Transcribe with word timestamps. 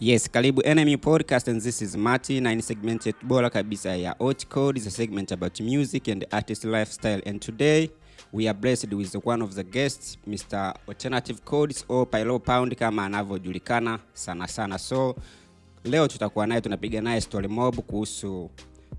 Yes, 0.00 0.30
karibu 0.30 0.62
NMU 0.62 0.98
podcast 0.98 1.48
and 1.48 1.60
this 1.62 1.82
is 1.82 1.96
Marty 1.96 2.40
na 2.40 2.54
ni 2.54 2.62
segment 2.62 3.06
yetu 3.06 3.26
bora 3.26 3.50
kabisa 3.50 3.96
ya 3.96 4.14
Hot 4.18 4.46
Code, 4.48 4.80
a 4.86 4.90
segment 4.90 5.32
about 5.32 5.60
music 5.60 6.08
and 6.08 6.24
artist 6.30 6.64
lifestyle 6.64 7.20
and 7.26 7.40
today 7.42 7.90
we 8.32 8.46
are 8.48 8.54
blessed 8.58 8.92
with 8.94 9.14
one 9.24 9.42
of 9.42 9.54
the 9.54 9.64
guests 9.64 10.16
Mr. 10.28 10.74
Alternative 10.88 11.40
Codes 11.44 11.84
or 11.88 12.06
pilo 12.06 12.38
Pound 12.38 12.76
kama 12.76 13.04
anavyojulikana 13.04 13.98
sana 14.12 14.48
sana. 14.48 14.78
So 14.78 15.16
leo 15.84 16.08
tutakuwa 16.08 16.46
naye 16.46 16.60
tunapiga 16.60 17.00
naye 17.00 17.20
story 17.20 17.48
mob 17.48 17.76
kuhusu 17.76 18.50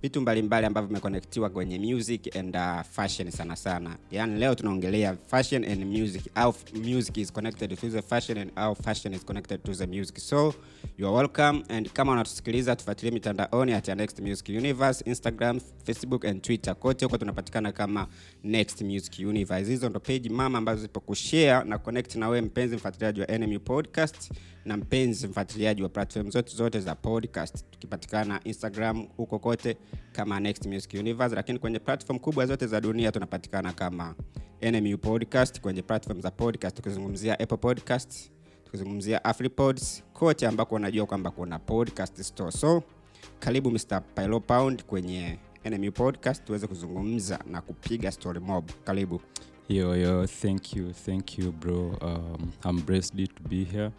vitu 0.01 0.21
mbalimbali 0.21 0.65
ambavyo 0.65 0.87
vimekonektiwa 0.87 1.49
kwenye 1.49 1.79
music 1.79 2.35
and 2.35 2.55
uh, 2.55 2.81
fashion 2.81 3.31
sana 3.31 3.55
sana. 3.55 3.97
Yaani 4.11 4.39
leo 4.39 4.55
tunaongelea 4.55 5.17
fashion 5.27 5.63
and 5.65 5.85
music 5.85 6.23
au 6.35 6.53
music 6.75 7.17
is 7.17 7.31
connected 7.33 7.79
to 7.79 7.89
the 7.89 8.01
fashion 8.01 8.37
and 8.37 8.51
how 8.55 8.75
fashion 8.75 9.13
is 9.13 9.25
connected 9.25 9.63
to 9.63 9.73
the 9.73 9.87
music. 9.87 10.17
So 10.17 10.53
you 10.97 11.07
are 11.07 11.15
welcome 11.17 11.63
and 11.69 11.89
kama 11.91 12.11
unatusikiliza 12.11 12.75
tufuatilie 12.75 13.11
mitandaoni 13.11 13.73
at 13.73 13.87
next 13.87 14.19
music 14.19 14.49
universe 14.49 15.03
instagram 15.09 15.59
facebook 15.83 16.25
and 16.25 16.41
twitter. 16.41 16.75
Kote 16.75 17.05
huko 17.05 17.17
tunapatikana 17.17 17.71
kama 17.71 18.07
next 18.43 18.81
music 18.81 19.13
universe. 19.27 19.71
Hizo 19.71 19.89
ndo 19.89 19.99
page 19.99 20.29
mama 20.29 20.57
ambazo 20.57 20.81
zipo 20.81 20.99
kushare 20.99 21.69
na 21.69 21.77
connect 21.77 22.15
na 22.15 22.29
wewe 22.29 22.41
mpenzi 22.41 22.75
mfuatiliaji 22.75 23.21
wa 23.21 23.37
nmu 23.37 23.59
podcast 23.59 24.31
na 24.65 24.77
mpenzi 24.77 25.27
mfuatiliaji 25.27 25.83
wa 25.83 25.89
platform 25.89 26.31
zote 26.31 26.55
zote 26.55 26.79
za 26.79 26.95
podcast. 26.95 27.65
Tukipatikana 27.71 28.39
instagram 28.43 29.07
huko 29.17 29.39
kote 29.39 29.77
kama 30.11 30.39
next 30.39 30.65
music 30.65 30.93
universe 30.93 31.35
lakini 31.35 31.59
kwenye 31.59 31.79
platform 31.79 32.19
kubwa 32.19 32.45
zote 32.45 32.67
za 32.67 32.81
dunia 32.81 33.11
tunapatikana 33.11 33.73
kama 33.73 34.15
nmu 34.61 34.97
podcast 34.97 35.61
kwenye 35.61 35.81
platform 35.81 36.21
za 36.21 36.31
podcast 36.31 36.75
tukizungumzia 36.75 37.39
apple 37.39 37.57
podcast 37.57 38.31
tukizungumzia 38.65 39.23
afripods 39.25 40.03
kote 40.13 40.47
ambako 40.47 40.75
unajua 40.75 41.05
kwamba 41.05 41.31
kuna 41.31 41.59
podcast 41.59 42.21
store 42.21 42.51
so 42.51 42.83
karibu 43.39 43.71
mr 43.71 44.01
pilo 44.15 44.39
pound 44.39 44.83
kwenye 44.83 45.39
nmu 45.65 45.91
podcast 45.91 46.43
tuweze 46.45 46.67
kuzungumza 46.67 47.39
na 47.51 47.61
kupiga 47.61 48.11
story 48.11 48.39
mob 48.39 48.69
karibu 48.83 49.21
Yo, 49.69 49.95
yo, 49.95 50.27
thank 50.27 50.75
you, 50.75 50.91
thank 51.05 51.37
you 51.39 51.51
bro. 51.51 51.97
Um, 52.01 52.51
I'm 52.65 52.81
blessed 52.85 53.27
to 53.35 53.43
be 53.49 53.63
here. 53.63 53.91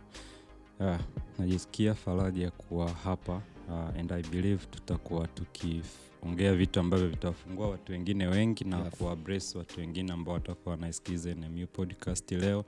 Uh, 0.81 0.97
najisikia 1.39 1.95
faraja 1.95 2.51
kuwa 2.51 2.91
hapa 2.91 3.42
uh, 3.71 3.99
and 4.01 4.13
I 4.13 4.23
believe 4.23 4.67
tutakuwa 4.71 5.27
tukiongea 5.29 6.55
vitu 6.55 6.81
ambavyo 6.81 7.09
vitawafungua 7.09 7.69
watu 7.71 7.93
wengine 7.93 8.27
wengi 8.27 8.65
na 8.65 8.79
Yes. 8.79 8.95
kuwabrace 8.99 9.59
watu 9.59 9.81
wengine 9.81 10.13
ambao 10.13 10.35
watakuwa 10.35 10.75
wanaisikiza 10.75 11.35
NMU 11.35 11.67
podcast 11.67 12.33
leo, 12.33 12.65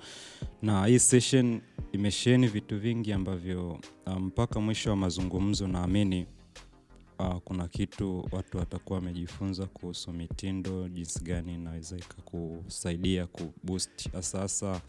na 0.62 0.86
hii 0.86 0.98
session 0.98 1.60
imesheni 1.92 2.46
vitu 2.46 2.78
vingi 2.78 3.12
ambavyo 3.12 3.78
mpaka 4.06 4.20
mpaka 4.20 4.60
mwisho 4.60 4.90
wa 4.90 4.96
mazungumzo 4.96 5.68
naamini 5.68 6.26
uh, 7.18 7.36
kuna 7.36 7.68
kitu 7.68 8.28
watu 8.32 8.58
watakuwa 8.58 8.98
wamejifunza 8.98 9.66
kuhusu 9.66 10.12
mitindo 10.12 10.88
jinsi 10.88 11.24
gani 11.24 11.54
inaweza 11.54 11.96
ikakusaidia 11.96 13.26
kuboost 13.26 14.12
hasa 14.12 14.38
hasa 14.38 14.80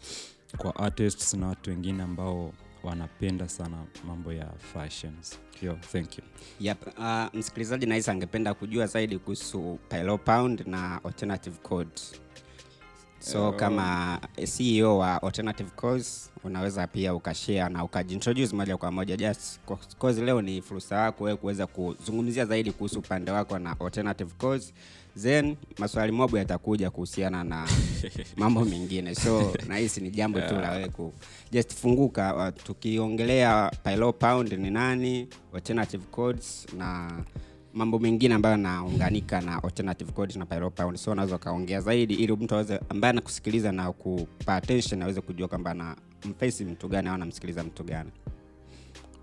kwa 0.58 0.76
artists 0.76 1.34
na 1.34 1.46
watu 1.46 1.70
wengine 1.70 2.02
ambao 2.02 2.52
wanapenda 2.84 3.48
sana 3.48 3.76
mambo 4.06 4.32
ya 4.32 4.46
fashions 4.72 5.38
Yo, 5.62 5.78
thank 5.92 6.18
you 6.18 6.24
Yep. 6.60 6.98
Uh, 6.98 7.24
msikilizaji 7.34 7.86
nahisi 7.86 8.10
angependa 8.10 8.54
kujua 8.54 8.86
zaidi 8.86 9.18
kuhusu 9.18 9.78
Pylo 9.88 10.18
Pound 10.18 10.62
na 10.66 11.04
Alternative 11.04 11.56
Code. 11.62 11.90
So 13.18 13.48
Uh, 13.50 13.56
kama 13.56 14.20
CEO 14.56 14.98
wa 14.98 15.22
Alternative 15.22 15.70
Cause 15.76 16.30
unaweza 16.44 16.86
pia 16.86 17.14
ukashare 17.14 17.68
na 17.68 17.84
ukajintroduce 17.84 18.56
moja 18.56 18.76
kwa 18.76 18.90
moja 18.90 19.16
just 19.16 19.60
cause 19.98 20.22
leo 20.24 20.42
ni 20.42 20.62
fursa 20.62 20.96
yako 20.96 21.24
wewe 21.24 21.36
kuweza 21.36 21.66
kuzungumzia 21.66 22.44
zaidi 22.46 22.72
kuhusu 22.72 22.98
upande 22.98 23.30
wako 23.30 23.58
na 23.58 23.80
Alternative 23.80 24.30
Cause 24.38 24.72
then 25.22 25.56
maswali 25.78 26.12
mobo 26.12 26.38
yatakuja 26.38 26.90
kuhusiana 26.90 27.44
na 27.44 27.68
mambo 28.36 28.64
mengine 28.64 29.14
so 29.14 29.54
nahisi 29.68 30.00
ni 30.00 30.10
jambo 30.10 30.40
tu 30.40 30.54
la 30.54 30.70
wewe 30.70 30.88
ku 30.88 31.12
just 31.52 31.74
funguka 31.74 32.36
uh, 32.36 32.62
tukiongelea 32.64 33.70
Pylo 33.84 34.12
Pound 34.12 34.52
ni 34.52 34.70
nani 34.70 35.28
Alternative 35.54 36.04
Codes 36.10 36.66
na 36.78 37.12
mambo 37.74 37.98
mengine 37.98 38.34
ambayo 38.34 38.52
yanaunganika 38.52 39.40
na 39.40 39.62
alternative 39.62 40.12
codes 40.12 40.36
na 40.36 40.46
Pound. 40.46 40.96
So 40.96 41.10
unaweza 41.12 41.36
ukaongea 41.36 41.80
zaidi 41.80 42.14
ili 42.14 42.32
mtu 42.32 42.54
aweze 42.54 42.80
ambaye 42.88 43.10
anakusikiliza 43.10 43.72
na 43.72 43.92
kupa 43.92 44.56
attention 44.56 45.02
aweze 45.02 45.20
kujua 45.20 45.48
kwamba 45.48 45.74
na 45.74 45.96
mface 46.24 46.64
mtu 46.64 46.88
gani 46.88 47.08
au 47.08 47.14
anamsikiliza 47.14 47.64
mtu 47.64 47.84
gani. 47.84 48.10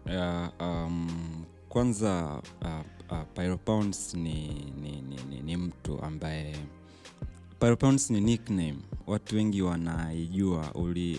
Yeah, 0.06 0.52
um, 0.60 1.46
kwanza 1.76 2.42
uh, 2.62 2.68
uh, 3.12 3.24
Pyropounds 3.34 4.14
ni, 4.14 4.48
ni, 4.82 5.02
ni, 5.02 5.16
ni, 5.30 5.42
ni 5.42 5.58
mtu 5.58 6.02
ambaye 6.02 6.56
Pyropounds 7.60 8.10
ni 8.10 8.22
nickname. 8.22 8.76
Watu 9.08 9.36
wengi 9.36 9.62
wanaijua. 9.62 10.74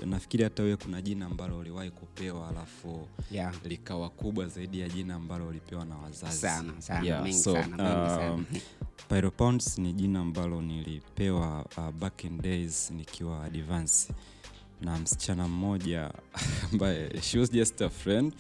Nafikiri 0.07 0.45
hata 0.45 0.63
wewe 0.63 0.77
kuna 0.77 1.03
jina 1.03 1.27
ambalo 1.27 1.59
uliwahi 1.59 1.91
kupewa 1.91 2.49
alafu 2.49 3.09
Yeah. 3.31 3.55
likawa 3.65 4.11
kubwa 4.11 4.47
zaidi 4.49 4.81
ya 4.81 4.89
jina 4.89 5.15
ambalo 5.15 5.49
ulipewa 5.49 5.85
na 5.85 5.97
wazazi. 5.97 6.39
Sana 6.39 6.81
sana. 6.83 7.07
Yeah, 7.07 7.33
so, 7.33 7.53
sana 7.53 7.67
mengi 7.77 8.11
sana. 8.11 8.33
um, 8.33 8.45
Pyropounds 9.09 9.79
ni 9.79 9.93
jina 9.93 10.21
ambalo 10.21 10.63
nilipewa 10.63 11.67
uh, 11.77 11.91
back 11.91 12.25
in 12.25 12.39
days 12.43 12.91
nikiwa 12.91 13.45
advance 13.45 14.13
na 14.85 14.99
msichana 14.99 15.49
mmoja 15.49 16.11
ambaye 16.73 17.21
she 17.21 17.39
was 17.39 17.53
just 17.53 17.83
a 17.83 17.89
friend 17.91 18.33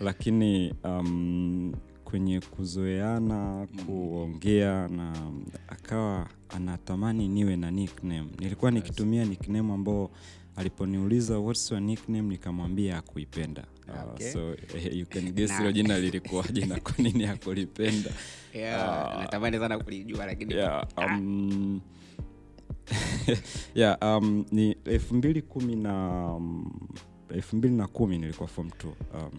lakini 0.00 0.74
um, 0.84 1.72
kwenye 2.04 2.40
kuzoeana 2.40 3.66
kuongea 3.86 4.88
na 4.88 5.32
akawa 5.68 6.28
anatamani 6.48 7.28
niwe 7.28 7.56
na 7.56 7.70
nickname. 7.70 8.28
Nilikuwa 8.38 8.70
nikitumia 8.70 9.24
nickname 9.24 9.72
ambao 9.72 10.10
aliponiuliza 10.56 11.38
what's 11.38 11.70
your 11.70 11.80
nickname? 11.80 12.28
nikamwambia 12.28 12.98
akuipenda 12.98 13.64
uh, 13.88 14.12
Okay. 14.14 14.32
so 14.32 14.50
eh, 14.76 14.96
you 14.98 15.06
can 15.06 15.32
guess 15.32 15.58
hilo 15.58 15.72
jina 15.72 15.98
lilikuwaje 16.04 16.66
na 16.66 16.80
kwa 16.80 16.92
nini 16.98 17.24
akulipenda 17.24 18.10
Yeah, 18.54 19.18
natamani 19.20 19.58
sana 19.58 19.78
kulijua 19.78 20.26
lakini 20.26 20.54
yeah, 20.54 20.86
um, 20.96 21.80
yeah, 23.74 23.98
um, 24.02 24.44
ni 24.52 24.76
elfu 24.84 25.14
mbili 25.14 25.42
kumi 25.42 25.76
na 25.76 26.26
um, 26.34 26.70
elfu 27.28 27.56
mbili 27.56 27.74
na 27.74 27.86
kumi 27.86 28.18
nilikuwa 28.18 28.48
form 28.48 28.70
t 28.70 28.86
um, 29.14 29.30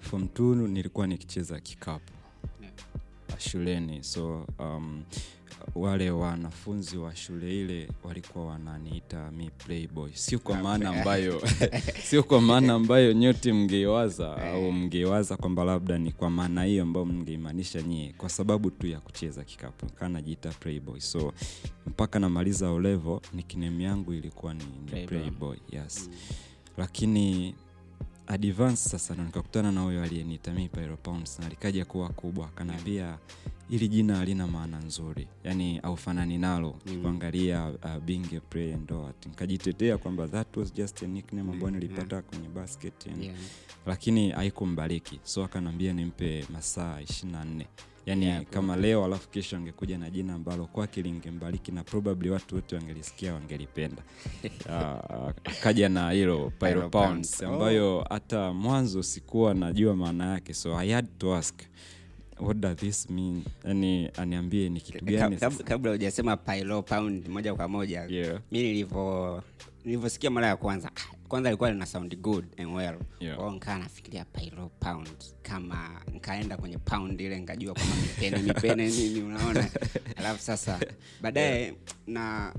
form 0.00 0.28
t 0.28 0.42
nilikuwa 0.42 1.06
nikicheza 1.06 1.60
kikapu 1.60 2.12
Yeah. 3.28 3.40
shuleni 3.40 4.04
so 4.04 4.46
um, 4.58 5.02
wale 5.74 6.10
wanafunzi 6.10 6.96
wa 6.96 7.16
shule 7.16 7.60
ile 7.60 7.88
walikuwa 8.04 8.46
wananiita 8.46 9.30
mi 9.30 9.50
playboy. 9.50 10.10
Sio 10.14 10.38
kwa 10.38 10.56
maana 10.56 10.90
ambayo 10.90 11.42
sio 12.08 12.22
kwa 12.22 12.40
maana 12.40 12.72
ambayo 12.74 13.12
nyote 13.12 13.52
mngeiwaza 13.52 14.36
au 14.36 14.72
mngeiwaza 14.72 15.36
kwamba 15.36 15.64
labda 15.64 15.98
ni 15.98 16.12
kwa 16.12 16.30
maana 16.30 16.64
hiyo 16.64 16.82
ambayo 16.82 17.06
mngeimaanisha 17.06 17.82
nyie 17.82 18.14
kwa 18.18 18.28
sababu 18.28 18.70
tu 18.70 18.86
ya 18.86 19.00
kucheza 19.00 19.44
kikapu. 19.44 19.86
Kaa 19.86 20.08
najiita 20.08 20.50
playboy. 20.50 21.00
So 21.00 21.32
mpaka 21.86 22.18
namaliza 22.18 22.70
olevo 22.70 23.22
nickname 23.32 23.84
yangu 23.84 24.12
ilikuwa 24.14 24.54
ni, 24.54 24.64
ni 24.64 24.90
Playboy. 24.90 25.06
playboy 25.18 25.56
yes. 25.72 26.10
Lakini 26.76 27.54
advance 28.26 28.76
sasa 28.88 29.14
ndo 29.14 29.24
nikakutana 29.24 29.72
na 29.72 29.80
huyo 29.80 30.02
aliyeniita 30.02 30.52
mi 30.52 30.68
Pyro 30.68 30.96
Pounds 30.96 31.38
na 31.38 31.48
likaja 31.48 31.84
kuwa 31.84 32.08
kubwa. 32.08 32.46
Akanaambia 32.46 33.18
ili 33.70 33.88
jina 33.88 34.16
halina 34.16 34.46
maana 34.46 34.78
nzuri. 34.78 35.28
Yani 35.44 35.78
aufanani 35.78 36.38
nalo. 36.38 36.74
Mm. 36.86 37.02
kuangalia 37.02 37.68
uh, 37.68 37.98
being 38.04 38.26
a 38.36 38.40
play 38.40 38.74
and 38.74 38.92
all 38.92 39.12
nikajitetea 39.26 39.98
kwamba 39.98 40.28
that 40.28 40.56
was 40.56 40.74
just 40.74 41.02
a 41.02 41.06
nickname 41.06 41.52
ambayo 41.52 41.70
nilipata 41.70 42.22
kwenye 42.22 42.48
basket 42.48 43.06
and 43.06 43.22
Yeah. 43.22 43.36
lakini 43.86 44.30
haikumbariki 44.30 45.20
so 45.22 45.44
akanaambia 45.44 45.92
nimpe 45.92 46.44
masaa 46.52 47.00
ishirini 47.00 47.32
na 47.32 47.44
nne. 47.44 47.66
Yani 48.06 48.24
Yeah, 48.26 48.44
kama 48.44 48.76
leo 48.76 49.04
alafu 49.04 49.28
kesho 49.28 49.56
angekuja 49.56 49.98
na 49.98 50.10
jina 50.10 50.34
ambalo 50.34 50.66
kwake 50.66 51.02
lingembariki 51.02 51.72
na 51.72 51.84
probably 51.84 52.30
watu 52.30 52.54
wote 52.54 52.76
wangelisikia 52.76 53.34
wangelipenda. 53.34 54.02
Akaja 55.44 55.88
na 55.88 56.10
hilo 56.10 56.52
Pyro 56.58 56.88
Pounds. 56.90 57.42
ambayo 57.42 58.06
hata 58.10 58.52
mwanzo 58.52 59.02
sikuwa 59.02 59.54
najua 59.54 59.96
maana 59.96 60.26
yake. 60.32 60.54
So 60.54 60.78
i 60.78 60.90
had 60.92 61.08
to 61.18 61.34
ask 61.34 61.54
what 62.40 62.56
does 62.56 62.76
this 62.76 63.10
mean 63.10 63.42
yani 63.64 64.10
aniambie 64.16 64.68
ni 64.68 64.80
kitu 64.80 65.04
gani 65.04 65.36
kabla 65.64 65.90
hujasema 65.90 66.36
pilo 66.36 66.82
Pound 66.82 67.28
moja 67.28 67.54
kwa 67.54 67.68
moja 67.68 68.04
Yeah. 68.08 68.40
mi 68.52 68.62
nilivyo 68.62 69.42
nilivyosikia 69.84 70.30
mara 70.30 70.46
ya 70.46 70.56
kwanza 70.56 70.90
kwanza 71.28 71.48
alikuwa 71.48 71.70
lina 71.70 71.86
sound 71.86 72.16
good 72.20 72.44
and 72.60 72.74
well 72.76 72.96
Yeah. 73.20 73.36
kwao 73.36 73.50
nkaa 73.52 73.78
nafikiria 73.78 74.24
pilo 74.24 74.70
Pound 74.80 75.08
kama 75.42 76.00
nkaenda 76.14 76.56
kwenye 76.56 76.78
pound 76.78 77.20
ile 77.20 77.38
nkajua 77.40 77.74
kwamba 77.74 77.96
mipene 77.96 78.38
mipene 78.42 78.88
nini 78.96 79.22
unaona 79.22 79.68
alafu 80.16 80.42
sasa 80.42 80.80
baadaye 81.22 81.74
na 82.06 82.54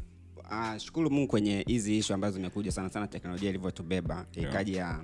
uh, 0.52 0.78
shukuru 0.78 1.10
mungu 1.12 1.28
kwenye 1.28 1.64
hizi 1.68 1.98
ishu 1.98 2.14
ambazo 2.14 2.34
zimekuja 2.38 2.72
sana 2.72 2.90
sana 2.90 3.08
teknolojia 3.08 3.50
ilivyotubeba 3.50 4.26
Yeah. 4.36 4.50
ikaja 4.52 5.00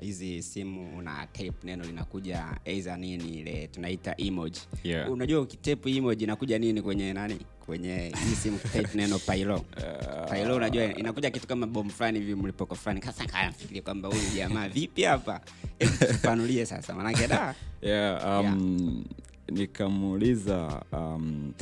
hizi 0.00 0.42
simu 0.42 0.98
una 0.98 1.26
tape 1.32 1.52
neno 1.64 1.84
linakuja 1.84 2.46
aidha 2.66 2.96
nini 2.96 3.38
ile 3.40 3.66
tunaita 3.66 4.14
emoji. 4.18 4.60
Yeah. 4.84 5.10
unajua 5.12 5.40
ukitape 5.40 5.96
emoji 5.96 6.24
inakuja 6.24 6.58
nini 6.58 6.82
kwenye 6.82 7.12
nani? 7.12 7.38
Kwenye 7.66 7.96
hii 8.28 8.34
simu 8.34 8.58
tape 8.58 8.88
neno 8.94 9.18
pailo 9.18 9.64
pailo 10.28 10.56
unajua 10.56 10.84
inakuja 10.94 11.30
kitu 11.30 11.46
kama 11.46 11.66
bomu 11.66 11.90
fulani 11.90 12.18
hivi 12.18 12.34
mlipoko 12.34 12.74
fulani. 12.74 13.00
Kasa 13.00 13.26
kafikiria 13.26 13.82
kwamba 13.82 14.08
huyu 14.08 14.20
jamaa 14.36 14.68
vipi 14.68 15.02
hapa? 15.02 15.40
Hebu 15.78 16.66
sasa 16.66 16.94
manake 16.94 17.28
da. 17.28 17.54
Yeah, 17.82 18.40
um, 18.40 19.04
nikamuuliza 19.48 20.82
um, 20.92 21.52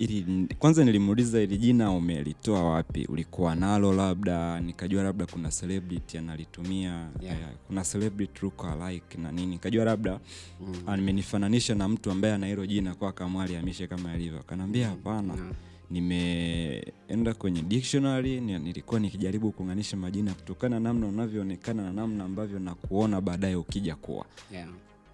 ili 0.00 0.46
kwanza 0.58 0.84
nilimuuliza 0.84 1.40
ili 1.42 1.58
jina 1.58 1.90
umelitoa 1.90 2.64
wapi 2.64 3.04
ulikuwa 3.06 3.54
nalo 3.54 3.92
labda 3.92 4.60
nikajua 4.60 5.02
labda 5.02 5.26
kuna 5.26 5.48
celebrity 5.48 6.18
analitumia 6.18 7.08
Yeah. 7.22 7.40
eh, 7.40 7.46
kuna 7.66 7.82
celebrity 7.84 8.38
look 8.42 8.64
alike 8.64 9.18
na 9.18 9.32
nini 9.32 9.46
nikajua 9.46 9.84
labda 9.84 10.20
mm. 10.60 10.74
amenifananisha 10.86 11.74
na 11.74 11.88
mtu 11.88 12.10
ambaye 12.10 12.34
ana 12.34 12.46
hilo 12.46 12.66
jina 12.66 12.94
kwa 12.94 13.12
kama 13.12 13.44
amishe 13.44 13.86
kama 13.86 14.14
ilivyo 14.16 14.38
akanaambia 14.40 14.88
hapana 14.88 15.34
Mm. 15.36 15.52
nimeenda 15.90 17.34
kwenye 17.34 17.62
dictionary 17.62 18.40
nilikuwa 18.40 19.00
nikijaribu 19.00 19.52
kuunganisha 19.52 19.96
majina 19.96 20.34
kutokana 20.34 20.80
na 20.80 20.88
namna 20.88 21.06
unavyoonekana 21.06 21.82
na 21.82 21.92
namna 21.92 22.24
ambavyo 22.24 22.58
nakuona 22.58 23.20
baadaye 23.20 23.56
ukija 23.56 23.96
kuwa 23.96 24.24
yeah. 24.52 24.68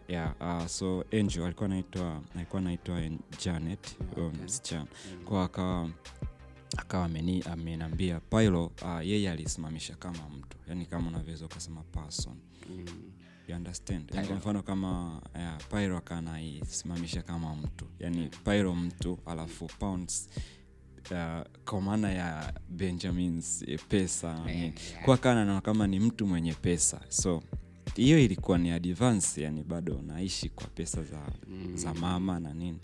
Yeah, 0.08 0.34
uh, 0.40 0.66
so 0.66 1.04
angel 1.12 1.42
alikuwa 1.42 1.66
anaitwa 1.66 2.22
alikuwa 2.36 2.60
anaitwa 2.62 3.00
janet 3.44 3.96
huyo 4.14 4.30
msichana. 4.44 4.86
Kwa 5.24 5.44
akawa 5.44 5.90
akawa 6.76 7.04
ameni- 7.04 7.42
amenambia 7.52 8.20
pylo 8.20 8.66
uh, 8.66 9.06
yeye 9.06 9.30
alisimamisha 9.30 9.94
kama 9.96 10.28
mtu. 10.38 10.56
Yani 10.68 10.86
kama 10.86 11.08
unavyoweza 11.08 11.44
ukasema 11.46 11.82
person. 11.82 12.34
Mm. 12.70 12.84
you 13.48 13.56
understand? 13.56 14.10
Yani 14.14 14.26
kwa 14.28 14.36
mfano 14.36 14.62
kama 14.62 15.22
yeah, 15.36 15.58
pyro 15.70 15.96
akanaisimamisha 15.98 17.22
kama 17.22 17.54
mtu. 17.56 17.84
Yani 17.98 18.28
pyro 18.44 18.74
mtu 18.74 19.18
alafu 19.26 19.66
pounds 19.78 20.28
Uh, 21.10 21.42
kwa 21.64 21.80
maana 21.80 22.10
ya 22.12 22.52
benjamins 22.68 23.64
eh, 23.66 23.80
pesa 23.88 24.28
Yeah, 24.46 24.60
yeah. 24.60 25.04
kwa 25.04 25.16
kana 25.16 25.44
naona 25.44 25.60
kama 25.60 25.86
ni 25.86 26.00
mtu 26.00 26.26
mwenye 26.26 26.52
pesa. 26.52 27.00
So 27.08 27.42
hiyo 27.96 28.18
ilikuwa 28.20 28.58
ni 28.58 28.70
advance 28.70 29.42
yani 29.42 29.62
bado 29.62 30.00
naishi 30.06 30.48
kwa 30.48 30.66
pesa 30.66 31.02
za, 31.02 31.18
Mm. 31.48 31.76
za 31.76 31.94
mama 31.94 32.40
na 32.40 32.54
nini 32.54 32.78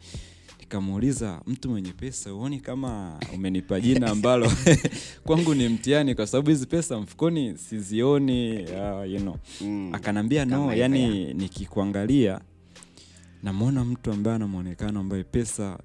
nikamuuliza 0.61 1.41
mtu 1.47 1.71
mwenye 1.71 1.93
pesa 1.93 2.31
huoni 2.31 2.61
kama 2.61 3.21
umenipa 3.35 3.81
jina 3.81 4.11
ambalo 4.11 4.53
kwangu 5.27 5.55
ni 5.55 5.69
mtihani 5.69 6.15
kwa 6.15 6.27
sababu 6.27 6.51
hizi 6.51 6.67
pesa 6.67 7.01
mfukoni 7.01 7.59
sizioni 7.59 8.63
uh, 8.63 9.11
you 9.13 9.19
know. 9.21 9.37
Mm. 9.61 9.95
akanambia 9.95 10.45
no 10.45 10.51
Kama 10.61 10.75
yani 10.75 11.35
nikikuangalia 11.35 12.41
namwona 13.43 13.85
mtu 13.85 14.13
ambaye 14.13 14.37
ana 14.37 14.47
mwonekano 14.47 15.01
ambaye 15.01 15.25
pesa 15.25 15.79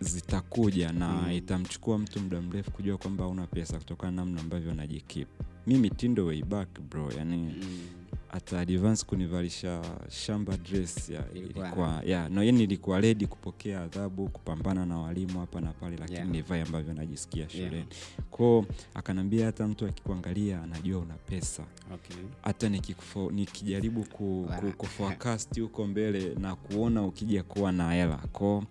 zitakuja 0.00 0.92
na 0.92 1.08
Mm. 1.08 1.30
itamchukua 1.32 1.98
mtu 1.98 2.20
muda 2.20 2.40
mrefu 2.42 2.70
kujua 2.70 2.98
kwamba 2.98 3.26
una 3.26 3.46
pesa 3.46 3.78
kutokana 3.78 4.12
namna 4.12 4.40
ambavyo 4.40 4.74
najikip 4.74 5.28
mi 5.66 5.74
mitindo 5.78 6.26
way 6.26 6.42
back 6.42 6.68
bro 6.90 7.12
yani 7.18 7.36
Mm. 7.36 7.78
Hata 8.28 8.60
advance 8.60 9.04
kunivalisha 9.06 9.82
shamba 10.10 10.56
dress 10.56 11.08
ya, 11.10 11.24
Ilikuwa- 11.34 12.02
ya, 12.06 12.28
no, 12.28 12.42
yani 12.44 12.58
nilikuwa 12.58 13.00
redi 13.00 13.26
kupokea 13.26 13.80
adhabu 13.82 14.28
kupambana 14.28 14.86
na 14.86 14.98
walimu 14.98 15.40
hapa 15.40 15.60
na 15.60 15.72
pale 15.72 15.96
lakini 15.96 16.16
Yeah. 16.18 16.28
nivae 16.30 16.62
ambavyo 16.62 16.94
najisikia 16.94 17.48
shuleni 17.48 17.74
Yeah. 17.74 17.86
kwao 18.30 18.66
akanambia 18.94 19.46
hata 19.46 19.68
mtu 19.68 19.86
akikuangalia 19.86 20.62
anajua 20.62 21.00
una 21.00 21.14
pesa 21.14 21.64
Okay. 21.94 22.16
hata 22.42 22.68
nikijaribu 23.32 24.04
ku, 24.04 24.48
ku, 24.60 24.72
kuforecast 24.76 25.60
huko 25.60 25.86
mbele 25.86 26.34
na 26.34 26.56
kuona 26.56 27.02
ukija 27.02 27.42
kuwa 27.42 27.72
na 27.72 27.92
hela 27.92 28.16
ko 28.32 28.64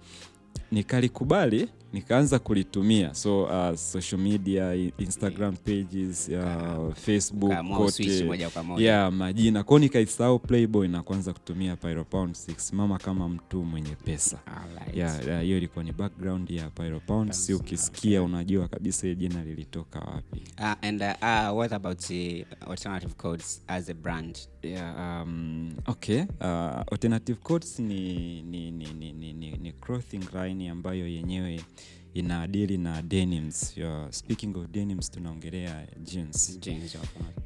nikalikubali 0.75 1.69
nikaanza 1.93 2.39
kulitumia. 2.39 3.13
So 3.13 3.43
uh, 3.43 3.75
social 3.75 4.21
media 4.21 4.73
instagram 4.97 5.55
pages 5.55 6.29
uh, 6.29 6.93
facebook 6.93 7.53
kote. 7.77 8.27
Yeah, 8.77 9.11
majina. 9.11 9.63
Kwao 9.63 9.79
nikaisahau 9.79 10.39
playboy 10.39 10.87
na 10.87 11.03
kuanza 11.03 11.33
kutumia 11.33 11.75
pyropound 11.75 12.35
6 12.35 12.75
mama 12.75 12.97
kama 12.97 13.29
mtu 13.29 13.63
mwenye 13.63 13.95
pesa. 13.95 14.39
Alright. 14.45 14.97
Yeah, 14.97 15.27
yeah, 15.27 15.47
ilikuwa 15.47 15.83
ni 15.83 15.91
background 15.91 16.51
ya 16.51 16.69
pyropound. 16.69 17.31
Si 17.31 17.53
ukisikia 17.53 18.23
unajua 18.23 18.67
kabisa 18.67 19.07
hii 19.07 19.15
jina 19.15 19.43
lilitoka 19.43 19.99
wapi. 19.99 20.41
Uh, 20.59 20.73
and 20.81 21.01
uh, 21.01 21.07
uh, 21.21 21.57
what 21.57 21.73
about 21.73 21.99
the 21.99 22.45
alternative 22.67 23.13
codes 23.13 23.61
as 23.67 23.89
a 23.89 23.93
brand? 23.93 24.37
yeah, 24.65 25.21
um, 25.23 25.75
okay. 25.87 26.25
Uh, 26.41 26.81
alternative 26.91 27.39
codes 27.43 27.79
ni, 27.79 28.41
ni, 28.41 28.71
ni, 28.71 28.93
ni, 28.93 29.13
ni, 29.13 29.33
ni, 29.33 29.51
ni 29.51 29.71
clothing 29.71 30.21
line 30.33 30.64
ambayo 30.69 31.07
yenyewe 31.07 31.61
inaadili 32.13 32.77
na 32.77 33.01
denims 33.01 33.77
yeah, 33.77 34.11
speaking 34.11 34.57
of 34.57 34.67
denims 34.67 35.11
tunaongelea 35.11 35.87
jeans 36.03 36.59
Jeans 36.59 36.97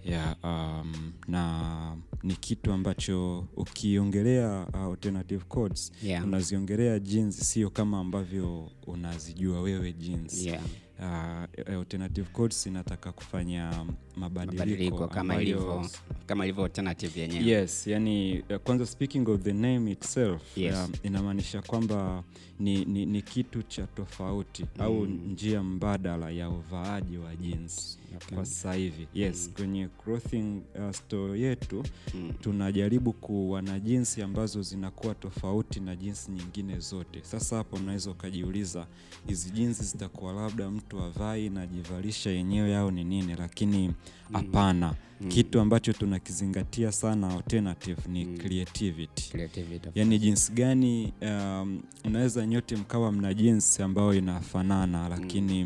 yeah, 0.06 0.36
um, 0.44 1.12
na 1.28 1.98
ni 2.24 2.36
kitu 2.36 2.72
ambacho 2.72 3.48
ukiongelea 3.58 4.68
uh, 4.74 4.80
alternative 4.80 5.44
codes 5.48 5.92
Yeah. 6.04 6.24
unaziongelea 6.24 7.00
jeans 7.00 7.50
sio 7.52 7.70
kama 7.70 8.00
ambavyo 8.00 8.72
unazijua 8.88 9.62
wewe 9.62 9.94
jeans 9.94 10.46
yeah. 10.46 10.64
uh, 11.00 11.74
alternative 11.74 12.28
codes 12.34 12.66
inataka 12.66 13.12
kufanya 13.12 13.86
mabadiliko, 14.16 14.58
mabadiliko 14.66 15.08
kama 15.08 15.42
ilivyo 15.42 15.86
kama 16.26 16.46
ilivyo 16.46 16.64
alternative 16.64 17.22
yenyewe 17.22 17.46
yes 17.46 17.88
yani 17.88 18.40
uh, 18.50 18.56
kwanza 18.56 18.86
speaking 18.86 19.28
of 19.30 19.42
the 19.42 19.54
name 19.54 19.92
itself 19.92 20.58
Yes. 20.58 20.76
Uh, 20.90 20.96
inamaanisha 21.06 21.62
kwamba 21.62 22.24
ni, 22.60 22.86
ni, 22.86 23.06
ni 23.06 23.22
kitu 23.22 23.64
cha 23.64 23.88
tofauti 23.88 24.64
mm. 24.64 24.82
au 24.82 25.06
njia 25.06 25.64
mbadala 25.64 26.30
ya 26.32 26.50
uvaaji 26.50 27.18
wa 27.18 27.36
jeans 27.36 27.96
Okay. 28.16 28.36
kwa 28.38 28.46
sasa 28.46 28.74
hivi 28.74 29.08
yes 29.14 29.46
mm. 29.48 29.54
kwenye 29.56 29.88
clothing 30.04 30.62
uh, 30.76 30.92
store 30.96 31.40
yetu 31.40 31.84
Mm. 32.14 32.32
tunajaribu 32.42 33.14
kuwa 33.14 33.62
na 33.62 33.80
jinsi 33.80 34.22
ambazo 34.22 34.62
zinakuwa 34.62 35.16
tofauti 35.16 35.80
na 35.80 35.96
jinsi 35.96 36.32
nyingine 36.32 36.80
zote 36.80 37.20
sasa 37.24 37.56
hapo 37.58 37.76
unaweza 37.76 38.12
ukajiuliza 38.12 38.88
hizi 39.28 39.50
jinsi 39.52 39.84
zitakuwa 39.84 40.34
labda 40.34 40.70
mtu 40.72 41.00
avai 41.04 41.50
najivalisha 41.50 42.30
yenyewe 42.30 42.78
au 42.78 42.92
ni 42.92 43.04
nini 43.04 43.36
lakini 43.36 43.94
hapana 44.34 44.88
mm. 44.88 44.94
Kitu 45.28 45.60
ambacho 45.60 45.94
tunakizingatia 45.94 46.92
sana 46.92 47.30
alternative 47.36 48.02
ni 48.08 48.26
mm. 48.26 48.38
creativity 48.38 49.30
Creativity 49.32 49.90
yaani 49.96 50.20
jinsi 50.20 50.52
gani 50.52 51.14
um, 51.22 51.82
unaweza 52.06 52.46
nyote 52.48 52.76
mkawa 52.76 53.12
mna 53.12 53.34
jinsi 53.34 53.82
ambayo 53.84 54.14
inafanana 54.14 55.10
lakini 55.10 55.64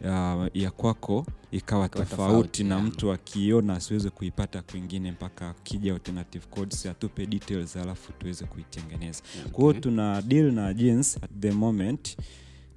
uh, 0.00 0.46
ya 0.54 0.70
kwako 0.76 1.26
ikawa 1.52 1.86
Ikawa 1.86 1.88
tofauti, 1.88 2.16
tofauti, 2.16 2.64
na 2.64 2.74
yeah. 2.74 2.86
mtu 2.86 3.12
akiiona 3.12 3.74
asiweze 3.74 4.10
kuipata 4.10 4.62
kwingine 4.62 5.12
mpaka 5.12 5.54
kija 5.62 5.92
alternative 5.94 6.46
codes 6.50 6.86
atupe 6.86 7.26
details 7.26 7.76
alafu 7.76 8.12
tuweze 8.12 8.44
kuitengeneza 8.44 9.22
Okay. 9.40 9.52
kwa 9.52 9.64
hiyo 9.64 9.80
tuna 9.80 10.22
deal 10.22 10.52
na 10.52 10.74
jeans 10.74 11.16
at 11.22 11.30
the 11.40 11.50
moment 11.50 12.16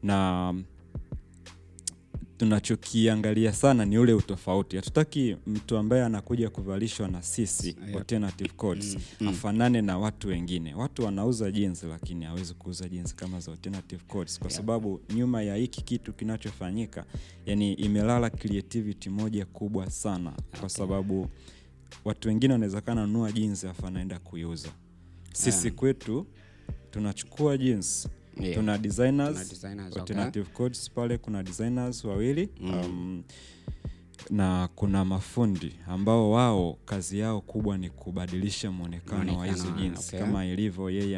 na 0.03 0.53
tunachokiangalia 2.37 3.53
sana 3.53 3.85
ni 3.85 3.97
ule 3.97 4.13
utofauti. 4.13 4.75
Hatutaki 4.75 5.35
mtu 5.47 5.77
ambaye 5.77 6.03
anakuja 6.03 6.49
kuvalishwa 6.49 7.07
na 7.07 7.21
sisi 7.23 7.75
alternative 7.97 8.49
codes 8.49 8.97
afanane 9.27 9.81
na 9.81 9.97
watu 9.97 10.27
wengine. 10.27 10.73
Watu 10.73 11.03
wanauza 11.05 11.51
jeans 11.51 11.83
lakini 11.83 12.25
hawezi 12.25 12.53
kuuza 12.53 12.89
jeans 12.89 13.15
kama 13.15 13.39
za 13.39 13.51
alternative 13.51 14.03
codes. 14.07 14.39
Kwa 14.39 14.49
sababu 14.49 15.01
nyuma 15.15 15.41
ya 15.41 15.55
hiki 15.55 15.81
kitu 15.81 16.13
kinachofanyika 16.13 17.05
yani 17.45 17.73
imelala 17.73 18.29
creativity 18.29 19.09
moja 19.09 19.45
kubwa 19.45 19.89
sana. 19.89 20.33
Kwa 20.59 20.69
sababu 20.69 21.27
watu 22.05 22.27
wengine 22.27 22.53
wanawezekana 22.53 23.07
nunua 23.07 23.31
jeans 23.31 23.63
afu 23.63 23.87
anaenda 23.87 24.19
kuiuza. 24.19 24.69
Sisi 25.33 25.71
kwetu 25.71 26.27
tunachukua 26.91 27.57
jeans 27.57 28.07
Yeah. 28.41 28.55
tuna 28.55 28.77
designers, 28.77 29.33
Tuna 29.33 29.49
designers, 29.49 29.87
okay. 29.91 29.99
alternative 29.99 30.49
codes 30.53 30.89
pale 30.89 31.17
kuna 31.17 31.43
designers 31.43 32.03
wawili 32.05 32.49
um, 32.61 33.23
na 34.29 34.69
kuna 34.75 35.05
mafundi 35.05 35.73
ambao 35.87 36.31
wao 36.31 36.77
kazi 36.85 37.19
yao 37.19 37.41
kubwa 37.41 37.77
ni 37.77 37.89
kubadilisha 37.89 38.71
mwonekano 38.71 39.37
wa 39.39 39.47
hizo 39.47 39.71
jeans 39.71 40.07
okay. 40.07 40.19
kama 40.19 40.45
ilivyo 40.45 40.89
yeye 40.89 41.17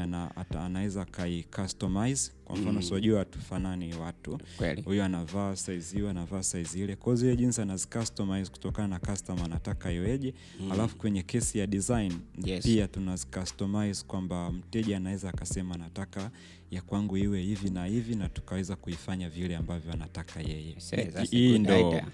anaweza 0.60 1.06
kai 1.06 1.44
customize 1.44 2.32
kwa 2.46 2.56
mfano 2.56 2.72
mm. 2.74 2.82
siwajua 2.82 3.20
hatufanani 3.20 3.94
watu 3.96 4.40
huyu 4.86 5.04
anavaa 5.04 5.56
saizi 5.56 5.96
hiyo 5.96 6.10
anavaa 6.10 6.44
saizi 6.44 6.80
ile 6.84 6.96
kwa 6.96 7.16
zile 7.16 7.36
jinsi 7.36 7.62
anazicustomize 7.62 8.52
kutokana 8.52 8.88
na 8.88 9.00
customer 9.00 9.46
anataka 9.46 9.92
iweje 9.92 10.34
mm. 10.60 10.72
alafu 10.72 10.96
kwenye 10.98 11.24
kesi 11.24 11.60
ya 11.60 11.68
design 11.68 12.14
Yes. 12.44 12.64
pia 12.66 12.88
tunazicustomize 12.88 14.04
kwamba 14.08 14.52
mteja 14.52 14.98
anaweza 14.98 15.30
akasema 15.30 15.76
anataka 15.76 16.32
ya 16.72 16.82
kwangu 16.82 17.18
iwe 17.18 17.42
hivi 17.42 17.70
na 17.70 17.86
hivi 17.86 18.16
na 18.16 18.30
tukaweza 18.30 18.76
kuifanya 18.76 19.30
vile 19.30 19.56
ambavyo 19.56 19.94
anataka 19.94 20.42
yeye 20.42 20.76
hii 21.32 21.60
ndo 21.60 21.80
idea. 21.90 22.08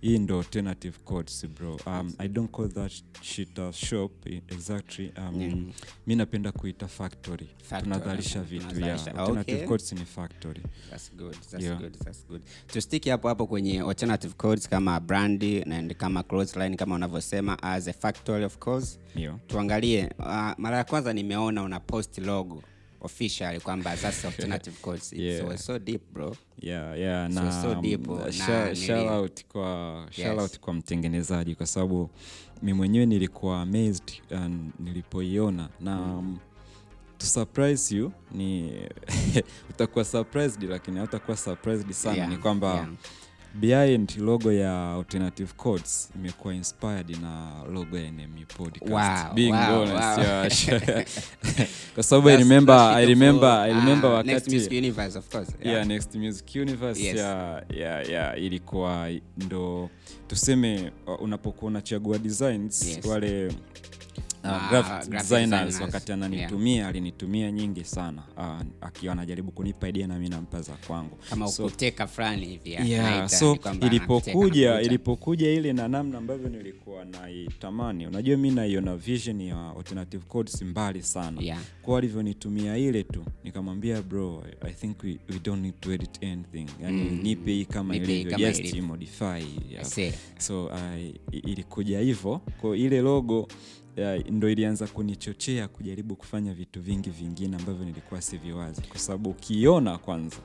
Hii 0.00 0.18
ndo 0.18 0.38
alternative 0.38 0.98
codes 1.04 1.46
bro 1.46 1.80
um, 1.86 2.12
i 2.18 2.28
don't 2.28 2.50
call 2.50 2.68
that 2.68 2.92
shit 3.22 3.58
a 3.58 3.72
shop 3.72 4.26
exactly 4.26 5.12
um, 5.18 5.40
Yeah. 5.40 5.54
mi 6.06 6.16
napenda 6.16 6.52
kuita 6.52 6.88
factory, 6.88 7.48
Factory, 7.62 7.82
tunazalisha 7.82 8.42
vitu 8.42 8.80
yeah. 8.80 9.06
alternative 9.06 9.56
Okay. 9.56 9.66
codes 9.68 9.92
ni 9.92 10.04
factory 10.04 10.62
That's 10.90 11.12
good, 11.16 11.36
that's 11.50 11.64
Yeah. 11.64 11.78
good, 11.80 11.98
that's 12.04 12.26
good. 12.26 12.42
tustiki 12.66 13.10
hapo 13.10 13.28
hapo 13.28 13.46
kwenye 13.46 13.80
alternative 13.80 14.34
codes 14.36 14.68
kama 14.68 15.00
brandi 15.00 15.62
and 15.62 15.94
kama 15.94 16.22
clothesline 16.22 16.76
kama 16.76 16.94
unavyosema 16.94 17.62
as 17.62 17.88
a 17.88 17.92
factory 17.92 18.44
of 18.44 18.58
course 18.58 18.98
yeah. 19.16 19.36
tuangalie 19.46 20.10
uh, 20.18 20.26
mara 20.58 20.76
ya 20.76 20.84
kwanza 20.84 21.12
nimeona 21.12 21.62
una 21.62 21.80
post 21.80 22.18
logo 22.18 22.62
official 23.00 23.60
kwamba 23.60 23.96
sasa 23.96 24.28
alternative 24.28 24.76
course. 24.82 25.12
It's 25.12 25.20
Yeah. 25.22 25.40
so, 25.50 25.56
so 25.56 25.78
deep 25.78 26.02
bro. 26.12 26.36
Yeah, 26.60 26.98
yeah, 26.98 27.28
na 27.30 27.52
so 27.52 27.74
so 27.74 27.80
deep, 27.80 28.08
uh, 28.08 28.18
na 28.26 28.74
shout 28.74 29.08
out 29.10 29.44
kwa 29.44 30.06
shout 30.10 30.38
out 30.38 30.58
kwa 30.60 30.74
mtengenezaji 30.74 31.54
kwa 31.54 31.66
sababu 31.66 32.10
mi 32.62 32.72
mwenyewe 32.72 33.06
nilikuwa 33.06 33.60
amazed 33.62 34.12
um, 34.30 34.70
nilipoiona. 34.78 35.68
Na 35.80 35.96
mm. 35.96 36.38
to 37.18 37.26
surprise 37.26 37.96
you 37.96 38.12
ni 38.32 38.72
utakuwa 39.70 40.04
surprised 40.04 40.62
lakini 40.62 40.96
hautakuwa 40.98 41.36
surprised 41.36 41.90
sana. 41.92 42.16
Yeah, 42.16 42.28
ni 42.28 42.36
kwamba 42.36 42.74
yeah. 42.74 42.88
Behind 43.54 44.16
logo 44.18 44.52
ya 44.52 44.92
alternative 44.92 45.52
codes 45.56 46.10
imekuwa 46.14 46.54
inspired 46.54 47.10
na 47.22 47.52
logo 47.72 47.98
ya 47.98 48.10
NME 48.12 48.46
podcast 48.56 48.90
Wow, 49.26 49.34
being 49.34 49.52
wow, 49.52 49.80
honest 49.82 50.18
wow. 50.18 50.78
yeah, 50.78 51.06
kwa 51.94 52.02
sababu 52.02 52.28
I 52.28 52.36
remember 52.36 52.76
I 52.76 53.06
remember 53.06 53.48
I 53.50 53.68
remember 53.72 54.10
uh, 54.14 54.22
Next 54.22 54.48
Music 54.52 54.72
Universe, 54.72 55.18
of 55.18 55.28
course. 55.28 55.48
yeah. 55.64 55.86
next 55.86 56.14
music 56.14 56.54
universe 56.56 57.00
Yes. 57.02 57.16
yeah, 57.16 57.62
yeah, 57.76 58.08
yeah, 58.10 58.42
ilikuwa 58.42 59.10
ndo 59.36 59.90
tuseme 60.26 60.92
uh, 61.06 61.22
unapokuwa 61.22 61.68
unachagua 61.70 62.18
designs 62.18 62.86
Yes. 62.86 63.04
wale 63.06 63.52
uh, 64.44 64.50
Ah, 64.50 64.68
graphic 64.70 64.90
graphic 64.92 65.10
designers 65.10 65.50
designers. 65.50 65.80
wakati 65.80 66.12
ananitumia 66.12 66.88
alinitumia 66.88 67.52
nyingi 67.52 67.84
sana. 67.84 68.22
Uh, 68.36 68.60
akiwa 68.86 69.12
anajaribu 69.12 69.52
kunipa 69.52 69.88
idea 69.88 70.06
na 70.06 70.18
mi 70.18 70.28
nampa 70.28 70.62
za 70.62 70.72
kwangu. 70.86 71.16
Kama 71.30 71.48
So- 71.48 71.66
ukuteka 71.66 72.06
fulani 72.06 72.46
hivi 72.46 72.72
ya- 72.72 72.84
yeah, 72.84 73.28
so 73.28 73.58
ilipokuja 73.80 74.80
ilipokuja 74.80 75.50
ile 75.50 75.72
na 75.72 75.88
namna 75.88 76.18
ambavyo 76.18 76.48
nilikuwa 76.48 77.04
naitamani. 77.04 78.06
Unajua 78.06 78.36
mi 78.36 78.50
naiona 78.50 78.96
vision 78.96 79.40
ya 79.40 79.70
alternative 79.78 80.24
codes 80.28 80.62
mbali 80.62 81.02
sana. 81.02 81.42
Yeah. 81.42 81.58
kwa 81.82 81.98
alivyonitumia 81.98 82.76
ile 82.76 83.02
tu 83.02 83.24
nikamwambia 83.44 84.02
bro 84.02 84.44
i 84.60 84.72
think 84.72 85.02
we, 85.04 85.18
we 85.30 85.38
don't 85.44 85.62
need 85.62 85.74
to 85.80 85.92
edit 85.92 86.22
anything. 86.24 86.66
Yani 86.82 87.02
Mm. 87.02 87.20
nipe 87.22 87.52
hii 87.52 87.64
kama 87.64 87.96
ilivyo. 87.96 88.38
just 88.38 88.74
modify 88.80 89.44
yeah. 89.70 90.12
so 90.38 90.64
uh, 90.64 90.72
ilikuja 91.32 92.00
hivyo. 92.00 92.40
Kwa 92.60 92.76
ile 92.76 93.00
logo 93.00 93.48
uh, 93.96 94.30
ndo 94.30 94.50
ilianza 94.50 94.86
kunichochea 94.86 95.68
kujaribu 95.68 96.16
kufanya 96.16 96.54
vitu 96.54 96.80
vingi 96.80 97.10
vingine 97.10 97.56
ambavyo 97.56 97.84
nilikuwa 97.84 98.22
siviwazi. 98.22 98.82
Kwa 98.82 98.98
sababu 98.98 99.30
ukiona 99.30 99.98
kwanza. 99.98 100.36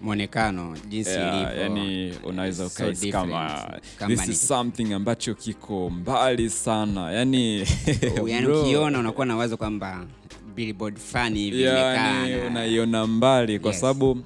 Mwonekano 0.00 0.76
jinsi 0.88 1.10
Yeah, 1.10 1.58
yani 1.58 2.12
unaweza 2.24 2.68
so 2.70 2.84
kama. 3.12 3.70
Kama 3.98 4.16
this 4.16 4.28
is 4.28 4.48
something 4.48 4.92
ambacho 4.92 5.34
kiko 5.34 5.90
mbali 5.90 6.50
sana. 6.50 7.12
Yani 7.12 7.64
bro, 8.42 8.62
ukiona 8.62 8.98
unakuwa 8.98 9.26
na 9.26 9.36
wazo 9.36 9.56
kwamba 9.56 10.06
billboard 10.54 10.96
fulani 10.98 11.38
hivi 11.40 11.62
yani 11.62 12.34
unaiona 12.46 13.06
mbali 13.06 13.58
kwa 13.58 13.70
Yes. 13.70 13.80
sababu 13.80 14.10
uh, 14.10 14.18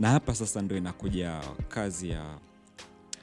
na 0.00 0.10
hapa 0.10 0.34
sasa 0.34 0.62
ndo 0.62 0.76
inakuja 0.76 1.40
kazi 1.68 2.08
ya 2.10 2.24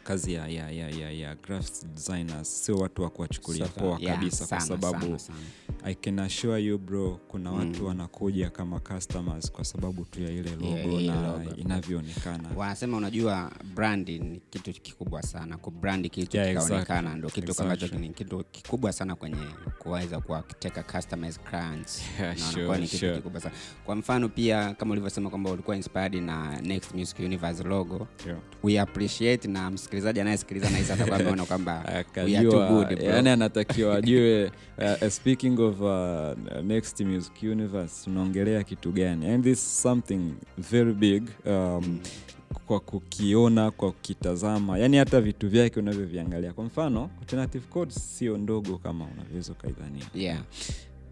kazi 0.05 0.33
ya, 0.33 0.47
ya, 0.47 0.71
ya, 0.71 0.89
ya, 0.89 1.11
ya 1.11 1.35
graphics 1.35 1.85
designers 1.95 2.65
sio 2.65 2.77
watu 2.77 3.01
wa 3.03 3.09
kuwachukulia 3.09 3.67
poa 3.67 3.99
kabisa 3.99 4.45
sana, 4.45 4.65
kwa 4.67 4.67
sababu 4.81 5.05
sana, 5.05 5.19
sana. 5.19 5.39
I 5.85 5.95
can 5.95 6.19
assure 6.19 6.59
you 6.63 6.77
bro 6.77 7.19
kuna 7.27 7.51
watu 7.51 7.85
wanakuja 7.85 8.49
kama 8.49 8.79
customers 8.79 9.51
kwa 9.51 9.65
sababu 9.65 10.05
tu 10.05 10.21
ya 10.21 10.31
ile 10.31 10.51
logo 10.51 10.65
Yeah, 11.01 11.15
na 11.21 11.31
logo. 11.31 11.55
inavyoonekana 11.55 12.49
wanasema 12.55 12.97
unajua 12.97 13.51
brandi 13.75 14.19
ni 14.19 14.41
kitu 14.49 14.73
kikubwa 14.81 15.21
sana 15.23 15.57
kubrandi 15.57 16.09
kitu 16.09 16.37
Yeah, 16.37 16.49
kikaonekana 16.49 16.99
exactly. 16.99 17.19
ndo 17.19 17.29
kitu 17.29 17.51
Exactly. 17.51 17.63
ambacho 17.85 17.97
ni 17.99 18.09
kitu 18.09 18.43
kikubwa 18.51 18.93
sana 18.93 19.15
kwenye 19.15 19.45
kuweza 19.79 20.19
kuwateka 20.21 20.83
customers 20.83 21.39
clients 21.39 22.01
Yeah, 22.19 22.37
na 22.39 22.45
sure, 22.51 22.77
ni 22.77 22.87
kitu 22.87 22.97
sure. 22.97 23.15
kikubwa 23.15 23.41
sana 23.41 23.55
kwa 23.85 23.95
mfano 23.95 24.29
pia 24.29 24.73
kama 24.73 24.91
ulivyosema 24.91 25.29
kwamba 25.29 25.51
ulikuwa 25.51 25.75
inspired 25.75 26.15
na 26.15 26.61
next 26.61 26.93
music 26.93 27.19
universe 27.19 27.63
logo 27.63 28.07
yeah. 28.27 28.39
we 28.63 28.79
appreciate 28.79 29.47
na 29.47 29.71
msikilizaji 29.71 30.19
anayesikiliza 30.19 30.69
nahisi 30.69 30.91
atakuwa 30.91 31.17
ameona 31.19 31.45
kwamba 31.45 32.03
we 32.15 32.37
are 32.37 32.49
too 32.51 32.67
good 32.67 32.87
bro. 32.87 33.05
yani 33.05 33.29
anatakiwa 33.29 33.95
ajue 33.95 34.45
uh, 35.01 35.07
speaking 35.09 35.59
of 35.59 35.74
uh, 35.81 36.61
next 36.63 36.99
music 37.01 37.43
universe 37.43 38.03
tunaongelea 38.03 38.63
kitu 38.63 38.91
gani? 38.91 39.27
And 39.29 39.43
this 39.43 39.59
is 39.59 39.81
something 39.81 40.33
very 40.57 40.93
big 40.93 41.23
um, 41.45 41.99
kwa 42.67 42.79
kukiona 42.79 43.71
kwa 43.71 43.91
kukitazama. 43.91 44.77
Yani 44.79 44.97
hata 44.97 45.21
vitu 45.21 45.49
vyake 45.49 45.79
unavyoviangalia. 45.79 46.53
Kwa 46.53 46.63
mfano 46.63 47.09
alternative 47.21 47.65
code 47.69 47.91
sio 47.91 48.37
ndogo 48.37 48.77
kama 48.77 49.05
unavyoweza 49.05 49.51
ukaidhania. 49.51 50.03
Yeah. 50.15 50.39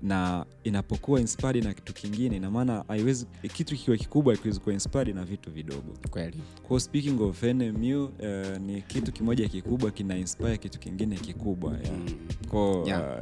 Na 0.04 0.46
inapokuwa 0.64 1.20
inspired 1.20 1.64
na 1.64 1.74
kitu 1.74 1.94
kingine 1.94 2.36
ina 2.38 2.52
maana 2.52 2.84
haiwezi 2.88 3.26
kitu 3.54 3.76
kikiwa 3.76 3.98
kikubwa 3.98 4.36
hakiwezi 4.36 4.60
kuwa 4.60 4.74
inspired 4.74 5.16
na 5.16 5.24
vitu 5.26 5.52
vidogo 5.52 5.94
kweli 6.10 6.38
kwa 6.68 6.80
speaking 6.80 7.22
of 7.22 7.44
NMU 7.44 8.04
uh, 8.06 8.58
ni 8.62 8.82
kitu 8.82 9.12
kimoja 9.12 9.50
kikubwa 9.50 9.92
kina 9.92 10.18
inspire 10.18 10.58
kitu 10.58 10.80
kingine 10.80 11.16
kikubwa 11.16 11.72
yeah. 11.74 11.94
Kwa, 12.50 12.84
Yeah. 12.88 13.20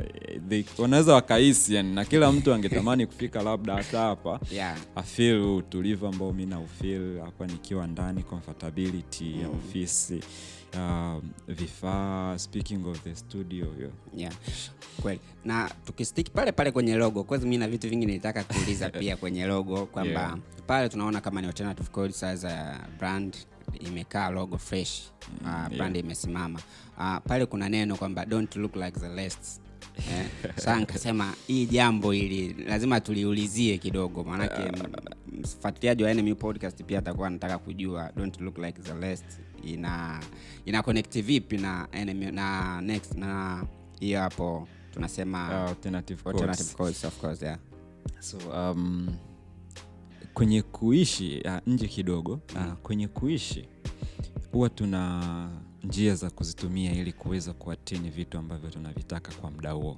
uh, 0.75 0.79
wanaweza 0.79 1.13
wakahisi 1.13 1.75
yani, 1.75 1.93
na 1.95 2.05
kila 2.05 2.31
mtu 2.31 2.53
angetamani 2.53 3.05
kufika 3.07 3.43
labda 3.43 3.73
hata 3.75 3.99
hapa 3.99 4.39
yeah. 4.51 4.77
afil 4.95 5.37
utulivu 5.41 6.07
ambao 6.07 6.33
mi 6.33 6.45
naufil 6.45 7.19
hapa 7.19 7.47
nikiwa 7.47 7.87
ndani 7.87 8.23
comfortability 8.23 9.41
ya 9.41 9.49
ofisi 9.49 10.19
uh, 10.73 11.23
vifaa 11.47 12.37
speaking 12.37 12.85
of 12.87 13.03
the 13.03 13.15
studio 13.15 13.65
yeah. 13.79 13.91
yeah. 14.15 14.33
kweli 15.01 15.19
na 15.45 15.71
tukistiki 15.85 16.31
pale 16.31 16.51
pale 16.51 16.71
kwenye 16.71 16.95
logo 16.95 17.23
kwanza 17.23 17.47
mi 17.47 17.57
na 17.57 17.67
vitu 17.67 17.89
vingi 17.89 18.05
nilitaka 18.05 18.43
kuuliza 18.43 18.89
pia 18.99 19.17
kwenye 19.17 19.45
logo 19.45 19.85
kwamba 19.85 20.11
Yeah. 20.21 20.37
pale 20.67 20.89
tunaona 20.89 21.21
kama 21.21 21.41
ni 21.41 21.47
alternative 21.47 21.89
code 21.89 22.13
sasa 22.13 22.79
brand 22.99 23.37
imekaa 23.79 24.29
logo 24.29 24.57
fresh 24.57 25.01
uh, 25.41 25.75
brand 25.77 25.95
imesimama 25.95 26.59
uh, 26.97 27.17
pale 27.27 27.45
kuna 27.45 27.69
neno 27.69 27.95
kwamba 27.95 28.25
don't 28.25 28.55
look 28.55 28.75
like 28.75 28.99
the 28.99 29.07
rest 29.15 29.61
eh, 29.97 30.25
saa 30.63 30.79
nikasema 30.79 31.33
hii 31.47 31.65
jambo 31.65 32.13
ili 32.13 32.53
lazima 32.67 32.99
tuliulizie 32.99 33.77
kidogo 33.77 34.23
maanake 34.23 34.61
m- 34.63 35.41
mfuatiliaji 35.41 36.03
wa 36.03 36.13
NMU 36.13 36.35
podcast 36.35 36.83
pia 36.83 36.99
atakuwa 36.99 37.27
anataka 37.27 37.57
kujua 37.57 38.11
don't 38.15 38.41
look 38.41 38.57
like 38.57 38.81
the 38.81 38.93
rest 38.93 39.25
ina 39.63 40.19
ina 40.65 40.83
connect 40.83 41.21
vipi 41.21 41.57
na 41.57 41.87
enemy, 41.91 42.31
na 42.31 42.81
next 42.81 43.15
na 43.15 43.63
hiyo 43.99 44.19
hapo 44.21 44.67
tunasema 44.93 45.47
Uh, 45.63 45.69
alternative 45.69 46.23
course. 46.23 46.35
alternative 46.35 46.75
course, 46.75 47.03
of 47.05 47.19
course 47.21 47.41
yeah. 47.41 47.59
So 48.19 48.37
um, 48.37 49.07
kwenye 50.33 50.61
kuishi 50.61 51.41
uh, 51.45 51.57
nje 51.67 51.87
kidogo 51.87 52.33
uh, 52.55 52.73
kwenye 52.73 53.07
kuishi 53.07 53.67
huwa 54.51 54.69
tuna 54.69 55.49
njia 55.83 56.15
za 56.15 56.29
kuzitumia 56.29 56.91
ili 56.93 57.13
kuweza 57.13 57.53
kuatini 57.53 58.09
vitu 58.09 58.37
ambavyo 58.37 58.69
tunavitaka 58.69 59.31
kwa 59.33 59.51
muda 59.51 59.71
huo. 59.71 59.97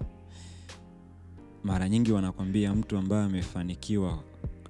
Mara 1.63 1.89
nyingi 1.89 2.11
wanakwambia 2.11 2.75
mtu 2.75 2.97
ambaye 2.97 3.23
amefanikiwa 3.23 4.23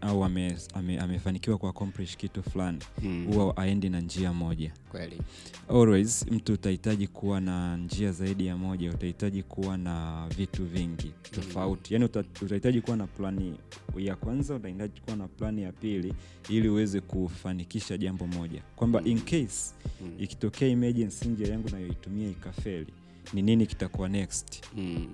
au 0.04 0.24
ame, 0.24 0.58
ame, 0.74 1.00
amefanikiwa 1.00 1.58
ku 1.58 1.68
accomplish 1.68 2.18
kitu 2.18 2.44
fulani 2.44 2.80
Mm. 3.04 3.26
huwa 3.34 3.58
aendi 3.58 3.90
na 3.90 4.02
njia 4.02 4.34
moja. 4.34 4.72
Kweli. 4.92 5.22
Always 5.70 6.26
mtu 6.32 6.54
utahitaji 6.54 7.08
kuwa 7.08 7.42
na 7.42 7.78
njia 7.78 8.12
zaidi 8.12 8.46
ya 8.46 8.58
moja 8.58 8.90
utahitaji 8.92 9.44
kuwa 9.44 9.78
na 9.78 10.28
vitu 10.38 10.66
vingi 10.66 11.12
tofauti. 11.32 11.94
Yani 11.94 12.06
uta- 12.06 12.24
utahitaji 12.42 12.82
kuwa 12.82 12.98
na 12.98 13.08
plani 13.08 13.56
ya 13.98 14.16
kwanza 14.16 14.56
utahitaji 14.56 15.02
kuwa 15.02 15.16
na 15.16 15.28
plani 15.28 15.64
ya 15.64 15.72
pili 15.72 16.14
ili 16.50 16.70
uweze 16.70 17.02
kufanikisha 17.02 17.98
jambo 17.98 18.28
moja. 18.28 18.62
Kwamba 18.76 19.02
in 19.04 19.20
case 19.22 19.74
ikitokea 20.20 20.68
emergency 20.68 21.28
njia 21.28 21.48
yangu 21.48 21.70
nayoitumia 21.70 22.30
ikafeli 22.30 22.94
ni 23.34 23.42
nini 23.42 23.66
kitakuwa 23.68 24.10
next? 24.10 24.62
Mm. 24.78 25.08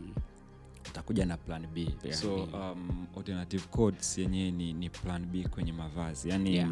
Utakuja 0.89 1.25
na 1.25 1.37
plan 1.37 1.67
b 1.67 1.87
so 2.11 2.35
um, 2.35 3.07
alternative 3.17 3.63
codes 3.71 4.17
yenyewe 4.17 4.51
ni, 4.51 4.73
ni 4.73 4.89
plan 4.89 5.25
b 5.25 5.43
kwenye 5.47 5.71
mavazi. 5.73 6.29
Yani 6.29 6.55
Yeah. 6.55 6.69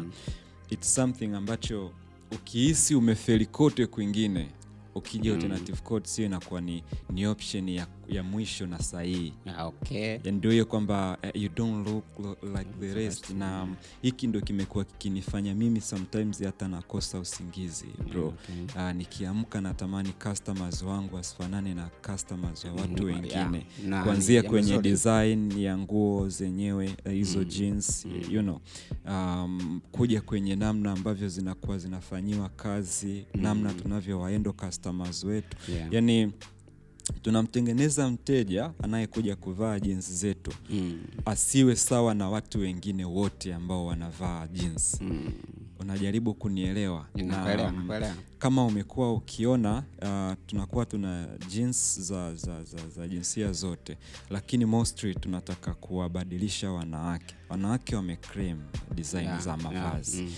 it's 0.70 0.94
something 0.94 1.26
ambacho 1.34 1.92
ukihisi 2.32 2.94
umefeli 2.94 3.46
kote 3.46 3.86
kwingine 3.86 4.48
ukija 4.94 5.32
alternative 5.34 5.80
codes 5.82 6.16
hiyo 6.16 6.26
inakuwa 6.26 6.60
ni, 6.60 6.84
ni 7.10 7.26
option 7.26 7.68
ya 7.68 7.86
ya 8.08 8.22
mwisho 8.22 8.66
na 8.66 8.78
sahihi. 8.78 9.32
Ah, 9.46 9.64
okay. 9.66 10.18
Ndio 10.32 10.50
hiyo 10.50 10.64
kwamba 10.66 11.18
uh, 11.34 11.42
you 11.42 11.48
don't 11.56 11.88
look 11.88 12.04
lo- 12.18 12.36
like 12.58 12.70
the 12.80 12.94
rest. 12.94 13.30
na 13.30 13.62
um, 13.62 13.76
hiki 14.02 14.26
ndo 14.26 14.40
kimekuwa 14.40 14.84
kikinifanya 14.84 15.54
mimi 15.54 15.80
sometimes 15.80 16.42
hata 16.42 16.68
nakosa 16.68 17.18
usingizi 17.18 17.86
bro. 18.10 18.26
Okay. 18.28 18.82
uh, 18.84 18.92
nikiamka 18.92 19.60
natamani 19.60 20.12
customers 20.12 20.82
wangu 20.82 21.16
wasifanane 21.16 21.74
na 21.74 21.90
customers 22.12 22.64
wa 22.64 22.72
watu 22.72 23.02
Mm, 23.02 23.04
wengine. 23.04 23.28
Yeah. 23.34 23.52
Na 23.86 24.02
kuanzia 24.04 24.42
kwenye 24.42 24.68
jambo 24.68 24.82
design 24.82 25.58
ya 25.58 25.78
nguo 25.78 26.28
zenyewe 26.28 26.96
uh, 27.06 27.12
hizo 27.12 27.44
jeans 27.44 28.06
you 28.30 28.42
know. 28.42 28.60
Um, 29.08 29.80
kuja 29.92 30.20
kwenye 30.20 30.56
namna 30.56 30.92
ambavyo 30.92 31.28
zinakuwa 31.28 31.78
zinafanyiwa 31.78 32.48
kazi 32.48 33.26
namna 33.34 33.72
tunavyowaendo 33.74 34.52
customers 34.52 35.24
wetu. 35.24 35.56
Yeah. 35.72 35.92
yani 35.92 36.32
tunamtengeneza 37.22 38.10
mteja 38.10 38.72
anayekuja 38.82 39.36
kuvaa 39.36 39.80
jeans 39.80 40.12
zetu. 40.12 40.52
Mm. 40.70 41.00
asiwe 41.24 41.76
sawa 41.76 42.14
na 42.14 42.28
watu 42.30 42.58
wengine 42.58 43.04
wote 43.04 43.54
ambao 43.54 43.86
wanavaa 43.86 44.46
jeans. 44.46 45.00
Mm. 45.00 45.32
unajaribu 45.80 46.34
kunielewa? 46.34 47.06
Nakuelewa, 47.14 47.68
um, 47.70 47.88
kama 48.38 48.64
umekuwa 48.66 49.12
ukiona 49.14 49.82
uh, 50.02 50.36
tunakuwa 50.46 50.86
tuna 50.86 51.28
jeans 51.48 52.00
za, 52.00 52.34
za, 52.34 52.64
za, 52.64 52.88
za 52.96 53.08
jinsia 53.08 53.52
zote. 53.52 53.98
Lakini 54.30 54.64
mostly 54.64 55.14
tunataka 55.14 55.74
kuwabadilisha 55.74 56.70
wanawake. 56.72 57.34
Wanawake 57.48 57.96
wameclaim 57.96 58.58
design 58.94 59.24
Yeah, 59.24 59.40
za 59.40 59.56
mavazi. 59.56 60.16
Yeah, 60.18 60.30
mm. 60.30 60.36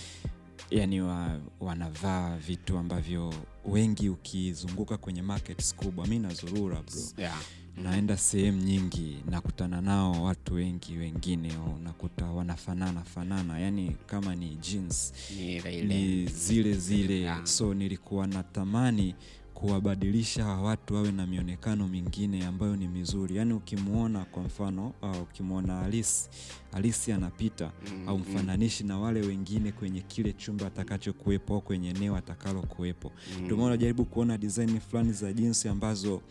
yani 0.71 1.01
wa, 1.01 1.39
wanavaa 1.59 2.37
vitu 2.37 2.77
ambavyo 2.77 3.33
wengi 3.65 4.09
ukizunguka 4.09 4.97
kwenye 4.97 5.21
markets 5.21 5.75
kubwa. 5.75 6.07
Mi 6.07 6.19
nazurura 6.19 6.81
bro. 6.81 7.01
Yeah. 7.17 7.41
naenda 7.83 8.17
sehemu 8.17 8.61
nyingi 8.61 9.17
nakutana 9.29 9.81
nao 9.81 10.23
watu 10.23 10.53
wengi 10.53 10.97
wengine 10.97 11.53
nakuta 11.83 12.25
wanafanana 12.25 13.03
fanana. 13.03 13.59
Yani 13.59 13.95
kama 14.05 14.35
ni 14.35 14.55
jeans 14.55 15.13
Ni 15.37 15.81
ni 15.83 16.25
zile 16.27 16.73
zile. 16.73 17.19
Yeah. 17.19 17.45
so 17.45 17.73
nilikuwa 17.73 18.27
natamani 18.27 19.15
kuwabadilisha 19.61 20.45
watu 20.47 20.93
wawe 20.93 21.11
na 21.11 21.27
mionekano 21.27 21.87
mingine 21.87 22.45
ambayo 22.45 22.75
ni 22.75 22.87
mizuri. 22.87 23.35
Yaani 23.35 23.53
ukimwona 23.53 24.25
kwa 24.25 24.43
mfano 24.43 24.93
uh, 25.01 25.21
ukimwona 25.21 25.75
halisi 25.75 26.29
halisi 26.71 27.11
anapita 27.11 27.71
Mm, 27.93 28.09
au 28.09 28.17
mfananishi 28.19 28.83
na 28.83 28.99
wale 28.99 29.21
wengine 29.21 29.71
kwenye 29.71 30.01
kile 30.01 30.33
chumba 30.33 30.67
atakachokuwepo 30.67 31.53
au 31.53 31.61
kwenye 31.61 31.89
eneo 31.89 32.15
atakalokuwepo. 32.15 33.11
Ndio 33.43 33.55
maana 33.57 33.67
unajaribu 33.67 34.05
kuona 34.05 34.37
design 34.37 34.79
fulani 34.79 35.13
za 35.13 35.33
jinsi 35.33 35.67
ambazo 35.69 36.21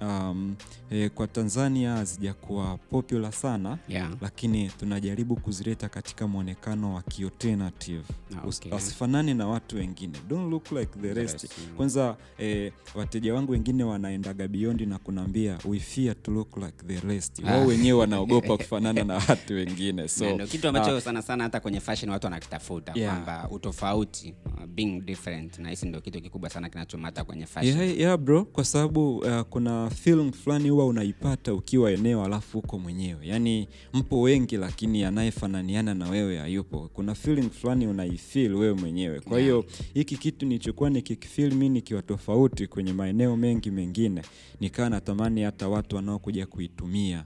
um, 0.00 0.54
e, 0.90 1.08
kwa 1.08 1.26
tanzania 1.26 1.92
hazijakuwa 1.92 2.78
popular 2.90 3.32
sana 3.32 3.78
Yeah. 3.88 4.10
lakini 4.20 4.68
tunajaribu 4.68 5.36
kuzileta 5.36 5.88
katika 5.88 6.26
mwonekano 6.28 6.94
wa 6.94 7.02
kialternative. 7.02 8.02
Ah, 8.36 8.48
okay. 8.48 8.72
wasifanane 8.72 9.34
na 9.34 9.46
watu 9.46 9.76
wengine. 9.76 10.18
Don't 10.28 10.50
look 10.50 10.72
like 10.72 10.98
the 11.02 11.14
rest. 11.14 11.46
kwanza 11.76 12.16
e, 12.40 12.72
wateja 12.94 13.34
wangu 13.34 13.52
wengine 13.52 13.84
wanaendaga 13.84 14.48
biondi 14.48 14.86
na 14.86 14.98
kunaambia 14.98 15.58
we 15.64 15.78
fear 15.80 16.22
to 16.22 16.30
look 16.32 16.56
like 16.56 16.84
the 16.86 17.00
rest. 17.08 17.38
Wao 17.44 17.66
wenyewe 17.66 17.98
wanaogopa 17.98 18.56
kufanana 18.62 19.04
na 19.04 19.14
watu 19.28 19.52
wengine. 19.54 20.08
So 20.08 20.34
ndio 20.34 20.46
kitu 20.46 20.68
ambacho 20.68 21.00
sana 21.00 21.22
sana 21.22 21.44
hata 21.44 21.60
kwenye 21.60 21.80
fashion 21.80 22.10
watu 22.10 22.26
wanakitafuta 22.26 22.92
Yeah. 22.94 23.12
kwamba 23.14 23.48
utofauti 23.50 24.34
uh, 24.46 24.66
being 24.66 25.00
different. 25.00 25.58
Na 25.58 25.70
hisi 25.70 25.86
ndio 25.88 26.00
kitu 26.00 26.20
kikubwa 26.20 26.50
sana 26.50 26.68
kinachomata 26.68 27.24
kwenye 27.24 27.46
fashion. 27.46 27.78
yeah, 27.80 27.98
yeah, 27.98 28.16
bro. 28.18 28.44
Kwa 28.44 28.64
sababu 28.64 29.18
uh, 29.18 29.40
kuna 29.40 29.79
film 29.90 30.32
fulani 30.32 30.68
huwa 30.70 30.86
unaipata 30.86 31.54
ukiwa 31.54 31.90
eneo 31.92 32.24
alafu 32.24 32.60
huko 32.60 32.78
mwenyewe. 32.78 33.26
Yaani 33.26 33.68
mpo 33.92 34.20
wengi 34.20 34.56
lakini 34.56 35.04
anayefananiana 35.04 35.94
na 35.94 36.08
wewe 36.10 36.38
hayupo. 36.38 36.90
Kuna 36.94 37.14
feeling 37.14 37.50
fulani 37.50 37.86
unaifil 37.86 38.54
wewe 38.54 38.74
mwenyewe. 38.74 39.20
Kwa 39.20 39.40
hiyo 39.40 39.64
hiki 39.94 40.16
kitu 40.16 40.46
nilichokuwa 40.46 40.90
nikikifil 40.90 41.54
mi 41.54 41.68
nikiwa 41.68 42.02
tofauti 42.02 42.66
kwenye 42.66 42.92
maeneo 42.92 43.36
mengi 43.36 43.70
mengine 43.70 44.22
nikaa 44.60 44.88
natamani 44.88 45.42
hata 45.42 45.68
watu 45.68 45.96
wanaokuja 45.96 46.46
kuitumia 46.46 47.24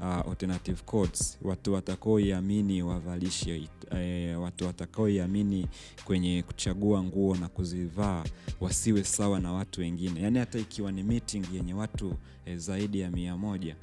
uh, 0.00 0.30
alternative 0.30 0.82
codes 0.86 1.38
watu 1.42 1.72
watakaoiamini 1.72 2.82
wavalishe 2.82 3.68
eh, 3.90 4.40
watu 4.42 4.64
watakaoiamini 4.66 5.66
kwenye 6.04 6.42
kuchagua 6.42 7.02
nguo 7.04 7.36
na 7.36 7.48
kuzivaa 7.48 8.24
wasiwe 8.60 9.04
sawa 9.04 9.40
na 9.40 9.52
watu 9.52 9.80
wengine 9.80 10.20
yaani 10.22 10.38
hata 10.38 10.58
ikiwa 10.58 10.92
ni 10.92 11.02
meeting 11.02 11.44
yenye 11.54 11.74
watu 11.74 12.14
eh, 12.46 12.56
zaidi 12.58 13.00
ya 13.00 13.10
mia 13.10 13.36
moja 13.36 13.76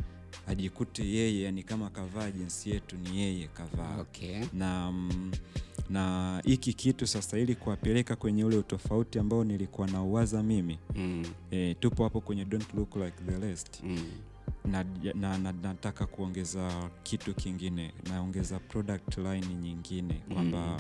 ajikute 0.48 1.06
yeye 1.08 1.42
yani 1.42 1.64
kama 1.64 1.90
kavaa 1.90 2.32
jinsi 2.32 2.70
yetu 2.70 2.96
ni 2.98 3.20
yeye 3.20 3.48
kavaa 3.48 3.98
okay. 4.02 4.44
na 4.54 4.92
mm, 4.92 5.32
na 5.90 6.42
hiki 6.46 6.74
kitu 6.74 7.08
sasa 7.08 7.40
ili 7.40 7.56
kuwapeleka 7.56 8.16
kwenye 8.16 8.46
ule 8.46 8.58
utofauti 8.58 9.20
ambao 9.20 9.44
nilikuwa 9.44 9.88
na 9.88 10.04
uwaza 10.04 10.44
mimi 10.44 10.80
mm. 10.96 11.26
e, 11.52 11.74
tupo 11.74 12.04
hapo 12.04 12.22
kwenye 12.22 12.46
don't 12.46 12.74
look 12.74 12.96
like 12.96 13.18
the 13.28 13.40
rest 13.40 13.84
Mm. 13.84 14.00
Na, 14.72 14.86
na, 15.14 15.38
na 15.38 15.52
nataka 15.52 16.06
kuongeza 16.06 16.90
kitu 17.04 17.34
kingine 17.34 17.94
naongeza 18.10 18.60
product 18.60 19.18
line 19.18 19.48
nyingine 19.48 20.14
kwamba 20.34 20.78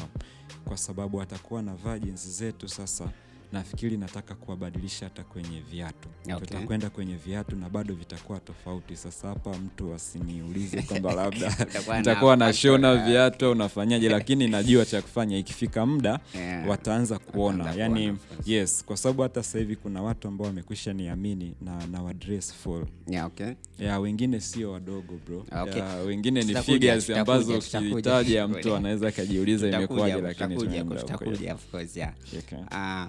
kwa 0.65 0.77
sababu 0.77 1.21
atakuwa 1.21 1.61
na 1.61 1.75
vaa 1.75 1.99
jinsi 1.99 2.29
zetu 2.29 2.67
sasa 2.69 3.09
nafikiri 3.51 3.97
nataka 3.97 4.35
kuwabadilisha 4.35 5.05
hata 5.05 5.23
kwenye 5.23 5.61
viatu 5.71 6.09
Okay. 6.25 6.39
tutakwenda 6.39 6.89
kwenye 6.89 7.15
viatu 7.15 7.55
na 7.55 7.69
bado 7.69 7.93
vitakuwa 7.93 8.39
tofauti 8.39 8.95
sasa 8.95 9.27
hapa 9.27 9.57
mtu 9.57 9.93
asiniulize 9.93 10.81
kwamba 10.81 11.13
labda 11.23 11.55
na 11.87 11.97
nitakuwa 11.97 12.35
nashona 12.35 12.95
viatu 12.95 13.45
au 13.45 13.55
nafanyaje 13.55 14.09
lakini 14.09 14.47
najua 14.47 14.85
cha 14.85 15.01
kufanya 15.01 15.37
ikifika 15.37 15.85
muda 15.85 16.19
Yeah. 16.37 16.69
wataanza 16.69 17.19
kuona 17.19 17.73
yani 17.73 18.01
kuona, 18.03 18.17
yes 18.45 18.85
kwa 18.85 18.97
sababu 18.97 19.21
hata 19.21 19.43
sasa 19.43 19.59
hivi 19.59 19.75
kuna 19.75 20.01
watu 20.01 20.27
ambao 20.27 20.47
wamekwisha 20.47 20.93
niamini 20.93 21.55
na, 21.61 21.87
na 21.87 22.01
wadress 22.01 22.53
full 22.53 22.85
Yeah, 23.07 23.25
okay. 23.25 23.51
ya 23.79 23.99
wengine 23.99 24.39
sio 24.39 24.71
wadogo 24.71 25.19
bro 25.27 25.45
Okay. 25.61 25.79
ya, 25.81 25.95
wengine 25.95 26.43
ni 26.43 26.55
figures 26.55 27.09
ambazo 27.09 27.57
ukihitaja 27.57 28.47
mtu 28.47 28.75
anaweza 28.75 29.07
akajiuliza 29.07 29.67
imekuwaje 29.67 30.21
lakini 30.21 30.55
tutakuja, 30.95 31.53
of 31.53 31.71
course, 31.71 31.97
yeah. 31.97 32.13
Okay. 32.39 32.59
Ah, 32.71 33.07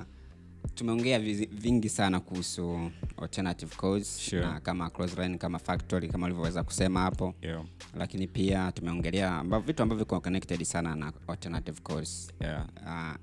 tumeongea 0.75 1.19
vingi 1.51 1.89
sana 1.89 2.21
kuhusu 2.21 2.91
alternative 3.23 3.77
codes 3.77 4.19
Sure. 4.31 4.41
na 4.43 4.61
kama 4.61 4.91
Crossline, 4.91 5.39
kama 5.39 5.59
factory 5.59 6.09
kama 6.09 6.27
ulivyoweza 6.27 6.63
kusema 6.63 7.01
hapo 7.01 7.35
Yeah. 7.43 7.65
lakini 7.97 8.27
pia 8.27 8.73
tumeongelea 8.73 9.31
amba- 9.41 9.61
vitu 9.61 9.83
ambavyo 9.83 10.05
viko 10.05 10.21
connected 10.21 10.63
sana 10.65 10.95
na 10.95 11.13
alternative 11.29 11.81
codes 11.83 12.29
Yeah. 12.41 12.67
uh, 12.87 13.17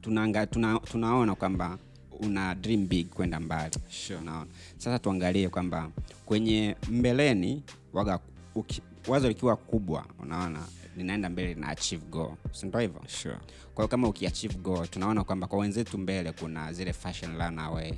tunanga, 0.00 0.46
tuna, 0.46 0.78
tunaona 0.78 1.34
kwamba 1.34 1.78
una 2.20 2.54
dream 2.54 2.86
big 2.88 3.08
kwenda 3.08 3.40
mbali 3.40 3.74
Sure. 3.90 4.18
unaona 4.20 4.46
sasa 4.78 4.98
tuangalie 4.98 5.48
kwamba 5.48 5.90
kwenye 6.26 6.76
mbeleni 6.90 7.62
waga 7.92 8.18
uki, 8.54 8.82
wazo 9.08 9.28
likiwa 9.28 9.56
kubwa 9.56 10.06
unaona 10.18 10.58
linaenda 10.96 11.28
mbele 11.28 11.54
na 11.54 11.68
achieve 11.68 12.06
goal 12.06 12.34
si 12.52 12.66
ndio 12.66 12.80
hivyo 12.80 13.02
Sure. 13.06 13.36
kwa 13.74 13.82
hiyo 13.84 13.88
kama 13.88 14.08
ukiachieve 14.08 14.54
goal 14.58 14.88
tunaona 14.88 15.24
kwamba 15.24 15.46
kwa 15.46 15.58
wenzetu 15.58 15.98
mbele 15.98 16.32
kuna 16.32 16.72
zile 16.72 16.92
fashion 16.92 17.38
runaway 17.38 17.92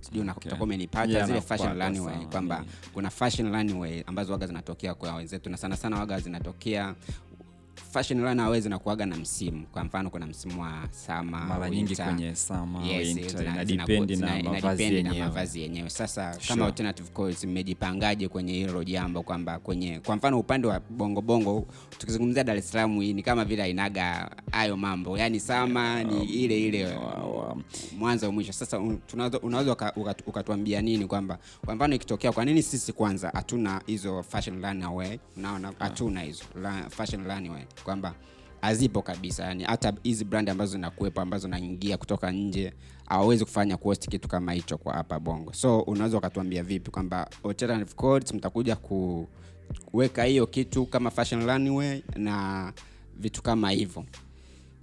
sijui 0.00 0.30
Okay. 0.30 0.52
umenipata 0.60 1.12
Yeah, 1.12 1.26
zile 1.26 1.40
fashion 1.40 1.78
runway 1.80 2.26
kwamba 2.26 2.54
yeah. 2.54 2.66
kuna 2.92 3.10
fashion 3.10 3.52
runway 3.52 4.02
ambazo 4.06 4.32
waga 4.32 4.46
zinatokea 4.46 4.94
kwa 4.94 5.14
wenzetu 5.14 5.50
na 5.50 5.56
sana 5.56 5.76
sana 5.76 5.98
waga 5.98 6.20
zinatokea 6.20 6.94
fashion 7.92 8.20
runway 8.22 8.60
zinakuaga 8.60 9.06
na 9.06 9.16
msimu. 9.16 9.66
Kwa 9.72 9.84
mfano 9.84 10.10
kuna 10.10 10.26
msimu 10.26 10.62
wa 10.62 10.72
sama 10.90 11.40
mara 11.44 11.70
nyingi 11.70 11.96
kwenye 11.96 12.34
sama 12.34 12.82
Yes, 12.86 13.16
winter 13.16 13.42
ina 13.42 13.64
depend 13.64 14.10
na 14.10 14.42
mavazi 14.42 14.82
yenyewe. 14.82 15.18
mavazi 15.18 15.60
yenyewe. 15.62 15.90
Sasa 15.90 16.32
Sure. 16.32 16.46
kama 16.48 16.66
alternative 16.66 17.10
course 17.10 17.44
mmejipangaje 17.44 18.28
kwenye 18.28 18.52
hilo 18.52 18.84
jambo 18.84 19.22
kwamba 19.22 19.58
kwenye 19.58 20.00
kwa 20.00 20.16
mfano 20.16 20.38
upande 20.40 20.66
wa 20.68 20.80
bongo 20.90 21.20
bongo 21.20 21.66
tukizungumzia 21.98 22.44
dar 22.44 22.56
es 22.56 22.70
salaam 22.70 23.00
hii 23.00 23.12
ni 23.12 23.22
kama 23.22 23.44
vile 23.44 23.62
ainaga 23.62 24.30
hayo 24.52 24.76
mambo. 24.76 25.18
Yani 25.18 25.40
sama 25.40 26.04
ni 26.04 26.24
ile 26.24 26.60
ile 26.60 26.98
mwanzo 27.98 28.32
mwisho. 28.32 28.52
Sasa 28.52 28.78
unaweza 29.42 29.72
uka- 29.72 29.92
uka- 29.96 30.14
ukatuambia 30.26 30.82
nini 30.82 31.06
kwamba 31.06 31.38
kwa 31.64 31.74
mfano 31.74 31.94
ikitokea 31.94 32.32
kwa 32.32 32.44
nini 32.44 32.62
sisi 32.62 32.92
kwanza 32.92 33.30
hatuna 33.34 33.82
hizo 33.86 34.22
fashion 34.22 34.62
runaway 34.62 35.18
unaona 35.36 35.72
hatuna 35.78 36.20
hizo 36.20 36.44
fashion 36.88 37.24
runway 37.24 37.62
kwamba 37.82 38.14
hazipo 38.60 39.02
kabisa. 39.02 39.44
Yani 39.44 39.64
hata 39.64 39.92
hizi 40.02 40.24
brand 40.24 40.50
ambazo 40.50 40.72
zinakuwepo 40.72 41.20
ambazo 41.20 41.48
naingia 41.48 41.96
kutoka 41.96 42.30
nje 42.30 42.72
hawawezi 43.06 43.44
kufanya 43.44 43.76
kuhost 43.76 44.08
kitu 44.08 44.28
kama 44.28 44.52
hicho 44.52 44.78
kwa 44.78 44.92
hapa 44.94 45.20
bongo. 45.20 45.52
So 45.52 45.80
unaweza 45.80 46.18
ukatuambia 46.18 46.62
vipi 46.62 46.90
kwamba 46.90 47.30
alternative 47.44 47.94
codes 47.94 48.34
mtakuja 48.34 48.76
kuweka 49.86 50.24
hiyo 50.24 50.46
kitu 50.46 50.86
kama 50.86 51.10
fashion 51.10 51.46
runway 51.46 52.02
na 52.16 52.72
vitu 53.16 53.42
kama 53.42 53.70
hivyo? 53.70 54.04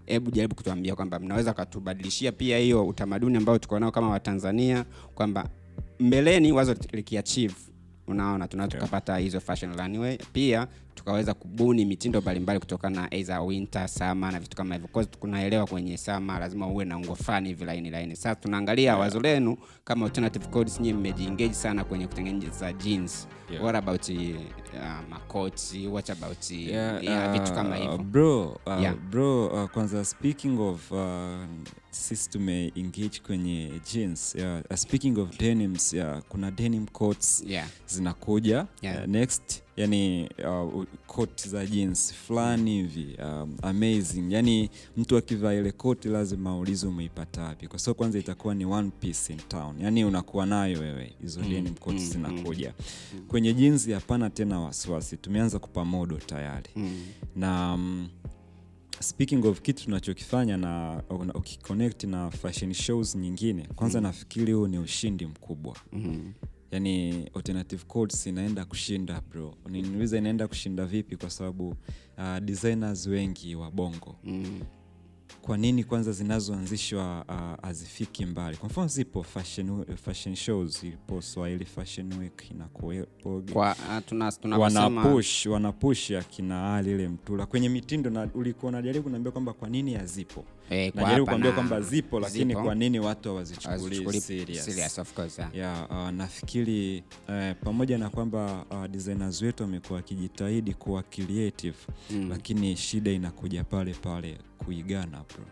Hebu 0.05 0.31
jaribu 0.31 0.55
kutuambia 0.55 0.95
kwamba 0.95 1.19
mnaweza 1.19 1.53
katubadilishia 1.53 2.31
pia 2.31 2.57
hiyo 2.57 2.87
utamaduni 2.87 3.37
ambao 3.37 3.57
tuko 3.59 3.79
nao 3.79 3.91
kama 3.91 4.09
watanzania 4.09 4.85
kwamba 5.15 5.49
mbeleni 5.99 6.51
wazo 6.51 6.75
likiachieve 6.91 7.55
unaona 8.07 8.47
tunaweza 8.47 8.75
tukapata 8.77 9.17
hizo 9.17 9.39
fashion 9.39 9.77
runway. 9.77 10.17
Pia 10.33 10.67
tukaweza 10.99 11.33
kubuni 11.33 11.85
mitindo 11.85 12.21
mbalimbali 12.21 12.59
kutokana 12.59 13.01
na 13.01 13.13
either 13.13 13.39
winter 13.39 13.87
summer 13.89 14.31
na 14.31 14.39
vitu 14.39 14.57
kama 14.57 14.75
hivyo. 14.75 14.89
Cause 14.93 15.09
kunaelewa 15.19 15.67
kwenye 15.67 15.97
summer 15.97 16.39
lazima 16.39 16.67
uwe 16.67 16.85
na 16.85 16.99
nguo 16.99 17.15
fulani 17.15 17.49
hivi 17.49 17.65
laini 17.65 17.89
laini. 17.89 18.15
Sasa 18.15 18.35
tunaangalia 18.35 18.97
wazo 18.97 19.19
lenu 19.19 19.57
kama 19.83 20.05
alternative 20.05 20.47
codes 20.47 20.79
nyinyi 20.79 20.93
mmejiengage 20.93 21.53
sana 21.53 21.83
kwenye 21.83 22.07
kutengeneza 22.07 22.73
jeans. 22.73 23.27
Yeah. 23.51 23.63
what 23.63 23.75
about 23.75 24.09
uh, 24.09 25.09
makoti 25.09 25.87
what 25.87 26.09
about 26.09 26.51
Yeah, 26.51 27.03
yeah, 27.03 27.33
vitu 27.33 27.53
kama 27.53 27.69
uh, 27.69 27.81
hivyo? 27.81 27.97
bro 27.97 28.47
uh, 28.65 28.81
Yeah. 28.81 28.95
bro 28.95 29.47
uh, 29.47 29.69
kwanza 29.69 30.05
speaking 30.05 30.59
of 30.59 30.91
uh, 30.91 30.99
sisi 31.91 32.29
tume 32.29 32.71
engage 32.75 33.19
kwenye 33.27 33.71
jeans. 33.93 34.35
Yeah, 34.35 34.61
uh, 34.71 34.75
speaking 34.75 35.17
of 35.17 35.37
denims 35.37 35.93
yeah, 35.93 36.21
kuna 36.29 36.51
denim 36.51 36.87
coats 36.87 37.43
yeah. 37.47 37.67
zinakuja 37.87 38.65
Yeah. 38.81 38.99
uh, 39.03 39.05
next 39.09 39.63
yani 39.79 40.29
uh, 40.47 40.83
coat 41.07 41.47
za 41.47 41.65
jeans 41.65 42.13
fulani 42.13 42.71
hivi 42.71 43.17
um, 43.23 43.55
amazing. 43.61 44.33
Yani 44.33 44.69
mtu 44.97 45.17
akivaa 45.17 45.53
ile 45.53 45.71
koti 45.71 46.07
lazima 46.07 46.49
aulize 46.49 46.87
umeipata 46.87 47.43
wapi. 47.43 47.67
Kwa 47.67 47.79
sababu 47.79 47.97
kwanza 47.97 48.19
itakuwa 48.19 48.55
ni 48.55 48.65
one 48.65 48.89
piece 48.99 49.33
in 49.33 49.39
town. 49.39 49.75
Yani 49.81 50.05
unakuwa 50.05 50.45
nayo 50.45 50.79
wewe. 50.79 51.13
Hizo 51.21 51.41
denim 51.41 51.73
koti 51.75 51.99
mm, 51.99 52.05
zinakuja. 52.09 52.73
kwenye 53.27 53.53
jeans 53.53 53.89
hapana 53.89 54.29
tena 54.29 54.59
wasiwasi. 54.59 55.17
Tumeanza 55.17 55.59
kupa 55.59 55.85
modo 55.85 56.17
tayari. 56.17 56.69
Mm. 56.75 57.01
na 57.35 57.73
um, 57.73 58.07
speaking 58.99 59.45
of 59.45 59.61
kitu 59.61 59.83
tunachokifanya 59.83 60.57
na 60.57 61.01
ukiconnect 61.35 62.03
na 62.03 62.31
fashion 62.31 62.73
shows 62.73 63.15
nyingine 63.15 63.67
kwanza 63.75 64.01
nafikiri 64.01 64.53
huu 64.53 64.67
ni 64.67 64.77
ushindi 64.79 65.25
mkubwa. 65.25 65.75
Mm 65.93 66.33
yani 66.71 67.23
alternative 67.35 67.83
codes 67.87 68.27
inaenda 68.27 68.65
kushinda 68.65 69.21
bro. 69.29 69.55
Niuliza 69.69 70.17
inaenda 70.17 70.47
kushinda 70.47 70.85
vipi 70.85 71.17
kwa 71.17 71.29
sababu 71.29 71.69
uh, 72.17 72.37
designers 72.41 73.07
wengi 73.07 73.55
wa 73.55 73.71
bongo. 73.71 74.15
Mm. 74.23 74.59
kwa 75.41 75.57
nini 75.57 75.83
kwanza 75.83 76.11
zinazoanzishwa 76.11 77.25
uh, 77.29 77.65
hazifiki 77.65 78.25
mbali? 78.25 78.57
Kwa 78.57 78.69
mfano 78.69 78.87
zipo 78.87 79.23
fashion, 79.23 79.85
fashion 79.95 80.35
shows 80.35 80.83
ipo 80.83 81.21
swahili 81.21 81.65
fashion 81.65 82.13
week 82.13 82.51
inakuwepo. 82.51 83.43
Kwa 83.53 83.75
tuna, 84.05 84.29
tunavyosema- 84.31 84.83
wanapush 84.95 85.45
wanapush 85.45 86.11
akina 86.11 86.75
ali 86.75 86.91
ile 86.91 87.07
mtula. 87.07 87.45
Kwenye 87.45 87.69
mitindo 87.69 88.09
na 88.09 88.29
ulikuwa 88.33 88.69
unajaribu 88.69 89.03
kunaambia 89.03 89.31
kwamba 89.31 89.53
kwa 89.53 89.69
nini 89.69 89.93
hazipo 89.93 90.45
Eh, 90.69 90.91
kwa 90.93 91.09
hapa 91.09 91.25
kuambia 91.25 91.51
kwamba 91.51 91.81
zipo 91.81 92.19
lakini 92.19 92.45
zipo. 92.53 92.63
kwa 92.63 92.75
nini 92.75 92.99
watu 92.99 93.29
hawazichukulii 93.29 94.21
serious? 94.21 94.65
serious, 94.65 94.99
of 94.99 95.13
course, 95.13 95.39
yeah. 95.39 95.55
yeah, 95.55 95.91
uh, 95.91 96.09
nafikiri 96.09 97.03
uh, 97.29 97.51
pamoja 97.63 97.97
na 97.97 98.09
kwamba 98.09 98.65
uh, 98.71 98.85
designers 98.87 99.41
wetu 99.41 99.63
wamekuwa 99.63 99.97
wakijitahidi 99.97 100.73
kuwa 100.73 101.03
creative 101.03 101.77
Mm. 102.11 102.29
lakini 102.29 102.77
shida 102.77 103.11
inakuja 103.11 103.63
pale 103.63 103.93
pale 103.93 104.37
kuigana 104.57 105.17
bro 105.17 105.45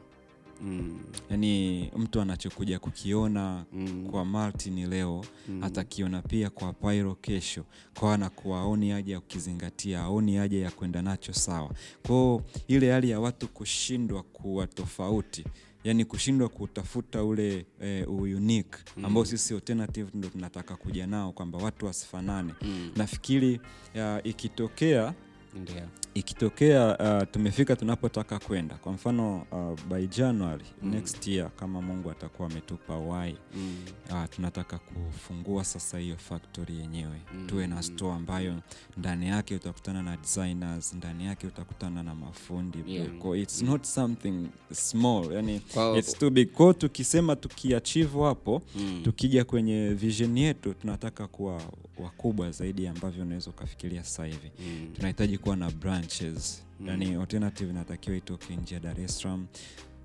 Mm. 0.61 0.99
yaani 1.29 1.91
mtu 1.97 2.21
anachokuja 2.21 2.79
kukiona 2.79 3.65
Mm. 3.73 4.07
kwa 4.11 4.25
Martin 4.25 4.89
leo 4.89 5.25
atakiona 5.61 6.21
pia 6.21 6.49
kwa 6.49 6.73
Pairo 6.73 7.15
kesho, 7.15 7.65
kwa 7.99 8.13
anakuwa 8.13 8.59
aoni 8.59 8.89
haja 8.89 9.13
ya 9.13 9.19
kukizingatia, 9.19 10.01
aoni 10.01 10.35
haja 10.35 10.57
ya 10.59 10.71
kwenda 10.71 11.01
nacho 11.01 11.33
sawa. 11.33 11.71
Kwao 12.07 12.41
ile 12.67 12.91
hali 12.91 13.09
ya 13.09 13.19
watu 13.19 13.47
kushindwa 13.47 14.23
kuwa 14.23 14.67
tofauti 14.67 15.45
yani 15.83 16.05
kushindwa 16.05 16.49
kutafuta 16.49 17.23
ule 17.23 17.65
e, 17.81 18.03
unique 18.03 18.77
ambao 19.03 19.25
sisi 19.25 19.53
alternative 19.53 20.09
ndo 20.13 20.27
tunataka 20.29 20.75
kuja 20.75 21.07
nao 21.07 21.31
kwamba 21.31 21.57
watu 21.57 21.85
wasifanane. 21.85 22.53
Nafikiri 22.95 23.59
ya, 23.93 24.23
ikitokea 24.23 25.13
Ndio. 25.61 25.75
ikitokea 26.13 26.97
uh, 27.21 27.29
tumefika 27.31 27.75
tunapotaka 27.75 28.39
kwenda 28.39 28.75
kwa 28.75 28.91
mfano 28.91 29.45
uh, 29.51 29.79
by 29.89 30.07
january 30.07 30.65
next 30.83 31.27
year 31.27 31.51
kama 31.55 31.81
mungu 31.81 32.11
atakuwa 32.11 32.49
ametupa 32.51 32.97
wai 32.97 33.35
Mm. 33.55 33.75
uh, 34.11 34.25
tunataka 34.29 34.79
kufungua 34.79 35.63
sasa 35.63 35.97
hiyo 35.99 36.17
factory 36.17 36.77
yenyewe 36.77 37.21
tuwe 37.47 37.67
na 37.67 37.83
store 37.83 38.13
ambayo 38.13 38.55
ndani 38.97 39.27
yake 39.27 39.55
utakutana 39.55 40.03
na 40.03 40.17
designers 40.17 40.93
ndani 40.93 41.25
yake 41.25 41.47
utakutana 41.47 42.03
na 42.03 42.15
mafundi 42.15 42.77
Yeah. 42.87 43.07
It's 43.41 43.61
not 43.61 43.83
something 43.83 44.47
small 44.73 45.33
yani 45.33 45.59
Kwa- 45.59 45.97
it's 45.97 46.17
too 46.19 46.29
big 46.29 46.51
kwao 46.51 46.73
tukisema 46.73 47.35
tukiachivu 47.35 48.23
hapo 48.23 48.61
Mm. 48.75 49.01
tukija 49.03 49.45
kwenye 49.45 49.89
vision 49.89 50.37
yetu 50.37 50.73
tunataka 50.73 51.27
kuwa 51.27 51.61
wakubwa 51.99 52.51
zaidi 52.51 52.87
ambavyo 52.87 53.23
unaweza 53.23 53.49
ukafikiria 53.49 54.03
sasa 54.03 54.25
hivi 54.25 54.51
Mm. 54.59 54.87
tunahitaji 54.95 55.37
kuwa 55.47 55.55
na 55.57 55.71
branches. 55.71 56.63
Yani 56.87 57.15
alternative 57.15 57.69
inatakiwa 57.69 58.17
itoke 58.17 58.55
nje 58.55 58.75
ya 58.75 58.81
dar 58.81 59.01
es 59.01 59.19
salaam. 59.19 59.47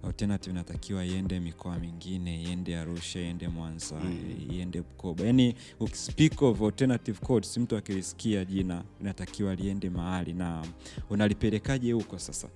Alternative 0.03 0.51
inatakiwa 0.51 1.05
iende 1.05 1.41
mikoa 1.41 1.79
mingine 1.79 2.43
iende 2.43 2.79
arusha 2.79 3.21
iende 3.21 3.49
mwanza 3.49 3.97
iende 4.51 4.83
bukoba. 4.83 5.25
Yani 5.25 5.55
speak 5.93 6.43
of 6.43 6.63
alternative 6.63 7.19
codes 7.27 7.57
mtu 7.59 7.77
akilisikia 7.77 8.45
jina 8.45 8.85
inatakiwa 9.01 9.55
liende 9.55 9.91
mahali. 9.91 10.33
Na 10.35 10.65
unalipelekaje 11.11 11.93
huko 11.93 12.19
sasa? 12.19 12.49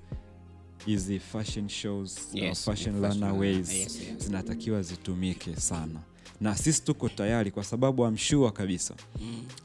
Hizi 0.87 1.19
fashion 1.19 1.69
shows 1.69 2.29
Yes, 2.35 2.65
fashion 2.65 3.01
fashion 3.01 3.21
runaways 3.21 3.73
yes, 3.75 4.01
yes. 4.01 4.25
zinatakiwa 4.27 4.83
zitumike 4.83 5.57
sana 5.57 6.01
na 6.41 6.57
sisi 6.57 6.83
tuko 6.83 7.09
tayari 7.09 7.51
kwa 7.51 7.65
sababu 7.65 8.05
amshua 8.05 8.53
kabisa. 8.53 8.95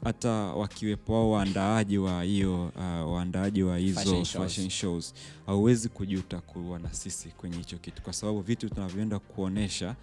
Hata 0.04 0.30
wakiwepo 0.30 1.12
wao 1.12 1.30
waandaaji 1.30 1.98
wa 1.98 2.22
hiyo 2.22 2.64
uh, 2.76 3.12
waandaaji 3.12 3.62
wa 3.62 3.78
hizo 3.78 4.24
Fashion 4.24 4.70
shows, 4.70 5.14
hauwezi 5.46 5.88
kujuta 5.88 6.40
kuwa 6.40 6.78
na 6.78 6.92
sisi 6.92 7.28
kwenye 7.28 7.56
hicho 7.56 7.76
kitu. 7.78 8.02
Kwa 8.02 8.12
sababu 8.12 8.40
vitu 8.40 8.68
tunavyoenda 8.68 9.18
kuonesha 9.18 9.94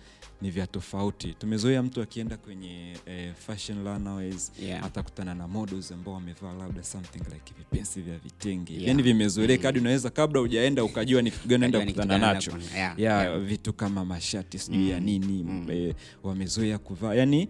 ni 0.41 0.49
vya 0.51 0.67
tofauti. 0.67 1.33
Tumezoea 1.33 1.83
mtu 1.83 2.01
akienda 2.01 2.37
kwenye 2.37 2.97
eh, 3.05 3.33
fashion 3.47 3.83
runaways 3.83 4.51
Yeah. 4.61 4.85
atakutana 4.85 5.35
na 5.35 5.47
models 5.47 5.91
ambao 5.91 6.13
wamevaa 6.13 6.53
labda 6.53 6.83
something 6.83 7.17
like 7.19 7.53
vipensi 7.57 8.01
vya 8.01 8.17
vitenge. 8.17 8.73
Yeah. 8.73 8.87
yani 8.87 9.03
vimezoeleka 9.03 9.67
hadi 9.67 9.79
unaweza 9.79 10.09
kabla 10.09 10.41
ujaenda 10.41 10.83
ukajua 10.83 11.21
ni 11.21 11.31
kitu 11.31 11.47
gani 11.47 11.65
unaenda 11.65 11.79
kukutana 11.79 12.17
nacho. 12.17 12.51
yeah. 12.51 12.99
Yeah, 12.99 13.23
Yeah, 13.25 13.39
vitu 13.39 13.73
kama 13.73 14.05
mashati 14.05 14.59
sijui 14.59 14.89
ya 14.89 14.99
nini 14.99 15.45
eh, 15.69 15.95
wamezoea 16.23 16.77
kuvaa. 16.77 17.13
Yani 17.15 17.49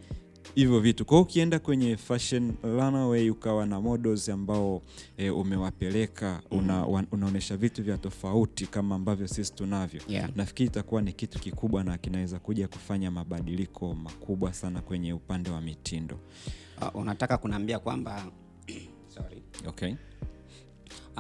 hivyo 0.56 0.80
vitu. 0.80 1.06
Kwa 1.06 1.18
hiyo 1.18 1.24
ukienda 1.24 1.60
kwenye 1.60 1.98
fashion 1.98 2.54
runway 2.64 3.30
ukawa 3.30 3.66
na 3.66 3.82
models 3.82 4.30
ambao 4.30 4.82
e, 5.18 5.30
umewapeleka 5.30 6.42
una, 6.52 6.88
unaonyesha 6.88 7.58
vitu 7.58 7.84
vya 7.84 7.98
tofauti 7.98 8.68
kama 8.68 8.96
ambavyo 8.96 9.28
sisi 9.28 9.54
tunavyo. 9.54 10.02
Yeah. 10.08 10.30
nafikiri 10.36 10.68
itakuwa 10.68 11.02
ni 11.02 11.14
kitu 11.14 11.40
kikubwa 11.40 11.84
na 11.84 11.98
kinaweza 11.98 12.40
kuja 12.40 12.68
kufanya 12.68 13.12
mabadiliko 13.12 13.94
makubwa 13.96 14.54
sana 14.54 14.82
kwenye 14.82 15.14
upande 15.14 15.50
wa 15.50 15.62
mitindo. 15.62 16.20
Uh, 16.82 16.96
unataka 17.02 17.38
kunaambia 17.38 17.80
kwamba 17.80 18.26
sorry. 19.16 19.42
Okay. 19.68 19.94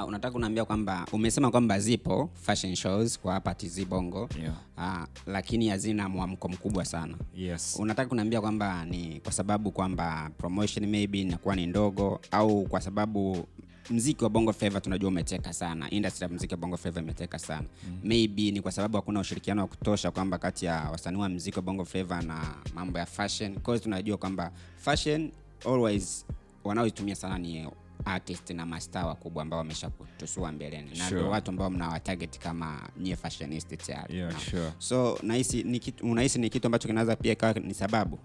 Uh, 0.03 0.07
unataka 0.07 0.31
kunaambia 0.31 0.65
kwamba 0.65 1.05
umesema 1.11 1.51
kwamba 1.51 1.79
zipo 1.79 2.29
fashion 2.33 2.75
shows 2.75 3.19
kwa 3.19 3.33
hapa 3.33 3.55
TZ 3.55 3.85
Bongo 3.85 4.29
Yeah. 4.41 4.53
uh, 4.77 5.07
lakini 5.27 5.67
hazina 5.69 6.09
mwamko 6.09 6.49
mkubwa 6.49 6.85
sana 6.85 7.17
yes. 7.35 7.75
unataka 7.79 8.09
kuniambia 8.09 8.41
kwamba 8.41 8.85
ni 8.85 9.19
kwa 9.23 9.31
sababu 9.31 9.71
kwamba 9.71 10.31
promotion 10.37 10.85
maybe 10.87 11.21
inakuwa 11.21 11.55
ni 11.55 11.65
ndogo 11.67 12.19
au 12.31 12.63
kwa 12.65 12.81
sababu 12.81 13.47
mziki 13.89 14.23
wa 14.23 14.29
bongo 14.29 14.53
flava 14.53 14.81
tunajua 14.81 15.09
umeteka 15.09 15.53
sana 15.53 15.89
industry 15.89 16.23
ya 16.23 16.29
mziki 16.29 16.53
wa 16.53 16.57
bongo 16.57 16.77
flava 16.77 17.01
imeteka 17.01 17.39
sana 17.39 17.67
mm. 17.87 17.99
maybe 18.03 18.51
ni 18.51 18.61
kwa 18.61 18.71
sababu 18.71 18.97
hakuna 18.97 19.19
ushirikiano 19.19 19.61
wa 19.61 19.67
kutosha 19.67 20.11
kwamba 20.11 20.37
kati 20.37 20.65
ya 20.65 20.89
wasanii 20.91 21.17
wa 21.19 21.29
mziki 21.29 21.57
wa 21.57 21.61
bongo 21.61 21.85
flava 21.85 22.21
na 22.21 22.55
mambo 22.75 22.99
ya 22.99 23.05
fashion 23.05 23.55
cause 23.59 23.83
tunajua 23.83 24.17
kwamba 24.17 24.51
fashion 24.77 25.31
always 25.65 26.25
wanaoitumia 26.63 27.15
sana 27.15 27.37
ni 27.37 27.67
artist 28.05 28.49
na 28.49 28.65
mastaa 28.65 29.05
wakubwa 29.05 29.43
ambao 29.43 29.59
wamesha 29.59 29.89
kutusua 29.89 30.51
mbeleni 30.51 30.97
na 30.97 31.09
Sure. 31.09 31.21
watu 31.21 31.51
ambao 31.51 31.69
mnawatarget 31.69 32.39
kama 32.39 32.89
nyie 32.99 33.15
fashionist 33.15 33.77
tayari 33.85 34.17
Yeah, 34.17 34.33
no. 34.33 34.39
sure. 34.39 34.71
so 34.77 35.19
nahisi 35.23 35.63
ni 35.63 35.79
kitu 35.79 36.11
unahisi 36.11 36.39
ni 36.39 36.49
kitu 36.49 36.67
ambacho 36.67 36.87
kinaweza 36.87 37.15
pia 37.15 37.31
ikawa 37.33 37.53
ni 37.53 37.73
sababu 37.73 38.19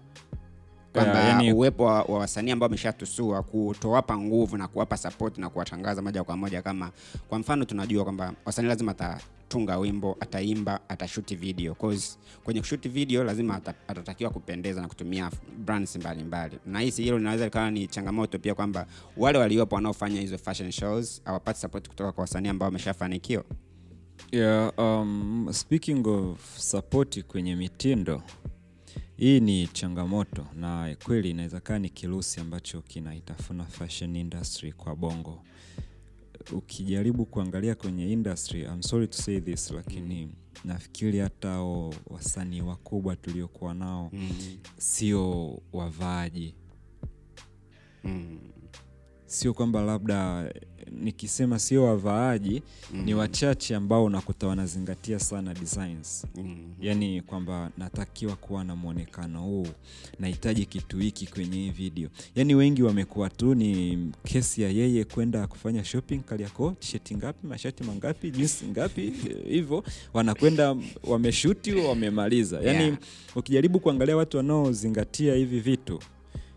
kwamba 0.93 1.13
Yeah, 1.19 1.27
yani- 1.29 1.53
uwepo 1.53 1.83
wa, 1.83 2.01
wa 2.03 2.19
wasanii 2.19 2.51
ambao 2.51 2.65
wameshatusua 2.67 3.43
kutowapa 3.43 4.17
nguvu 4.17 4.57
na 4.57 4.67
kuwapa 4.67 4.97
support 4.97 5.37
na 5.37 5.49
kuwatangaza 5.49 6.01
moja 6.01 6.23
kwa 6.23 6.37
moja 6.37 6.61
kama 6.61 6.91
kwa 7.29 7.39
mfano 7.39 7.65
tunajua 7.65 8.03
kwamba 8.03 8.33
wasanii 8.45 8.67
lazima 8.67 8.93
atatunga 9.45 9.77
wimbo 9.77 10.17
ataimba 10.19 10.89
atashuti 10.89 11.35
video. 11.35 11.75
Cause 11.75 12.17
kwenye 12.43 12.59
kushuti 12.59 12.89
video 12.89 13.23
lazima 13.23 13.55
atatakiwa 13.87 14.29
kupendeza 14.29 14.81
na 14.81 14.87
kutumia 14.87 15.31
brands 15.65 15.95
mbalimbali. 15.95 16.57
Nahisi 16.65 17.03
hilo 17.03 17.17
linaweza 17.17 17.45
likawa 17.45 17.71
ni 17.71 17.87
changamoto 17.87 18.39
pia 18.39 18.55
kwamba 18.55 18.87
wale 19.17 19.37
waliopo 19.39 19.75
wanaofanya 19.75 20.21
hizo 20.21 20.37
fashion 20.37 20.71
shows 20.71 21.21
hawapati 21.25 21.59
support 21.59 21.87
kutoka 21.89 22.11
kwa 22.11 22.21
wasanii 22.21 22.49
ambao 22.49 22.67
wameshafanikiwa. 22.67 23.43
Yeah, 24.31 24.73
um, 24.79 25.47
speaking 25.51 26.07
of 26.07 26.57
support 26.57 27.23
kwenye 27.23 27.55
mitindo 27.55 28.23
hii 29.17 29.39
ni 29.39 29.67
changamoto 29.67 30.45
na 30.55 30.95
kweli 31.03 31.29
inaweza 31.29 31.59
kaa 31.59 31.79
ni 31.79 31.89
kirusi 31.89 32.39
ambacho 32.39 32.81
kinaitafuna 32.81 33.63
fashion 33.65 34.15
industry 34.15 34.71
kwa 34.71 34.95
bongo 34.95 35.41
ukijaribu 36.51 37.25
kuangalia 37.25 37.75
kwenye 37.75 38.11
industry 38.11 38.61
I'm 38.61 38.81
sorry 38.81 39.07
to 39.07 39.17
say 39.17 39.39
this 39.41 39.71
lakini 39.71 40.29
nafikiri 40.65 41.19
hata 41.19 41.61
wasanii 42.07 42.61
wakubwa 42.61 43.15
tuliokuwa 43.15 43.73
nao 43.73 44.09
Mm. 44.13 44.29
sio 44.77 45.59
wavaaji 45.73 46.55
Mm. 48.03 48.39
sio 49.25 49.53
kwamba 49.53 49.81
labda 49.81 50.49
nikisema 50.91 51.59
sio 51.59 51.83
wavaaji 51.83 52.61
ni 53.05 53.13
wachache 53.13 53.75
ambao 53.75 54.05
unakuta 54.05 54.47
wanazingatia 54.47 55.19
sana 55.19 55.53
designs 55.53 56.25
Mm. 56.35 56.57
yaani 56.81 57.21
kwamba 57.21 57.71
natakiwa 57.77 58.35
kuwa 58.35 58.63
na 58.63 58.75
mwonekano 58.75 59.41
huu 59.41 59.67
nahitaji 60.19 60.65
kitu 60.65 60.97
hiki 60.97 61.27
kwenye 61.27 61.57
hii 61.57 61.69
video 61.69 62.09
yaani 62.35 62.55
wengi 62.55 62.83
wamekuwa 62.83 63.29
tu 63.29 63.55
ni 63.55 63.97
kesi 64.23 64.61
ya 64.61 64.69
yeye 64.69 65.03
kwenda 65.03 65.47
kufanya 65.47 65.83
shopping 65.83 66.19
kaliako 66.19 66.75
tisheti 66.79 67.15
ngapi 67.15 67.47
mashati 67.47 67.83
mangapi 67.83 68.31
jinsi 68.31 68.65
ngapi 68.65 69.13
hivyo 69.55 69.83
wanakwenda 70.13 70.75
wameshuti 71.03 71.73
wamemaliza 71.73 72.61
yaani 72.61 72.85
Yeah. 72.85 72.97
ukijaribu 73.35 73.79
kuangalia 73.79 74.17
watu 74.17 74.37
wanaozingatia 74.37 75.35
hivi 75.35 75.59
vitu 75.59 75.99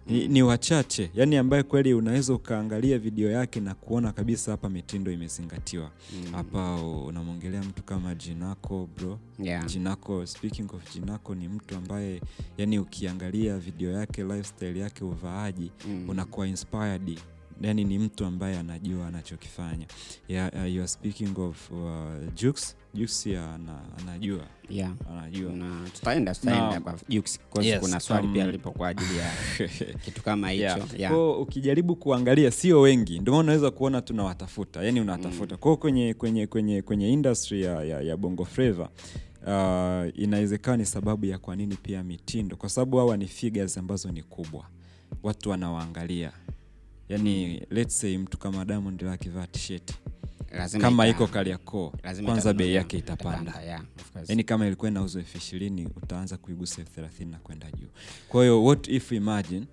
ni, 0.08 0.28
ni 0.28 0.42
wachache 0.42 1.10
yani 1.14 1.36
ambaye 1.36 1.62
kweli 1.62 1.94
unaweza 1.94 2.34
ukaangalia 2.34 2.98
video 2.98 3.30
yake 3.30 3.60
na 3.60 3.74
kuona 3.74 4.12
kabisa 4.12 4.50
hapa 4.50 4.68
mitindo 4.70 5.12
imezingatiwa 5.12 5.90
hapa 6.32 6.74
unamwongelea 6.84 7.62
mtu 7.62 7.82
kama 7.82 8.14
jinako 8.14 8.88
bro 8.98 9.18
Yeah. 9.42 9.66
jinako 9.66 10.26
speaking 10.26 10.66
of 10.74 10.94
jinako 10.94 11.34
ni 11.34 11.48
mtu 11.48 11.76
ambaye 11.76 12.20
yani 12.58 12.78
ukiangalia 12.78 13.58
video 13.58 13.90
yake 13.90 14.22
lifestyle 14.24 14.78
yake 14.80 15.04
uvaaji 15.04 15.70
Mm. 15.88 16.08
unakuwa 16.08 16.46
inspired 16.48 17.18
yani 17.60 17.84
ni 17.84 17.98
mtu 17.98 18.24
ambaye 18.24 18.58
anajua 18.58 19.06
anachokifanya. 19.06 19.86
Yeah, 20.28 20.50
uh, 20.54 20.72
you 20.74 20.80
are 20.80 20.88
speaking 20.88 21.38
of 21.38 21.70
uh, 21.70 22.34
Jux. 22.34 22.76
Jux 22.94 23.26
ya 23.26 23.54
ana, 23.54 23.80
anajua. 23.98 24.40
Yeah. 24.70 24.92
anajua. 25.10 25.52
Na 25.52 25.88
tutaenda 25.94 26.34
tutaenda 26.34 26.80
kwa 26.80 26.94
Jux, 27.08 27.38
Yes, 27.60 27.80
kuna 27.80 28.00
swali 28.00 28.26
um, 28.26 28.32
pia 28.32 28.46
lipo 28.50 28.70
kwa 28.70 28.88
ajili 28.88 29.18
ya 29.18 29.30
kitu 30.04 30.22
kama 30.22 30.50
hicho. 30.50 30.62
Yeah. 30.64 31.00
yeah. 31.00 31.12
Kwa 31.12 31.38
ukijaribu 31.40 31.96
kuangalia 31.96 32.50
sio 32.50 32.80
wengi. 32.80 33.18
Ndio 33.18 33.32
maana 33.32 33.42
unaweza 33.44 33.70
kuona 33.70 34.02
tunawatafuta. 34.02 34.82
Yani 34.84 35.00
unatafuta. 35.00 35.56
Kwao 35.56 35.76
kwenye, 35.76 36.14
kwenye, 36.14 36.46
kwenye, 36.46 36.82
kwenye 36.82 37.12
industry 37.12 37.62
ya, 37.62 37.84
ya, 37.84 38.00
ya 38.00 38.16
bongo 38.16 38.44
flava 38.44 38.88
uh, 39.46 40.20
inawezekana 40.22 40.76
ni 40.76 40.86
sababu 40.86 41.26
ya 41.26 41.38
kwa 41.38 41.56
nini 41.56 41.76
pia 41.76 42.04
mitindo. 42.04 42.56
Kwa 42.56 42.68
sababu 42.68 42.96
hawa 42.96 43.16
ni 43.16 43.26
figures 43.26 43.78
ambazo 43.78 44.10
ni 44.12 44.22
kubwa. 44.22 44.64
Watu 45.22 45.50
wanawaangalia 45.50 46.32
yani 47.08 47.62
let's 47.70 48.00
say 48.00 48.18
mtu 48.18 48.38
kama 48.38 48.64
diamond 48.64 49.02
la 49.02 49.12
akivaa 49.12 49.46
tisheti 49.46 49.94
Lazima 50.52 50.82
kama 50.84 51.04
ita- 51.06 51.10
iko 51.10 51.26
kariakoo 51.26 51.92
kwanza 52.24 52.52
bei 52.52 52.74
yake 52.74 52.98
itapanda. 52.98 53.60
yeah, 53.62 53.82
yani 54.28 54.44
kama 54.44 54.66
ilikuwa 54.66 54.90
inauzwa 54.90 55.20
elfu 55.22 55.38
ishirini 55.38 55.86
utaanza 56.02 56.36
kuigusa 56.36 56.80
elfu 56.80 56.92
thelathini 56.92 57.30
na 57.30 57.38
kwenda 57.38 57.70
juu. 57.70 57.88
Kwa 58.28 58.42
hiyo 58.42 58.64
what 58.64 58.88
if 58.88 59.12
imagine 59.12 59.66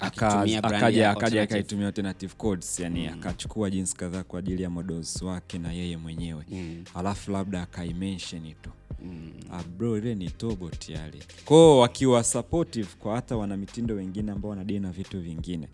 akaja 0.00 1.10
akaja 1.10 1.42
akaitumia 1.42 1.86
alternative 1.86 2.34
codes 2.36 2.80
yani 2.80 3.06
akachukua 3.08 3.70
jinsi 3.70 3.96
kadhaa 3.96 4.22
kwa 4.24 4.38
ajili 4.38 4.62
ya 4.62 4.70
models 4.70 5.22
wake 5.22 5.58
na 5.58 5.72
yeye 5.72 5.96
mwenyewe. 5.96 6.44
Mm. 6.50 6.84
alafu 6.94 7.30
labda 7.30 7.62
akaimensheni 7.62 8.54
tu 8.62 8.70
Mm. 9.04 9.32
Ah, 9.52 9.62
bro 9.62 9.98
ile 9.98 10.14
ni 10.14 10.30
tobo 10.30 10.70
tayari 10.70 11.18
kwao 11.44 11.78
wakiwa 11.78 12.24
supportive 12.24 12.88
kwa 12.98 13.14
hata 13.14 13.36
wanamitindo 13.36 13.94
wengine 13.94 14.32
ambao 14.32 14.50
wanadili 14.50 14.80
na 14.80 14.90
vitu 14.92 15.20
vingine 15.20 15.68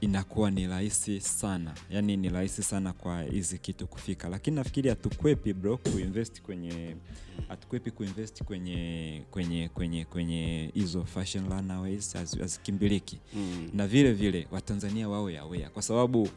inakuwa 0.00 0.50
ni 0.50 0.66
rahisi 0.66 1.20
sana. 1.20 1.74
Yani 1.90 2.16
ni 2.16 2.28
rahisi 2.28 2.62
sana 2.62 2.92
kwa 2.92 3.22
hizi 3.22 3.58
kitu 3.58 3.86
kufika. 3.86 4.28
Lakini 4.28 4.56
nafikiri 4.56 4.88
hatukwepi 4.88 5.52
bro 5.52 5.76
kuinvest 5.76 6.42
kwenye 6.42 6.96
hatukwepi 7.48 7.90
kuinvest 7.90 8.42
kwenye 8.44 9.22
kwenye 9.30 9.68
kwenye 9.68 10.04
kwenye 10.04 10.70
hizo 10.74 11.04
fashion 11.04 11.48
runaways 11.50 12.14
hazikimbiliki. 12.14 13.18
Mm. 13.34 13.70
na 13.74 13.86
vile 13.86 14.12
vile 14.12 14.46
watanzania 14.50 15.08
wawe 15.08 15.38
aware. 15.38 15.68
Kwa 15.68 15.82
sababu 15.82 16.28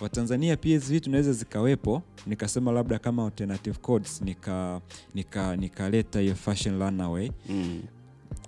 watanzania 0.00 0.56
pia 0.56 0.72
hizi 0.72 0.92
vitu 0.94 1.10
naweza 1.10 1.32
zikawepo 1.32 2.02
nikasema 2.26 2.72
labda 2.72 2.98
kama 2.98 3.24
alternative 3.24 3.78
codes 3.78 4.22
nika 4.22 4.80
nika 5.14 5.56
nikaleta 5.56 6.20
hiyo 6.20 6.34
fashion 6.34 6.78
runaway. 6.78 7.30
Mm. 7.48 7.82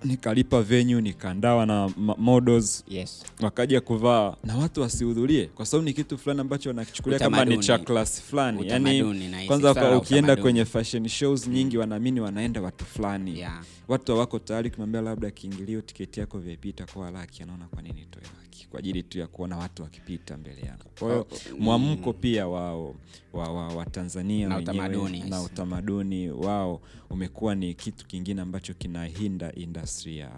Nikalipa 0.05 0.63
venue 0.63 1.01
nikaandawa 1.03 1.67
na 1.67 1.91
models. 2.19 2.85
Yes. 2.89 3.23
wakaja 3.41 3.81
kuvaa. 3.81 4.37
Na 4.45 4.57
watu 4.57 4.81
wasihudhurie 4.81 5.47
kwa 5.47 5.67
sababu 5.67 5.85
ni 5.85 5.93
kitu 5.93 6.19
fulani 6.19 6.41
ambacho 6.41 6.69
wanakichukulia 6.69 7.19
kama 7.19 7.45
ni 7.45 7.59
cha 7.59 7.79
class 7.79 8.23
fulani. 8.23 8.69
Yani 8.69 9.47
kwanza 9.47 9.75
kwa 9.75 9.97
ukienda 9.97 10.37
kwenye 10.37 10.65
fashion 10.65 11.09
shows 11.09 11.49
nyingi 11.49 11.79
wanaamini 11.79 12.21
wanaenda 12.21 12.63
watu 12.63 12.85
fulani. 12.85 13.39
Yeah. 13.39 13.63
watu 13.89 14.13
hawako 14.13 14.39
tayari 14.39 14.71
kumwambia 14.71 15.01
labda 15.01 15.31
kiingilio 15.31 15.81
tiketi 15.81 16.21
yako 16.21 16.39
vip 16.39 16.65
itakuwa 16.65 17.11
laki 17.11 17.43
anaona 17.43 17.65
kwa 17.67 17.83
nini 17.83 18.07
toe 18.11 18.23
laki 18.43 18.52
kwa 18.71 18.79
ajili 18.79 19.03
tu 19.03 19.19
ya 19.19 19.27
kuona 19.27 19.57
watu 19.57 19.83
wakipita 19.83 20.37
mbele 20.37 20.61
yangu. 20.63 20.85
kwa 20.99 21.09
hiyo 21.09 21.21
Oh, 21.31 21.57
mwamko 21.59 22.13
pia 22.13 22.49
wao 22.49 22.95
wa, 23.33 23.49
wa, 23.53 23.69
wa 23.69 23.87
tanzania 23.87 24.49
Na 24.49 24.57
wenyewe 24.57 24.73
utamaduni, 24.75 25.21
na 25.31 25.43
utamaduni 25.43 26.31
wao 26.31 26.81
umekuwa 27.11 27.55
ni 27.55 27.75
kitu 27.75 28.07
kingine 28.07 28.41
ambacho 28.43 28.75
kinahinda 28.75 29.53
industry 29.53 30.19
ya, 30.19 30.31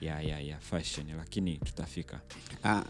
ya, 0.00 0.20
ya, 0.22 0.40
ya 0.40 0.58
fashion. 0.58 1.06
Lakini 1.16 1.56
tutafika. 1.58 2.20
Uh, 2.64 2.80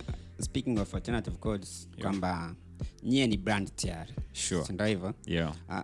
speaking 0.41 0.79
of 0.79 0.95
alternative 0.95 1.37
codes 1.37 1.89
kwamba 2.01 2.55
nyie 3.03 3.27
ni 3.27 3.37
brand 3.37 3.75
tayari. 3.77 4.15
Sure. 4.33 4.65
Ndio 4.75 4.87
hivyo? 4.87 5.15
Yeah. 5.27 5.55
Ah, 5.71 5.83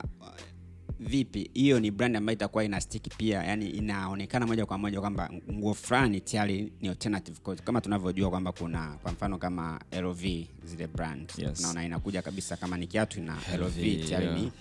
vipi? 1.01 1.51
Hiyo 1.55 1.81
ni 1.81 1.91
brand 1.91 2.17
ambayo 2.17 2.35
itakuwa 2.35 2.65
ina 2.65 2.81
stick 2.81 3.17
pia 3.17 3.43
yani 3.45 3.71
inaonekana 3.71 4.47
moja 4.47 4.67
kwa 4.67 4.79
moja 4.79 5.01
kwamba 5.01 5.31
nguo 5.53 5.75
fulani 5.75 6.21
tayari 6.21 6.73
ni 6.81 6.89
alternative 6.89 7.41
code 7.43 7.63
kama 7.63 7.81
tunavyojua 7.81 8.31
kwamba 8.31 8.53
kuna 8.53 8.89
kwa 9.03 9.13
mfano 9.13 9.39
kama 9.39 9.81
lv 10.03 10.23
zile 10.65 10.87
brand. 10.87 11.33
Yes. 11.39 11.61
naona 11.61 11.85
inakuja 11.85 12.23
kabisa 12.23 12.57
kama 12.57 12.77
ni 12.77 12.87
kiatu 12.87 13.23
na 13.23 13.37
lv 13.59 13.75
tayari 14.09 14.27
yeah. 14.27 14.39
ni, 14.41 14.53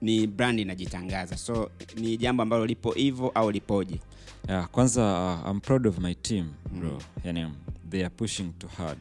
ni 0.00 0.26
brand 0.26 0.58
inajitangaza. 0.60 1.36
So 1.36 1.70
ni 1.96 2.16
jambo 2.16 2.42
ambalo 2.42 2.66
lipo 2.66 2.92
hivyo 2.92 3.28
au 3.28 3.50
lipoje? 3.50 4.00
Yeah, 4.48 4.68
kwanza 4.68 5.02
uh, 5.44 5.50
I'm 5.50 5.60
proud 5.60 5.86
of 5.86 5.98
my 5.98 6.14
team 6.14 6.48
bro. 6.72 6.98
Yani, 7.24 7.52
they 7.90 8.00
are 8.00 8.10
pushing 8.10 8.52
too 8.58 8.68
hard. 8.68 8.98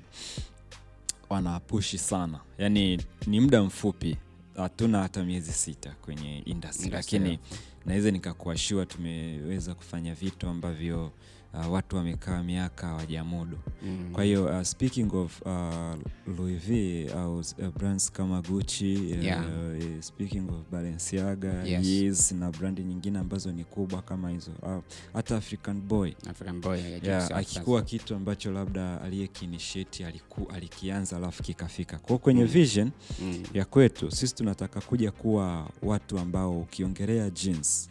Wanapushi 1.29 1.97
sana. 1.97 2.39
Yani 2.57 2.99
ni 3.27 3.39
muda 3.39 3.63
mfupi 3.63 4.17
hatuna 4.57 5.01
hata 5.01 5.23
miezi 5.23 5.51
sita 5.51 5.89
kwenye 6.01 6.37
industry. 6.39 6.89
Lakini 6.89 7.39
naweza 7.85 8.11
nikakuashua 8.11 8.85
tumeweza 8.85 9.75
kufanya 9.75 10.15
vitu 10.15 10.47
ambavyo 10.47 11.11
uh, 11.53 11.71
watu 11.73 11.95
wamekaa 11.95 12.43
miaka 12.43 12.87
hawajamudu 12.87 13.57
Mm. 13.85 14.09
kwa 14.13 14.23
hiyo 14.23 14.45
uh, 14.45 14.61
speaking 14.61 15.13
of 15.15 15.41
uh, 15.41 15.95
Louis 16.37 16.57
V 16.67 17.07
au 17.15 17.37
uh, 17.37 17.43
brands 17.77 18.11
kama 18.11 18.41
Gucci 18.41 18.95
uh, 18.95 19.23
Yeah. 19.23 19.45
uh, 19.45 20.01
speaking 20.01 20.49
of 20.49 20.55
Balenciaga 20.71 21.63
Yes. 21.63 22.31
Na 22.31 22.51
brandi 22.51 22.83
nyingine 22.83 23.19
ambazo 23.19 23.51
ni 23.51 23.63
kubwa 23.63 24.01
kama 24.01 24.29
hizo 24.29 24.51
uh, 24.61 24.83
hata 25.13 25.37
African 25.37 25.81
Boy 25.81 26.13
African 26.29 26.61
boy 26.61 26.79
yeah, 26.79 27.03
yeah, 27.03 27.31
akikuwa 27.37 27.81
kitu 27.81 28.15
ambacho 28.15 28.51
labda 28.51 29.01
aliyekinisheti 29.01 30.03
aliku, 30.03 30.51
alikianza 30.53 31.17
alafu 31.17 31.43
kikafika 31.43 31.97
kwao 31.99 32.17
kwenye 32.19 32.43
vision 32.45 32.91
Mm. 33.21 33.43
ya 33.53 33.65
kwetu 33.65 34.11
sisi 34.11 34.35
tunataka 34.35 34.81
kuja 34.81 35.11
kuwa 35.11 35.69
watu 35.81 36.19
ambao 36.19 36.59
ukiongelea 36.59 37.29
jeans 37.29 37.89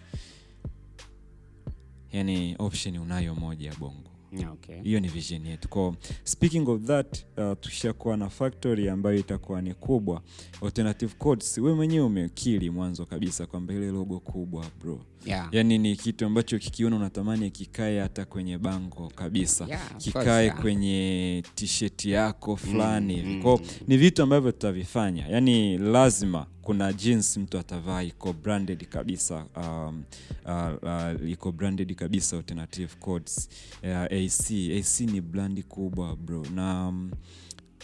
yani 2.13 2.57
option 2.59 2.97
unayo 2.99 3.35
moja 3.35 3.69
ya 3.69 3.75
bongo. 3.75 4.13
Hiyo 4.37 4.53
okay. 4.53 5.01
ni 5.01 5.09
vision 5.09 5.47
yetu. 5.47 5.69
Kwao 5.69 5.97
speaking 6.25 6.69
of 6.69 6.83
that 6.83 7.25
uh, 7.39 7.53
tushakuwa 7.61 8.17
na 8.17 8.31
factory 8.31 8.89
ambayo 8.89 9.17
itakuwa 9.17 9.63
ni 9.63 9.75
kubwa. 9.75 10.23
Alternative 10.63 11.15
codes 11.19 11.59
we 11.59 11.75
mwenyewe 11.75 12.05
umekili 12.07 12.71
mwanzo 12.71 13.07
kabisa 13.07 13.47
kwamba 13.47 13.75
ile 13.75 13.87
logo 13.91 14.21
kubwa 14.21 14.67
bro. 14.81 15.01
Yeah. 15.27 15.49
yani 15.53 15.79
ni 15.79 15.97
kitu 15.97 16.27
ambacho 16.27 16.59
kikiona 16.59 16.97
unatamani 16.97 17.51
kikae 17.51 18.01
hata 18.01 18.25
kwenye 18.25 18.59
bango 18.59 19.13
kabisa. 19.15 19.67
Yeah, 19.69 19.89
course, 19.91 20.05
kikae 20.05 20.45
yeah. 20.45 20.61
kwenye 20.61 21.43
tisheti 21.55 22.11
yako 22.11 22.57
fulani 22.57 23.23
mm, 23.23 23.33
mm, 23.35 23.43
kwao 23.43 23.61
ni 23.89 23.97
vitu 23.97 24.23
ambavyo 24.23 24.53
tutavifanya. 24.53 25.27
Yani 25.29 25.79
lazima 25.79 26.47
kuna 26.63 26.93
jeans 26.93 27.37
mtu 27.37 27.59
atavaa 27.59 28.03
iko 28.03 28.33
branded 28.33 28.87
kabisa 28.89 29.47
um, 29.57 30.05
uh, 30.45 30.83
uh, 31.23 31.31
iko 31.31 31.53
branded 31.53 31.95
kabisa 31.95 32.37
alternative 32.37 32.95
codes 33.01 33.49
uh, 33.83 33.89
ac 33.91 34.51
ac 34.79 35.01
ni 35.01 35.21
brandi 35.21 35.63
kubwa 35.63 36.17
bro 36.17 36.47
na 36.55 36.89
um, 36.89 37.11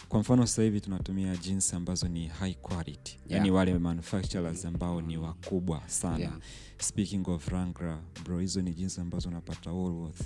kwa 0.09 0.19
mfano 0.19 0.47
sasa 0.47 0.63
hivi 0.63 0.81
tunatumia 0.81 1.37
jeans 1.37 1.73
ambazo 1.73 2.07
ni 2.07 2.27
high 2.27 2.53
quality 2.53 3.19
Yeah. 3.27 3.31
yani 3.39 3.51
wale 3.51 3.79
manufacturers 3.79 4.65
ambao 4.65 5.01
ni 5.01 5.17
wakubwa 5.17 5.81
sana 5.87 6.17
Yeah. 6.19 6.33
Speaking 6.83 7.27
of 7.29 7.47
Rangra 7.47 7.99
bro 8.23 8.39
hizo 8.39 8.61
ni 8.61 8.71
jinsi 8.73 9.01
ambazo 9.01 9.29
unapata 9.29 9.71
Woolworth. 9.71 10.21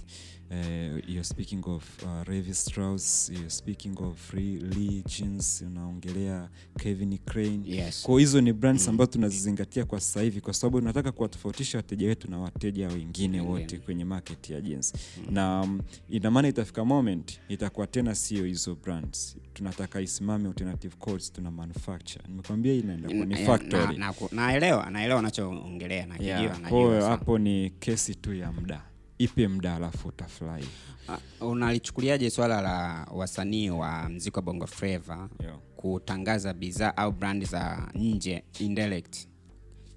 Eh, 0.50 0.92
you're 1.08 1.24
speaking 1.24 1.68
of 1.68 2.04
uh, 2.04 2.30
Levi 2.30 2.54
Strauss 2.54 3.30
you're 3.34 3.50
speaking 3.50 3.98
of 4.02 4.34
Lee, 4.34 4.60
Lee 4.60 5.04
jeans 5.06 5.62
unaongelea 5.68 6.50
Kevin 6.80 7.18
Crane. 7.18 7.60
Yes. 7.66 8.04
kwa 8.04 8.20
hizo 8.20 8.42
ni 8.42 8.54
brands 8.54 8.88
ambazo 8.88 9.12
tunazizingatia 9.12 9.86
kwa 9.86 10.00
sasa 10.00 10.22
hivi 10.22 10.42
kwa 10.42 10.54
sababu 10.54 10.80
tunataka 10.80 11.12
kuwatofautisha 11.12 11.78
wateja 11.78 12.08
wetu 12.08 12.32
na 12.32 12.40
wateja 12.40 12.88
wengine 12.88 13.42
wote 13.42 13.78
kwenye 13.78 14.06
market 14.06 14.50
ya 14.50 14.62
jeans. 14.62 14.94
Na 15.32 15.62
um, 15.62 15.82
ina 16.10 16.32
maana 16.32 16.48
itafika 16.48 16.86
moment 16.86 17.40
itakuwa 17.50 17.88
tena 17.88 18.16
sio 18.16 18.46
hizo 18.46 18.76
brands. 18.76 19.38
Tunataka 19.54 20.02
isimame 20.02 20.48
alternative 20.48 20.96
codes 21.00 21.34
tuna 21.34 21.52
manufacture. 21.52 22.24
Nimekwambia 22.28 22.74
inaenda 22.74 23.08
kwenye 23.10 23.26
ni 23.26 23.36
factory. 23.46 23.98
na- 23.98 24.08
na- 24.12 24.28
naelewa 24.32 24.90
naelewa 24.90 25.20
unachoongelea 25.20 26.06
nakijua 26.06 26.43
Yeah, 26.44 26.60
najua 26.62 26.70
kwa 26.70 26.80
hiyo 26.80 27.02
sana. 27.02 27.12
hapo 27.12 27.38
ni 27.38 27.70
kesi 27.70 28.16
tu 28.16 28.34
ya 28.34 28.52
muda. 28.52 28.82
Ipe 29.18 29.48
muda 29.48 29.76
alafu 29.76 30.08
utafurahi? 30.08 30.68
Ah, 31.10 31.46
unalichukuliaje 31.46 32.30
swala 32.30 32.62
la 32.62 33.08
wasanii 33.14 33.70
wa 33.70 34.10
mziki 34.10 34.36
wa 34.36 34.42
bongo 34.42 34.68
flava 34.68 35.30
Yeah. 35.44 35.58
kutangaza 35.76 36.54
bidhaa 36.54 36.98
au 36.98 37.12
brand 37.12 37.46
za 37.46 37.88
nje 37.96 38.44
indirect? 38.60 39.28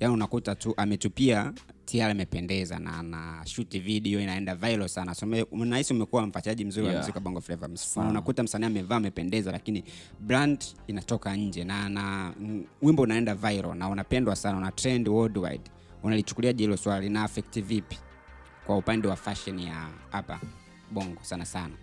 Yaani 0.00 0.14
unakuta 0.14 0.54
tu 0.54 0.74
ametupia 0.76 1.52
tayari 1.84 2.12
amependeza 2.12 2.78
na 2.78 2.98
ana 2.98 3.42
shoot 3.46 3.78
video 3.80 4.20
inaenda 4.20 4.54
viral 4.54 4.88
sana. 4.88 5.14
So 5.14 5.26
unahisi 5.50 5.94
umekuwa 5.94 6.26
mfuatiliaji 6.26 6.64
mzuri 6.64 6.86
wa 6.86 7.00
mziki 7.00 7.14
wa 7.18 7.20
bongo 7.20 7.40
flava. 7.40 7.68
Unakuta 7.96 8.42
msanii 8.42 8.66
amevaa 8.66 8.96
amependeza 8.96 9.52
lakini 9.52 9.84
brand 10.20 10.64
inatoka 10.86 11.36
nje 11.36 11.64
na 11.64 11.88
na 11.88 12.34
mm, 12.40 12.64
wimbo 12.82 13.02
unaenda 13.02 13.34
viral 13.34 13.74
na 13.76 13.88
unapendwa 13.88 14.36
sana 14.36 14.58
una 14.58 14.72
trend 14.72 15.08
worldwide 15.08 15.70
unalichukuliaje 16.06 16.64
hilo 16.64 16.76
swala? 16.76 17.00
Lina 17.00 17.22
affect 17.24 17.60
vipi 17.60 17.98
kwa 18.66 18.76
upande 18.78 19.08
wa 19.08 19.16
fashion 19.16 19.58
ya 19.60 19.88
hapa 20.10 20.40
bongo 20.90 21.20
sana 21.22 21.44
sana? 21.44 21.74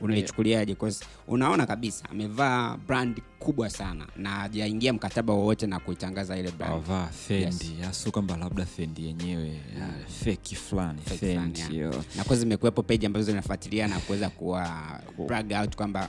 Unalichukuliaje 0.00 0.74
Cause 0.74 1.04
unaona 1.28 1.66
kabisa 1.66 2.04
amevaa 2.10 2.76
brand 2.76 3.22
kubwa 3.38 3.70
sana 3.70 4.06
na 4.16 4.30
hajaingia 4.30 4.92
mkataba 4.92 5.32
wowote 5.32 5.66
na 5.66 5.80
kuitangaza 5.80 6.36
ile 6.36 6.50
brand. 6.50 6.74
Avaa 6.74 7.06
fendi. 7.06 7.76
Yes. 7.80 8.08
kwamba 8.10 8.36
labda 8.36 8.64
fendi 8.66 9.06
yenyewe 9.06 9.48
ya 9.48 9.88
feki 10.24 10.56
fulani 10.56 11.00
Fake 11.02 11.16
fendi 11.18 11.76
yeah. 11.76 11.94
na 12.16 12.24
kwa 12.24 12.36
zimekuwepo 12.36 12.82
page 12.82 13.06
ambazo 13.06 13.26
zinafuatilia 13.26 13.88
na 13.88 13.98
kuweza 13.98 14.30
kuwa 14.30 14.68
brag 15.26 15.52
out 15.60 15.76
kwamba 15.76 16.08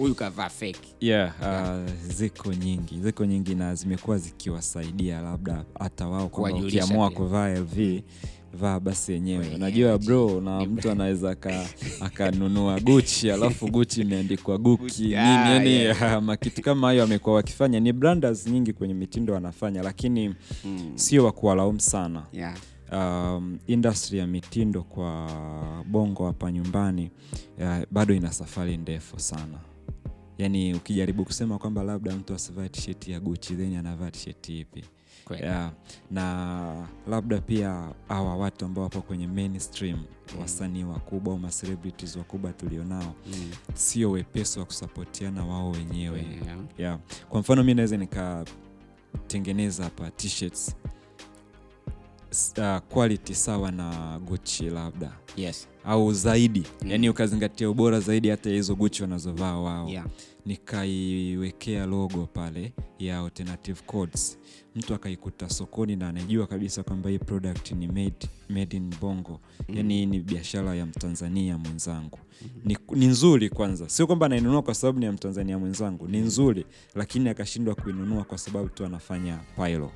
huyu 0.00 0.14
kavaa 0.14 0.48
feki 0.48 0.94
yeah, 1.00 1.34
uh, 1.40 1.90
ziko 2.08 2.52
nyingi. 2.54 2.98
Ziko 3.00 3.24
nyingi 3.26 3.54
na 3.54 3.74
zimekuwa 3.74 4.18
zikiwasaidia 4.18 5.20
labda 5.20 5.64
hata 5.78 6.08
wao 6.08 6.28
kwamba 6.28 6.58
ukiamua 6.58 7.10
kuvaa 7.10 7.48
lv 7.54 8.00
vaa 8.54 8.80
basi 8.80 9.12
yenyewe. 9.12 9.48
Unajua 9.54 9.98
bro 9.98 10.40
na 10.40 10.60
mtu 10.60 10.90
anaweza 10.90 11.36
akanunua 12.00 12.80
guchi 12.80 13.30
alafu 13.30 13.68
guchi 13.68 14.00
imeandikwa 14.00 14.58
guki 14.58 15.02
nini 15.02 15.14
ah, 15.16 15.50
yani 15.50 15.70
yeah. 15.70 16.22
makitu 16.22 16.62
kama 16.62 16.86
hayo 16.86 17.02
amekuwa 17.04 17.34
wakifanya. 17.36 17.80
Ni 17.80 17.92
branders 17.92 18.46
nyingi 18.46 18.72
kwenye 18.72 18.94
mitindo 18.94 19.34
wanafanya 19.34 19.82
lakini 19.82 20.34
sio 20.94 21.24
wakuwalaumu 21.24 21.80
sana. 21.80 22.26
Yeah. 22.32 22.54
um, 22.92 23.58
industry 23.66 24.18
ya 24.18 24.26
mitindo 24.26 24.82
kwa 24.82 25.28
bongo 25.86 26.26
hapa 26.26 26.52
nyumbani 26.52 27.10
uh, 27.58 27.76
bado 27.90 28.14
ina 28.14 28.32
safari 28.32 28.76
ndefu 28.76 29.20
sana 29.20 29.58
yaani 30.42 30.74
ukijaribu 30.74 31.24
kusema 31.24 31.58
kwamba 31.58 31.82
labda 31.82 32.16
mtu 32.16 32.34
asivaa 32.34 32.68
tisheti 32.68 33.10
ya 33.12 33.20
guchi 33.20 33.54
then 33.54 33.76
anavaa 33.76 34.10
tisheti 34.10 34.60
ipi 34.60 34.84
yeah. 35.40 35.72
na 36.10 36.86
labda 37.08 37.40
pia 37.40 37.92
hawa 38.08 38.36
watu 38.36 38.64
ambao 38.64 38.84
wapo 38.84 39.00
kwenye 39.02 39.26
mainstream 39.26 39.98
wasanii 40.40 40.84
wakubwa 40.84 41.32
au 41.34 41.38
macelebrities 41.38 42.16
wakubwa 42.16 42.52
tulionao 42.52 43.14
Mm. 43.26 43.50
sio 43.74 44.10
wepesi 44.10 44.58
wa 44.58 44.64
kusapotiana 44.64 45.44
wao 45.44 45.70
wenyewe 45.70 46.18
Yeah. 46.46 46.58
yeah. 46.78 46.98
kwa 47.28 47.40
mfano 47.40 47.62
mi 47.64 47.74
naweza 47.74 47.96
nikatengeneza 47.96 49.84
hapa 49.84 50.10
t-shirts 50.10 50.74
uh, 52.58 52.78
quality 52.78 53.34
sawa 53.34 53.70
na 53.72 54.18
guchi 54.18 54.70
labda 54.70 55.12
Yes. 55.36 55.68
au 55.84 56.12
zaidi 56.12 56.66
Mm. 56.82 56.90
yani 56.90 57.08
ukazingatia 57.08 57.70
ubora 57.70 58.00
zaidi 58.00 58.28
hata 58.28 58.50
hizo 58.50 58.74
guchi 58.74 59.02
wanazovaa 59.02 59.56
wao 59.56 59.88
Yeah. 59.88 60.06
Nikaiwekea 60.46 61.86
logo 61.86 62.26
pale 62.26 62.72
ya 62.98 63.18
alternative 63.18 63.80
codes. 63.86 64.38
Mtu 64.76 64.94
akaikuta 64.94 65.48
sokoni 65.50 65.96
na 65.96 66.08
anajua 66.08 66.46
kabisa 66.46 66.82
kwamba 66.82 67.10
hii 67.10 67.18
product 67.18 67.72
ni 67.72 67.86
made, 67.86 68.28
made 68.48 68.76
in 68.76 68.94
bongo. 69.00 69.40
Mm. 69.68 69.76
yani 69.76 69.94
hii 69.94 70.06
ni 70.06 70.20
biashara 70.20 70.74
ya 70.74 70.86
mtanzania 70.86 71.58
mwenzangu. 71.58 72.18
Ni, 72.64 72.78
ni 72.94 73.06
nzuri 73.06 73.50
kwanza. 73.50 73.88
Sio 73.88 74.06
kwamba 74.06 74.26
anainunua 74.26 74.62
kwa 74.62 74.74
sababu 74.74 74.98
ni 74.98 75.04
ya 75.04 75.12
mtanzania 75.12 75.58
mwenzangu. 75.58 76.08
Ni 76.08 76.18
nzuri 76.18 76.64
lakini 76.94 77.28
akashindwa 77.28 77.74
kuinunua 77.74 78.24
kwa 78.24 78.38
sababu 78.38 78.68
tu 78.68 78.84
anafanya 78.84 79.38
pilo 79.64 79.92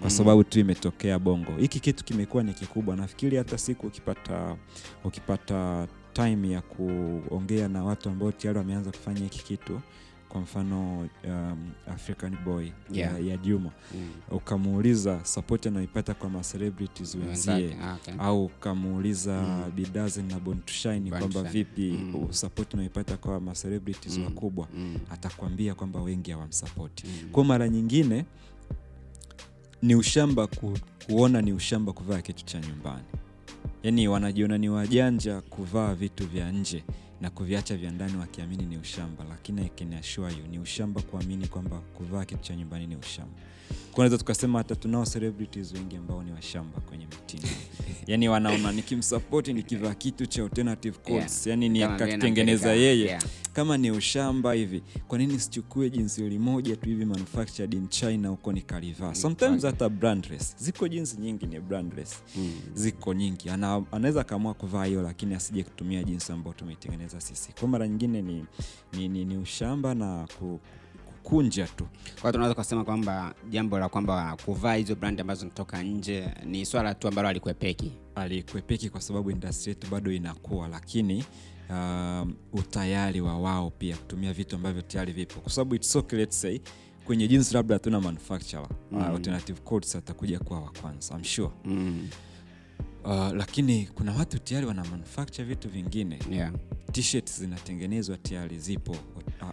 kwa 0.00 0.10
sababu 0.10 0.44
tu 0.44 0.60
imetokea 0.60 1.18
bongo. 1.18 1.52
Hiki 1.60 1.80
kitu 1.80 2.04
kimekuwa 2.04 2.42
ni 2.42 2.54
kikubwa. 2.54 2.96
Nafikiri 2.96 3.36
hata 3.36 3.58
siku 3.58 3.86
ukipata 3.86 4.56
ukipata 5.04 5.88
time 6.16 6.50
ya 6.50 6.60
kuongea 6.62 7.68
na 7.68 7.84
watu 7.84 8.08
ambao 8.08 8.32
tayari 8.32 8.58
wameanza 8.58 8.90
kufanya 8.90 9.20
hiki 9.20 9.44
kitu 9.44 9.80
kwa 10.28 10.40
mfano 10.40 11.08
um, 11.24 11.70
african 11.86 12.36
boy 12.44 12.68
Yeah. 12.92 13.12
ya, 13.12 13.18
ya 13.30 13.36
juma 13.36 13.70
Mm. 13.94 14.08
ukamuuliza 14.30 15.24
support 15.24 15.66
anaoipata 15.66 16.14
kwa 16.14 16.30
macelebrities 16.30 17.14
wenzie 17.14 17.76
ah, 17.82 17.94
okay. 17.94 18.14
au 18.18 18.44
ukamuuliza 18.44 19.42
Mm. 19.42 19.72
bidazen 19.76 20.28
na 20.28 20.40
to 20.40 21.18
kwamba 21.18 21.42
vipi 21.42 21.90
Mm. 21.92 22.26
support 22.32 22.74
unaipata 22.74 23.16
kwa 23.16 23.40
macelebrities 23.40 24.18
Mm. 24.18 24.24
wakubwa 24.24 24.68
Mm. 24.74 24.98
atakwambia 25.10 25.74
kwamba 25.74 26.02
wengi 26.02 26.30
hawamsapoti 26.30 27.06
Mm. 27.06 27.28
kwao 27.32 27.44
mara 27.44 27.68
nyingine 27.68 28.24
ni 29.82 29.94
ushamba 29.94 30.46
ku, 30.46 30.78
kuona 31.06 31.42
ni 31.42 31.52
ushamba 31.52 31.92
kuvaa 31.92 32.20
kitu 32.22 32.44
cha 32.44 32.60
nyumbani 32.60 33.04
yaani 33.86 34.08
wanajiona 34.08 34.58
ni 34.58 34.68
wajanja 34.68 35.40
kuvaa 35.40 35.94
vitu 35.94 36.26
vya 36.26 36.52
nje 36.52 36.84
na 37.20 37.30
kuviacha 37.30 37.76
vya 37.76 37.90
ndani 37.90 38.16
wakiamini 38.16 38.66
ni 38.66 38.76
ushamba. 38.78 39.24
Lakini 39.24 39.62
I 39.62 39.70
ni 40.50 40.58
ushamba 40.58 41.02
kuamini 41.02 41.46
kwamba 41.48 41.78
kuvaa 41.80 42.24
kitu 42.24 42.40
cha 42.42 42.56
nyumbani 42.56 42.86
ni 42.86 42.96
ushamba 42.96 43.32
kunaweza 43.92 44.18
tukasema 44.18 44.58
hata 44.58 44.76
tunao 44.76 45.04
celebrities 45.04 45.72
wengi 45.72 45.96
ambao 45.96 46.22
ni 46.22 46.32
washamba 46.32 46.80
kwenye 46.80 47.06
mitindo. 47.06 47.48
Yani 48.06 48.28
wanaona 48.28 48.72
nikimsapoti 48.72 49.52
nikivaa 49.52 49.94
kitu 49.94 50.26
cha 50.26 50.42
alternative 50.42 50.98
codes 50.98 51.46
yani 51.46 51.68
ni 51.68 51.82
akakitengeneza 51.82 52.72
yeye. 52.72 53.04
Yeah. 53.04 53.22
kama 53.52 53.78
ni 53.78 53.90
ushamba 53.90 54.52
hivi 54.52 54.82
kwa 55.08 55.18
nini 55.18 55.40
sichukue 55.40 55.90
jinsi 55.90 56.22
limoja 56.22 56.76
tu 56.76 56.88
hivi 56.88 57.04
manufactured 57.04 57.74
in 57.74 57.88
china 57.88 58.28
huko 58.28 58.52
nikalivaa? 58.52 59.14
Sometimes 59.14 59.62
hata 59.62 59.88
brandless 59.88 60.56
ziko 60.58 60.88
jinsi 60.88 61.16
nyingi 61.20 61.46
ni 61.46 61.60
brandless 61.60 62.22
Mm. 62.36 62.52
ziko 62.74 63.14
nyingi. 63.14 63.50
Ana, 63.50 63.82
anaweza 63.92 64.20
akaamua 64.20 64.54
kuvaa 64.54 64.84
hiyo 64.84 65.02
lakini 65.02 65.34
asije 65.34 65.62
kutumia 65.62 66.02
jinsi 66.04 66.32
ambayo 66.32 66.54
tumeitengeneza 66.54 67.20
sisi. 67.20 67.52
Kwa 67.60 67.68
mara 67.68 67.88
nyingine 67.88 68.22
ni, 68.22 68.44
ni, 68.92 69.08
ni, 69.08 69.24
ni 69.24 69.36
ushamba 69.36 69.94
na 69.94 70.28
ku, 70.38 70.60
kukunja 71.26 71.66
tu. 71.66 71.84
Kwa 72.14 72.20
hiyo 72.20 72.32
tunaweza 72.32 72.54
kusema 72.54 72.84
kwamba 72.84 73.34
jambo 73.50 73.78
la 73.78 73.88
kwamba 73.88 74.36
kuvaa 74.44 74.74
hizo 74.74 74.94
brand 74.94 75.20
ambazo 75.20 75.40
zinatoka 75.40 75.82
nje 75.82 76.28
ni 76.44 76.66
swala 76.66 76.94
tu 76.94 77.08
ambalo 77.08 77.28
alikwepeki, 77.28 77.92
alikwepeki 78.14 78.90
kwa 78.90 79.00
sababu 79.00 79.30
industry 79.30 79.70
yetu 79.70 79.86
bado 79.90 80.12
inakuwa 80.12 80.68
lakini 80.68 81.24
um, 81.70 82.34
utayari 82.52 83.20
wa 83.20 83.38
wao 83.38 83.70
pia 83.70 83.96
kutumia 83.96 84.32
vitu 84.32 84.56
ambavyo 84.56 84.82
tayari 84.82 85.12
vipo. 85.12 85.40
Kwa 85.40 85.52
sababu 85.52 85.74
it's 85.74 85.96
okay, 85.96 86.18
let's 86.18 86.40
say 86.40 86.58
kwenye 87.04 87.28
jinsi 87.28 87.54
labda 87.54 87.74
hatuna 87.74 88.00
manufacturer. 88.00 88.68
Mm. 88.92 88.98
uh, 88.98 89.06
alternative 89.06 89.60
codes 89.60 89.96
atakuja 89.96 90.38
kuwa 90.38 90.60
wa 90.60 90.70
kwanza 90.80 91.14
I'm 91.14 91.24
sure. 91.24 91.50
Mm. 91.64 92.08
uh, 93.04 93.32
lakini 93.32 93.86
kuna 93.94 94.12
watu 94.12 94.38
tayari 94.38 94.66
wana 94.66 94.84
manufacture 94.84 95.44
vitu 95.48 95.68
vingine. 95.68 96.18
Yeah. 96.30 96.52
T-shirts 96.92 97.38
zinatengenezwa 97.40 98.16
tayari 98.16 98.58
zipo 98.58 98.96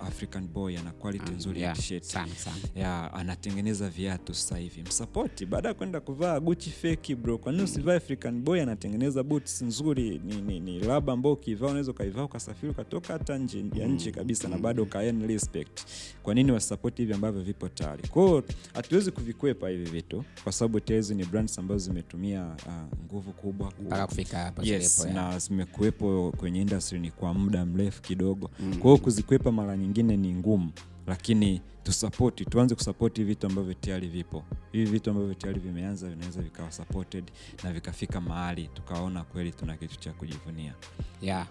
african 0.02 0.48
boy 0.48 0.78
ana 0.80 0.92
quality 0.92 1.30
um, 1.32 1.36
nzuri 1.38 1.62
yeah, 1.62 1.76
t-shirt. 1.76 2.04
sana 2.04 2.36
sana. 2.36 2.56
Yeah, 2.76 3.16
anatengeneza 3.16 3.90
viatu 3.90 4.34
sasa 4.34 4.58
hivi. 4.58 4.82
Msapoti 4.82 5.46
baada 5.46 5.68
ya 5.68 5.74
kwenda 5.74 6.00
kuvaa 6.02 6.40
guchi 6.40 6.70
feki 6.70 7.16
bro 7.16 7.38
kwa 7.38 7.52
nini 7.52 7.64
usivaa 7.64 7.96
african 7.96 8.42
boy 8.42 8.62
anatengeneza 8.62 9.24
boots 9.24 9.62
nzuri? 9.62 10.22
Ni, 10.26 10.42
ni, 10.42 10.60
ni 10.60 10.80
laba 10.80 11.14
ambao 11.14 11.34
ukivaa 11.34 11.68
unaweza 11.68 11.92
ukaivaa 11.92 12.24
ukasafiri 12.24 12.72
ukatoka 12.72 13.14
hata 13.14 13.38
nje 13.38 13.66
ya 13.76 13.88
nchi 13.88 14.12
kabisa 14.12 14.48
na 14.48 14.58
bado 14.58 14.84
ukaen 14.84 15.28
respect. 15.28 15.80
Kwa 16.24 16.34
nini 16.34 16.52
wasapoti 16.52 17.02
hivi 17.02 17.14
ambavyo 17.14 17.42
vipo 17.42 17.70
tayari? 17.70 18.08
Kwao 18.08 18.44
hatuwezi 18.74 19.12
kuvikwepa 19.12 19.70
hivi 19.70 19.90
vitu 19.90 20.24
kwa 20.44 20.52
sababu 20.52 20.80
hizi 20.88 21.16
ni 21.16 21.26
brands 21.26 21.60
ambazo 21.60 21.80
zimetumia 21.86 22.56
uh, 22.66 22.74
nguvu 23.06 23.32
kubwa 23.34 23.72
mpaka 23.82 24.08
kufika 24.08 24.54
yes, 24.64 25.06
na 25.14 25.40
zimekuwepo 25.40 26.34
kwenye 26.38 26.62
industry 26.62 27.00
ni 27.00 27.12
kwa 27.12 27.34
muda 27.34 27.66
mrefu 27.66 28.02
kidogo. 28.02 28.50
Mm. 28.60 28.76
kwao 28.80 28.98
kuzikwepa 28.98 29.52
mara 29.52 29.78
nyingine 29.84 30.18
ni 30.18 30.34
ngumu 30.36 30.72
lakini 31.08 31.62
tusapoti 31.84 32.46
tuanze 32.46 32.76
kusapoti 32.76 33.24
vitu 33.24 33.48
ambavyo 33.48 33.74
tayari 33.74 34.08
vipo. 34.08 34.44
Hivi 34.72 34.92
vitu 34.92 35.10
ambavyo 35.10 35.34
tayari 35.34 35.60
vimeanza 35.60 36.10
vinaweza 36.10 36.42
vikawa 36.42 36.72
supported 36.72 37.24
na 37.64 37.74
vikafika 37.74 38.22
mahali 38.22 38.68
tukaona 38.74 39.24
kweli 39.24 39.52
tuna 39.52 39.78
kitu 39.78 40.00
cha 40.00 40.14
kujivunia. 40.14 40.74
Yeah. 41.22 41.48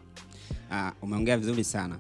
uh, 0.70 0.91
umeongea 1.03 1.39
vizuri 1.39 1.64
sana. 1.64 1.99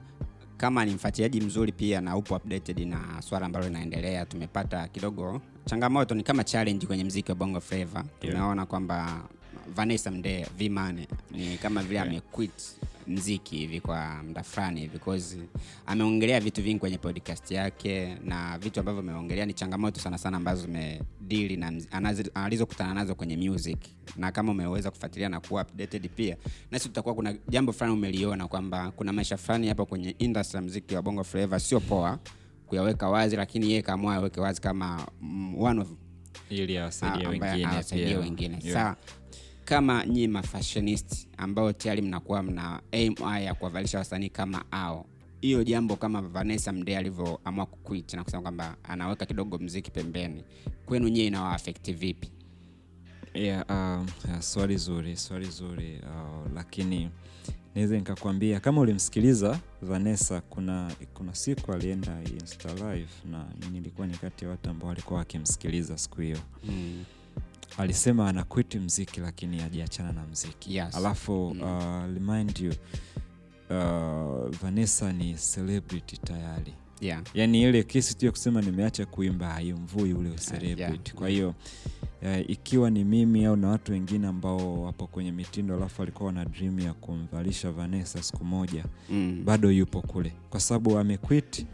Kama 0.56 0.84
ni 0.84 0.94
mfuatiliaji 0.94 1.40
mzuri 1.40 1.72
pia 1.72 2.00
na 2.00 2.16
upo 2.16 2.36
updated 2.36 2.78
na 2.80 3.22
swala 3.22 3.46
ambalo 3.46 3.66
linaendelea 3.66 4.26
tumepata 4.26 4.88
kidogo 4.88 5.40
changamoto 5.64 6.14
ni 6.14 6.22
kama 6.22 6.44
challenge 6.44 6.86
kwenye 6.86 7.04
mziki 7.04 7.30
wa 7.30 7.34
bongo 7.34 7.60
flava. 7.60 8.04
Tumeona 8.20 8.66
kwamba 8.66 9.22
vanessa 9.74 10.10
mdee 10.10 10.46
vimane 10.58 11.08
ni 11.30 11.58
kama 11.58 11.82
vile 11.82 12.00
amequit 12.00 12.52
mziki 13.06 13.56
hivi 13.56 13.80
kwa 13.80 14.22
muda 14.22 14.42
fulani 14.42 14.80
hivi 14.80 14.92
because 14.92 15.38
ameongelea 15.86 16.40
vitu 16.40 16.62
vingi 16.62 16.78
kwenye 16.80 16.98
podcast 16.98 17.50
yake 17.50 18.16
na 18.24 18.58
vitu 18.58 18.80
ambavyo 18.80 19.00
ameongelea 19.00 19.46
ni 19.46 19.52
changamoto 19.54 20.00
sana 20.00 20.18
sana 20.18 20.36
ambazo 20.36 20.62
zimedili 20.62 21.56
na 21.56 21.72
alizokutana 22.34 22.94
nazo 22.94 23.14
kwenye 23.14 23.36
music. 23.36 23.78
Na 24.16 24.32
kama 24.32 24.52
umeweza 24.52 24.90
kufuatilia 24.90 25.28
na 25.28 25.40
kuwa 25.40 25.62
updated 25.62 26.08
pia 26.08 26.36
nasi 26.70 26.88
tutakuwa 26.88 27.14
kuna 27.14 27.34
jambo 27.48 27.72
fulani 27.72 27.94
umeliona 27.96 28.48
kwamba 28.48 28.90
kuna 28.90 29.12
maisha 29.12 29.36
fulani 29.36 29.68
hapo 29.68 29.86
kwenye 29.86 30.10
industry 30.18 30.56
ya 30.56 30.62
mziki 30.62 30.94
wa 30.94 31.02
bongo 31.02 31.24
flava 31.24 31.60
sio 31.60 31.80
poa 31.80 32.18
kuyaweka 32.66 33.08
wazi 33.08 33.36
lakini 33.36 33.70
yeye 33.70 33.82
kaamua 33.82 34.14
aweke 34.14 34.40
wazi 34.40 34.60
kama 34.60 35.06
mm, 35.20 35.62
one 35.62 35.80
of 35.80 35.88
ili 36.50 36.78
awasaidie 36.78 37.26
wengine 37.28 37.46
wengine. 38.16 38.58
Yeah. 38.64 38.96
Kama 39.64 40.06
nyinyi 40.06 40.28
mafashionist 40.28 41.28
ambao 41.36 41.72
tayari 41.72 42.02
mnakuwa 42.02 42.42
mna 42.42 42.82
aim 42.92 43.14
ya 43.44 43.54
kuwavalisha 43.54 43.98
wasanii 43.98 44.28
kama 44.28 44.64
ao 44.72 45.06
hiyo 45.40 45.64
jambo 45.64 45.96
kama 45.96 46.22
vanessa 46.22 46.72
mdee 46.72 46.96
alivyoamua 46.96 47.66
kuquit 47.66 48.14
na 48.14 48.24
kusema 48.24 48.42
kwamba 48.42 48.76
anaweka 48.84 49.26
kidogo 49.26 49.58
mziki 49.58 49.90
pembeni 49.90 50.44
kwenu 50.86 51.08
nyie 51.08 51.26
inawaafekti 51.26 51.92
vipi? 51.92 52.32
Yeah, 53.34 53.64
uh, 53.68 54.40
swali 54.40 54.76
zuri 54.76 55.16
swali 55.16 55.46
zuri 55.46 56.00
uh, 56.02 56.52
lakini 56.54 57.10
naweza 57.74 57.96
nikakwambia 57.96 58.60
kama 58.60 58.80
ulimsikiliza 58.80 59.60
vanessa 59.82 60.40
kuna 60.40 60.92
kuna 61.14 61.34
siku 61.34 61.72
alienda 61.72 62.20
insta 62.22 62.68
live 62.74 63.10
na 63.30 63.46
nilikuwa 63.72 64.06
ni 64.06 64.14
kati 64.16 64.44
ya 64.44 64.50
watu 64.50 64.70
ambao 64.70 64.88
walikuwa 64.88 65.18
wakimsikiliza 65.18 65.98
siku 65.98 66.20
hiyo. 66.20 66.38
Mm. 66.64 67.04
Alisema 67.78 68.28
anakwiti 68.28 68.78
mziki 68.78 69.20
lakini 69.20 69.62
ajiachana 69.62 70.12
na 70.12 70.26
mziki 70.26 70.76
Yes. 70.76 70.94
alafu 70.94 71.48
uh, 71.48 72.04
remind 72.14 72.58
you 72.60 72.72
uh, 73.70 74.50
vanessa 74.62 75.12
ni 75.12 75.34
celebrity 75.34 76.16
tayari 76.16 76.74
yeah. 77.00 77.22
yani 77.34 77.62
ile 77.62 77.82
kesi 77.82 78.16
tu 78.16 78.26
ya 78.26 78.30
kusema 78.32 78.60
nimeacha 78.62 79.06
kuimba 79.06 79.48
haimvui 79.48 80.12
ule 80.12 80.30
celebrity 80.30 80.80
yeah. 80.82 81.14
kwa 81.14 81.28
hiyo 81.28 81.54
uh, 82.22 82.50
ikiwa 82.50 82.90
ni 82.90 83.04
mimi 83.04 83.44
au 83.44 83.56
na 83.56 83.68
watu 83.68 83.92
wengine 83.92 84.26
ambao 84.26 84.82
wapo 84.82 85.06
kwenye 85.06 85.32
mitindo 85.32 85.76
alafu 85.76 86.02
alikuwa 86.02 86.26
wana 86.26 86.44
dream 86.44 86.80
ya 86.80 86.92
kumvalisha 86.94 87.70
vanessa 87.72 88.22
siku 88.22 88.44
moja 88.44 88.84
mm. 89.10 89.42
bado 89.44 89.70
yupo 89.70 90.00
kule 90.02 90.32
kwa 90.50 90.60
sababu 90.60 90.98
amequit 90.98 91.66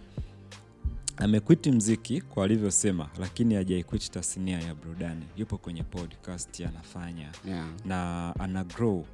amekwiti 1.19 1.71
mziki 1.73 2.21
kwa 2.21 2.45
alivyosema 2.45 3.09
lakini 3.21 3.55
hajaikwiti 3.55 4.11
tasnia 4.11 4.61
ya 4.61 4.75
burudani 4.75 5.25
yupo 5.37 5.59
kwenye 5.59 5.83
podcast 5.83 6.61
anafanya 6.61 7.33
yeah. 7.47 7.69
na 7.85 8.35
ana 8.39 8.65
grow 8.65 9.05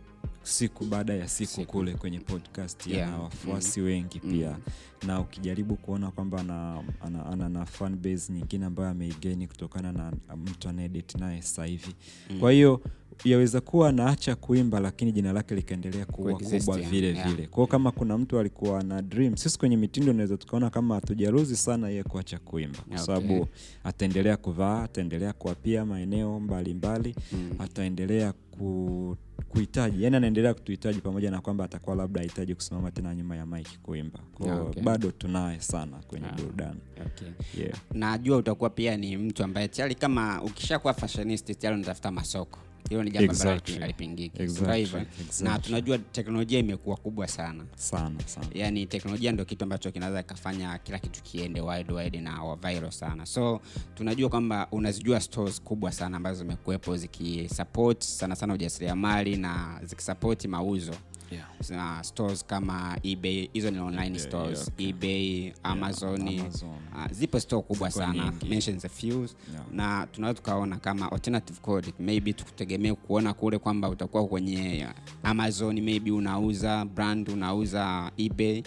siku 0.42 0.84
baada 0.84 1.14
ya 1.14 1.28
siku, 1.28 1.50
Siku. 1.52 1.72
kule 1.72 1.94
kwenye 1.94 2.20
podcast 2.20 2.86
Yeah. 2.86 3.08
ana 3.08 3.18
wafuasi 3.18 3.80
wengi 3.80 4.20
pia 4.20 4.50
Mm. 4.50 4.62
na 5.06 5.20
ukijaribu 5.20 5.76
kuona 5.76 6.10
kwamba 6.10 6.40
ana, 6.40 6.82
ana, 7.00 7.26
ana, 7.26 7.48
na 7.48 7.66
fan 7.66 7.96
base 7.96 8.32
nyingine 8.32 8.66
ambayo 8.66 8.88
ameigeni 8.88 9.46
kutokana 9.46 9.92
na 9.92 10.12
mtu 10.36 10.68
anaedit 10.68 11.14
naye 11.14 11.42
sasa 11.42 11.64
hivi 11.64 11.94
Mm. 12.30 12.40
kwa 12.40 12.52
hiyo 12.52 12.80
yaweza 13.24 13.60
kuwa 13.60 13.88
anaacha 13.88 14.36
kuimba 14.36 14.80
lakini 14.80 15.12
jina 15.12 15.32
lake 15.32 15.54
likaendelea 15.54 16.06
kuwa 16.06 16.38
kubwa 16.38 16.78
vile 16.78 17.06
Yeah. 17.14 17.28
vile 17.34 17.46
kwao 17.46 17.66
kama 17.66 17.90
kuna 17.92 18.18
mtu 18.18 18.38
alikuwa 18.38 18.82
na 18.82 19.02
dream 19.02 19.36
sisi 19.36 19.58
kwenye 19.58 19.76
mitindo 19.76 20.10
unaweza 20.12 20.36
tukaona 20.36 20.70
kama 20.70 20.94
hatujaruzi 20.94 21.56
sana 21.56 21.88
yeye 21.88 22.02
kuacha 22.02 22.38
kuimba 22.38 22.78
kwa 22.78 22.84
Okay. 22.94 23.06
sababu 23.06 23.48
ataendelea 23.84 24.36
kuvaa 24.36 24.82
ataendelea 24.82 25.32
kuapia 25.32 25.84
maeneo 25.84 26.40
mbalimbali 26.40 27.14
Mm. 27.32 27.50
ataendelea 27.58 28.32
ku, 28.32 29.16
kuhitaji 29.48 30.02
yani 30.04 30.16
anaendelea 30.16 30.54
kutuhitaji 30.54 31.00
pamoja 31.00 31.30
na 31.30 31.40
kwamba 31.40 31.64
atakuwa 31.64 31.96
labda 31.96 32.20
ahitaji 32.20 32.54
kusimama 32.54 32.90
tena 32.90 33.14
nyuma 33.14 33.36
ya 33.36 33.46
mike 33.46 33.78
kuimba 33.82 34.18
kwa 34.34 34.60
okay. 34.60 34.82
bado 34.82 35.10
tunaye 35.10 35.60
sana 35.60 35.96
kwenye 36.08 36.26
yeah. 36.26 36.36
burudani 36.38 36.80
okay. 37.06 37.28
yeah. 37.64 37.78
najua 37.92 38.36
utakuwa 38.36 38.70
pia 38.70 38.96
ni 38.96 39.16
mtu 39.16 39.44
ambaye 39.44 39.68
tayari 39.68 39.94
kama 39.94 40.42
ukishakuwa 40.42 40.94
fashionist 40.94 41.58
tayari 41.58 41.76
unatafuta 41.78 42.10
masoko 42.10 42.58
hilo 42.88 43.02
ni 43.02 43.10
jambo 43.10 43.32
ambalo 43.32 43.50
Exactly. 43.50 43.78
halipingiki 43.78 44.42
Exactly. 44.42 44.80
exactly. 44.82 45.44
na 45.48 45.58
tunajua 45.58 45.98
teknolojia 45.98 46.58
imekuwa 46.58 46.96
kubwa 46.96 47.28
sana 47.28 47.64
sana 47.76 48.20
sana 48.26 48.46
yani 48.54 48.86
teknolojia 48.86 49.32
ndio 49.32 49.44
kitu 49.44 49.64
ambacho 49.64 49.90
kinaweza 49.92 50.22
kikafanya 50.22 50.78
kila 50.78 50.98
kitu 50.98 51.22
kiende 51.22 51.60
wide 51.60 51.92
wide 51.92 52.20
na 52.20 52.42
wa 52.42 52.56
viral 52.56 52.90
sana 52.90 53.26
so 53.26 53.60
tunajua 53.94 54.28
kwamba 54.28 54.68
unazijua 54.72 55.20
stores 55.20 55.62
kubwa 55.62 55.92
sana 55.92 56.16
ambazo 56.16 56.38
zimekuwepo 56.38 56.96
zikisupport 56.96 58.02
sana 58.04 58.36
sana 58.36 58.54
ujasiriamali 58.54 59.36
na 59.36 59.80
zikisupport 59.82 60.44
mauzo 60.44 60.92
yeah. 61.34 61.70
na 61.70 62.04
stores 62.04 62.44
kama 62.46 62.98
ebay 63.02 63.48
hizo 63.52 63.70
ni 63.70 63.78
online 63.78 64.16
Yeah, 64.16 64.28
stores. 64.28 64.58
yeah, 64.58 64.68
okay. 64.68 64.88
ebay 64.88 65.52
amazon, 65.62 66.28
Amazon. 66.28 66.70
Uh, 66.94 67.10
zipo 67.10 67.40
store 67.40 67.62
kubwa 67.62 67.88
Ziko 67.88 68.00
sana. 68.06 68.32
mentions 68.48 68.84
a 68.84 68.88
few. 68.88 69.18
Yeah. 69.52 69.64
na 69.72 70.06
tunaweza 70.12 70.36
tukaona 70.36 70.76
kama 70.76 71.12
alternative 71.12 71.60
code 71.60 71.92
maybe 71.98 72.32
tukutegemee 72.32 72.92
kuona 72.92 73.34
kule 73.34 73.58
kwamba 73.58 73.88
utakuwa 73.88 74.26
kwenye 74.26 74.88
amazon 75.22 75.80
maybe 75.80 76.10
unauza 76.10 76.84
brand 76.84 77.28
unauza 77.28 78.10
ebay. 78.16 78.62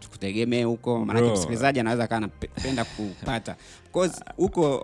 Tukutegemee 0.00 0.64
huko. 0.64 1.04
Maanake 1.04 1.32
msikilizaji 1.32 1.80
anaweza 1.80 2.06
kaa 2.06 2.16
anapenda 2.16 2.84
kupata. 2.84 3.56
Huko 4.36 4.76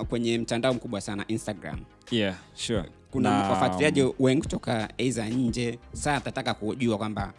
uh, 0.00 0.06
kwenye 0.06 0.38
mtandao 0.38 0.74
mkubwa 0.74 1.00
sana 1.00 1.24
instagram 1.28 1.80
yeah, 2.10 2.34
sure. 2.54 2.84
kuna 3.10 3.30
Na, 3.30 3.50
wafuatiliaji 3.50 4.04
wengi 4.18 4.42
kutoka 4.42 4.98
aidha 4.98 5.28
nje 5.28 5.78
saa 5.92 6.14
atataka 6.16 6.54
kujua 6.54 6.98
kwamba 6.98 7.32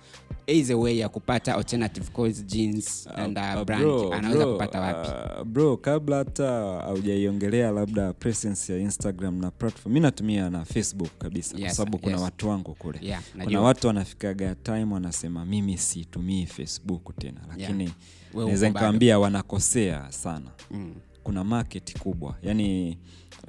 is 0.47 0.69
a 0.71 0.75
way 0.77 0.97
ya 0.97 1.09
kupata 1.09 1.55
alternative 1.55 2.11
codes 2.11 2.45
jeans 2.45 3.07
and 3.15 3.37
uh, 3.37 3.43
uh, 3.59 3.63
brand 3.63 3.83
bro, 3.83 4.13
anaweza 4.13 4.43
bro, 4.43 4.53
kupata 4.53 4.81
wapi 4.81 5.09
uh, 5.39 5.43
bro 5.47 5.77
kabla 5.77 6.17
hata 6.17 6.47
haujaiongelea 6.81 7.71
labda 7.71 8.13
presence 8.13 8.73
ya 8.73 8.79
instagram 8.79 9.41
na 9.41 9.51
platform 9.51 9.93
mi 9.93 9.99
natumia 9.99 10.49
na 10.49 10.65
facebook 10.65 11.09
kabisa 11.17 11.51
kwa 11.57 11.61
Yes, 11.67 11.75
sababu 11.75 11.97
kuna 11.97 12.11
yes. 12.13 12.21
watu 12.21 12.49
wangu 12.49 12.73
kule 12.75 12.99
yeah, 13.01 13.21
kuna 13.43 13.61
watu 13.61 13.87
wanafikaga 13.87 14.55
time 14.55 14.93
wanasema 14.93 15.45
mimi 15.45 15.77
situmii 15.77 16.45
facebook 16.45 17.17
tena 17.19 17.41
lakini 17.49 17.83
yeah. 17.83 17.95
naweza 18.33 18.67
nikawambia 18.67 19.19
wanakosea 19.19 20.11
sana 20.11 20.51
Mm. 20.71 20.95
kuna 21.23 21.43
market 21.43 21.99
kubwa 21.99 22.35
yani 22.43 22.97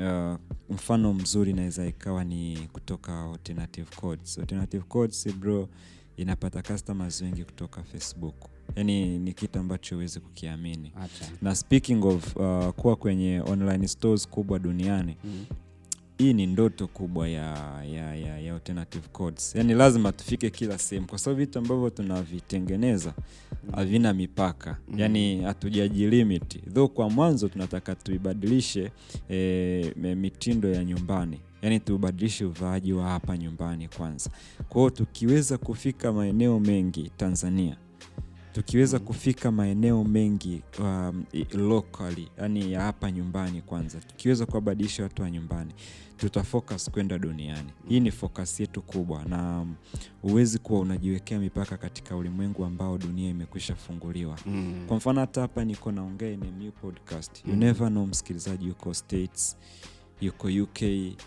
uh, 0.00 0.36
mfano 0.70 1.14
mzuri 1.14 1.52
naweza 1.52 1.86
ikawa 1.86 2.24
ni 2.24 2.68
kutoka 2.72 3.24
alternative 3.24 3.88
codes 3.96 4.38
alternative 4.38 4.84
codes 4.88 5.28
bro 5.34 5.68
inapata 6.16 6.62
customers 6.62 7.22
wengi 7.22 7.44
kutoka 7.44 7.82
facebook 7.82 8.34
yani 8.76 9.18
ni 9.18 9.32
kitu 9.32 9.58
ambacho 9.58 9.94
huwezi 9.94 10.20
kukiamini 10.20 10.92
Acha. 10.96 11.24
na 11.42 11.54
speaking 11.54 12.04
of 12.04 12.36
uh, 12.36 12.68
kuwa 12.68 12.96
kwenye 12.96 13.40
online 13.40 13.88
stores 13.88 14.28
kubwa 14.28 14.58
duniani 14.58 15.16
Mm. 15.24 15.44
Hii 16.20 16.32
ni 16.32 16.46
ndoto 16.46 16.86
kubwa 16.86 17.28
ya, 17.28 17.82
ya, 17.84 18.14
ya, 18.16 18.38
ya 18.40 18.54
alternative 18.54 19.08
codes. 19.12 19.54
Yani 19.54 19.74
lazima 19.74 20.12
tufike 20.12 20.50
kila 20.50 20.78
sehemu. 20.78 21.06
Kwa 21.06 21.18
sababu 21.18 21.40
vitu 21.40 21.58
ambavyo 21.58 21.90
tunavitengeneza 21.90 23.14
havina 23.74 24.12
mipaka. 24.14 24.76
Mm. 24.88 24.98
yani 24.98 25.40
hatujajilimit 25.42 26.72
though 26.74 26.90
kwa 26.92 27.10
mwanzo 27.10 27.48
tunataka 27.48 27.94
tuibadilishe 27.94 28.90
e, 29.30 29.92
mitindo 30.14 30.70
ya 30.70 30.84
nyumbani. 30.84 31.40
Yani 31.62 31.80
tubadilishe 31.80 32.44
uvaaji 32.44 32.92
wa 32.92 33.04
hapa 33.08 33.38
nyumbani 33.38 33.88
kwanza. 33.88 34.30
Kwao 34.68 34.90
tukiweza 34.90 35.58
kufika 35.58 36.12
maeneo 36.12 36.60
mengi 36.60 37.10
tanzania 37.16 37.76
tukiweza 38.52 38.98
kufika 38.98 39.52
maeneo 39.52 40.04
mengi 40.04 40.62
um, 40.78 41.24
locally 41.54 42.28
yani 42.38 42.72
ya 42.72 42.80
hapa 42.82 43.10
nyumbani 43.10 43.62
kwanza 43.62 44.00
tukiweza 44.00 44.46
kuwabadilisha 44.46 45.02
watu 45.02 45.22
wa 45.22 45.30
nyumbani 45.30 45.72
tutafocus 46.20 46.90
kwenda 46.90 47.18
duniani 47.18 47.70
hii 47.88 48.00
ni 48.00 48.10
focus 48.10 48.60
yetu 48.60 48.82
kubwa 48.82 49.24
na 49.24 49.60
um, 49.60 49.74
huwezi 50.22 50.58
kuwa 50.58 50.80
unajiwekea 50.80 51.38
mipaka 51.38 51.76
katika 51.76 52.16
ulimwengu 52.16 52.64
ambao 52.64 52.98
dunia 52.98 53.30
imekwisha 53.30 53.74
funguliwa 53.74 54.38
Mm. 54.46 54.84
kwa 54.88 54.96
mfano 54.96 55.20
hata 55.20 55.40
hapa 55.40 55.64
niko 55.64 55.92
naongea 55.92 56.36
new 56.36 56.70
podcast 56.70 57.44
you 57.46 57.52
Mm. 57.52 57.58
never 57.58 57.88
know 57.88 58.06
msikilizaji 58.06 58.66
yuko 58.68 58.94
states 58.94 59.56
yuko 60.20 60.48
uk 60.62 60.78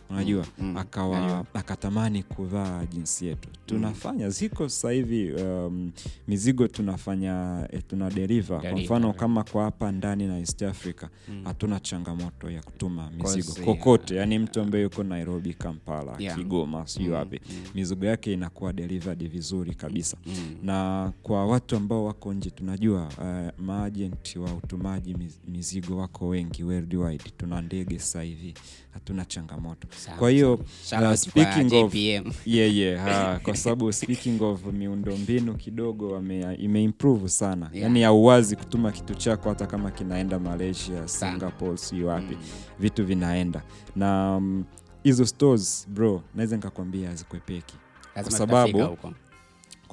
unajua 0.09 0.45
Mm, 0.59 0.65
mm, 0.67 0.77
akawa 0.77 1.19
najua. 1.19 1.45
akatamani 1.53 2.23
kuvaa 2.23 2.85
jinsi 2.85 3.25
yetu. 3.25 3.49
Tunafanya 3.65 4.29
ziko 4.29 4.69
sasahivi 4.69 5.31
um, 5.33 5.91
mizigo 6.27 6.67
tunafanya 6.67 7.67
eh, 7.71 7.81
tuna 7.87 8.09
deriva 8.09 8.59
kwa 8.59 8.71
mfano 8.71 9.13
kama 9.13 9.43
kwa 9.43 9.63
hapa 9.63 9.91
ndani 9.91 10.27
na 10.27 10.39
east 10.39 10.61
africa 10.61 11.07
hatuna 11.43 11.79
changamoto 11.79 12.49
ya 12.51 12.61
kutuma 12.61 13.09
mizigo 13.11 13.47
Kose, 13.47 13.63
kokote. 13.63 14.15
yani 14.15 14.39
mtu 14.39 14.61
ambaye 14.61 14.83
yuko 14.83 15.03
nairobi 15.03 15.53
kampala 15.53 16.15
Yeah. 16.19 16.37
kigoma 16.37 16.87
sijui 16.87 17.09
wapi 17.09 17.41
mizigo 17.75 18.05
yake 18.05 18.33
inakuwa 18.33 18.73
delivered 18.73 19.29
vizuri 19.29 19.75
kabisa. 19.75 20.17
Mm. 20.25 20.55
na 20.63 21.11
kwa 21.23 21.45
watu 21.45 21.75
ambao 21.75 22.05
wako 22.05 22.33
nje 22.33 22.49
tunajua 22.49 23.07
uh, 23.17 23.63
maajenti 23.65 24.39
wa 24.39 24.53
utumaji 24.53 25.15
mizigo 25.47 25.97
wako 25.97 26.27
wengi 26.27 26.63
worldwide. 26.63 27.23
Tuna 27.37 27.61
ndege 27.61 27.99
sasa 27.99 28.21
hivi 28.21 28.53
hatuna 28.93 29.25
changamoto. 29.25 29.87
Sawa, 29.97 30.17
kwa 30.17 30.29
hiyo 30.29 30.59
Shout 30.85 31.01
uh, 31.01 31.07
out 31.09 31.17
speaking 31.17 31.69
kwa 31.69 31.79
of 31.79 31.93
JPM. 31.93 32.31
yeah, 32.45 32.75
yeah, 32.75 33.03
ha, 33.05 33.39
kwa 33.43 33.55
sababu 33.55 33.93
speaking 33.93 34.41
of 34.41 34.65
miundombinu 34.65 35.53
kidogo 35.55 36.11
wame, 36.11 36.55
imeimprove 36.55 37.29
sana. 37.29 37.65
Yeah. 37.73 37.83
yaani 37.83 38.01
hauwazi 38.01 38.55
kutuma 38.55 38.91
kitu 38.91 39.15
chako 39.15 39.49
hata 39.49 39.67
kama 39.67 39.91
kinaenda 39.91 40.39
malaysia 40.39 41.07
singapore 41.07 41.77
si 41.77 42.03
wapi. 42.03 42.37
Vitu 42.79 43.05
vinaenda. 43.05 43.63
Na 43.95 44.39
mm, 44.39 44.63
hizo 45.03 45.25
stores 45.25 45.87
bro 45.89 46.23
naweza 46.35 46.55
nikakwambia 46.55 47.09
hazikwepeki. 47.09 47.75
Lazima 48.15 48.37
kwa 48.37 48.47
sababu 48.47 48.83
huko. 48.89 49.13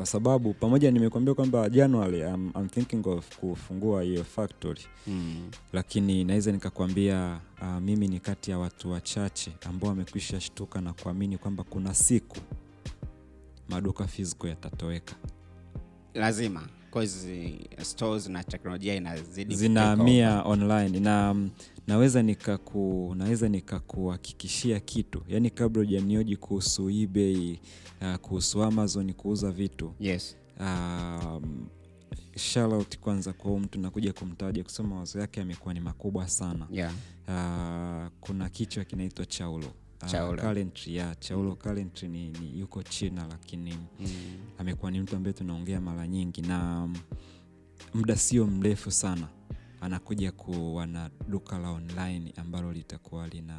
Kwa 0.00 0.06
sababu 0.06 0.54
pamoja 0.54 0.90
nimekuambia 0.90 1.34
kwamba 1.34 1.68
january 1.68 2.20
I'm, 2.20 2.50
I'm 2.56 2.68
thinking 2.68 3.06
of 3.06 3.36
kufungua 3.38 4.02
hiyo 4.02 4.24
factory. 4.24 4.80
Mm. 5.06 5.50
lakini 5.72 6.24
naweza 6.24 6.52
nikakwambia 6.52 7.40
uh, 7.62 7.78
mimi 7.82 8.08
ni 8.08 8.20
kati 8.20 8.50
ya 8.50 8.58
watu 8.58 8.90
wachache 8.90 9.52
ambao 9.66 9.90
wamekwisha 9.90 10.40
shtuka 10.40 10.80
na 10.80 10.92
kuamini 10.92 11.38
kwamba 11.38 11.64
kuna 11.64 11.94
siku 11.94 12.36
maduka 13.68 14.06
physical 14.06 14.48
yatatoweka. 14.48 15.14
Lazima 16.14 16.68
uh, 16.92 17.02
stores 17.82 18.28
na 18.28 18.44
teknolojia 18.44 18.94
inazidi 18.94 19.54
zinahamia 19.56 20.42
online. 20.42 21.00
Na 21.00 21.34
mm, 21.34 21.50
naweza 21.86 22.22
nikaku 22.22 23.14
naweza 23.18 23.48
nikakuhakikishia 23.48 24.80
kitu. 24.80 25.22
Yaani 25.28 25.50
kabla 25.50 25.82
hujanioji 25.82 26.36
kuhusu 26.36 26.90
ebay 26.90 27.56
uh, 28.02 28.14
kuhusu 28.14 28.62
amazon 28.62 29.12
kuuza 29.12 29.50
vitu. 29.50 29.94
Yes. 30.00 30.36
Um, 30.60 31.66
shoutout 32.36 32.98
kwanza 32.98 33.32
kwa 33.32 33.60
mtu 33.60 33.80
nakuja 33.80 34.12
kumtaja 34.12 34.64
kusema 34.64 34.88
mawazo 34.88 35.20
yake 35.20 35.40
yamekuwa 35.40 35.74
ni 35.74 35.80
makubwa 35.80 36.28
sana. 36.28 36.66
Yeah. 36.70 36.92
Uh, 37.28 38.08
kuna 38.20 38.48
kichwa 38.48 38.84
kinaitwa 38.84 39.26
chaulo. 39.26 39.66
Uh, 40.02 40.08
Chaulo. 40.08 40.42
Calentry, 40.42 40.94
yeah, 40.94 41.18
chaulo 41.18 41.54
Calentry 41.56 42.08
ni, 42.08 42.30
ni 42.30 42.60
yuko 42.60 42.82
china 42.82 43.26
lakini 43.30 43.74
mm. 44.00 44.06
amekuwa 44.58 44.90
ni 44.90 45.00
mtu 45.00 45.16
ambaye 45.16 45.32
tunaongea 45.32 45.80
mara 45.80 46.08
nyingi 46.08 46.42
na 46.42 46.86
mm, 46.86 46.96
muda 47.94 48.16
sio 48.16 48.46
mrefu 48.46 48.90
sana 48.90 49.28
anakuja 49.80 50.32
kuwa 50.32 50.86
na 50.86 51.10
duka 51.28 51.58
la 51.58 51.70
online 51.70 52.32
ambalo 52.36 52.72
litakuwa 52.72 53.28
lina 53.28 53.56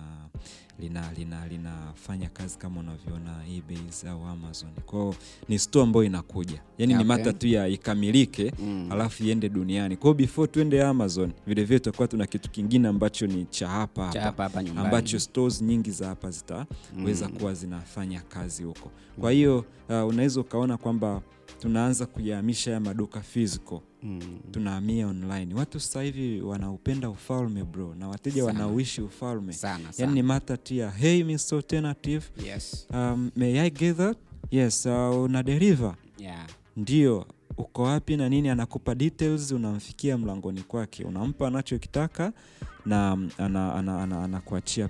lina 0.79 1.11
lina 1.13 1.47
linafanya 1.47 2.29
kazi 2.29 2.57
kama 2.57 2.79
unavyoona 2.79 3.31
eBay 3.57 3.77
au 4.09 4.25
amazon. 4.25 4.69
Kwao 4.85 5.15
ni 5.49 5.59
store 5.59 5.83
ambayo 5.83 6.05
inakuja. 6.05 6.61
Yani 6.77 6.93
Okay. 6.93 7.03
ni 7.03 7.07
mata 7.09 7.33
tu 7.33 7.47
ya 7.47 7.67
ikamilike 7.67 8.53
Mm. 8.59 8.87
alafu 8.91 9.23
iende 9.23 9.49
duniani. 9.49 9.97
Kwao 9.97 10.13
before 10.13 10.51
tuende 10.51 10.83
amazon 10.83 11.31
vilevile 11.47 11.79
tutakuwa 11.79 12.07
tuna 12.07 12.25
kitu 12.27 12.49
kingine 12.51 12.87
ambacho 12.87 13.27
ni 13.27 13.45
cha 13.45 13.67
hapa 13.67 14.11
hapa 14.21 14.49
ambacho 14.77 15.19
stores 15.19 15.61
nyingi 15.61 15.91
za 15.91 16.07
hapa 16.07 16.31
zitaweza 16.31 17.27
kuwa 17.27 17.53
zinafanya 17.53 18.21
kazi 18.21 18.63
huko. 18.63 18.91
Kwa 19.19 19.31
hiyo 19.31 19.65
uh, 19.89 20.07
unaweza 20.07 20.41
ukaona 20.41 20.77
kwamba 20.77 21.21
tunaanza 21.61 22.05
kuyahamisha 22.05 22.71
ya 22.71 22.79
maduka 22.79 23.19
physical. 23.21 23.79
Mm. 24.03 24.19
tunahamia 24.51 25.07
online. 25.07 25.53
Watu 25.55 25.79
sasa 25.79 26.01
hivi 26.01 26.41
wanaupenda 26.41 27.09
ufalme 27.09 27.63
bro 27.63 27.95
na 27.95 28.07
wateja 28.07 28.45
wanauishi 28.45 29.01
ufalme. 29.01 29.53
Sana 29.53 29.79
yani 29.83 29.93
sana. 29.93 30.11
ni 30.11 30.23
mata 30.23 30.57
tia 30.57 30.89
hey 30.89 31.23
Mr. 31.23 31.55
alternative 31.55 32.25
yes. 32.45 32.87
Um, 32.93 33.31
may 33.35 33.59
i 33.59 33.69
get 33.69 33.97
that? 33.97 34.17
Yes 34.51 34.85
uh, 34.85 35.23
una 35.23 35.43
deliver? 35.43 35.95
Yeah. 36.17 36.47
Ndio 36.77 37.25
uko 37.61 37.83
wapi 37.83 38.17
na 38.17 38.29
nini 38.29 38.49
anakupa 38.49 38.95
details 38.95 39.51
unamfikia 39.51 40.17
mlangoni 40.17 40.61
kwake 40.61 41.03
unampa 41.03 41.47
anachokitaka 41.47 42.33
na 42.85 43.15
mm, 43.15 43.29
ana, 43.37 43.73
ana, 43.75 44.01
ana, 44.03 44.23
anakuachia 44.23 44.89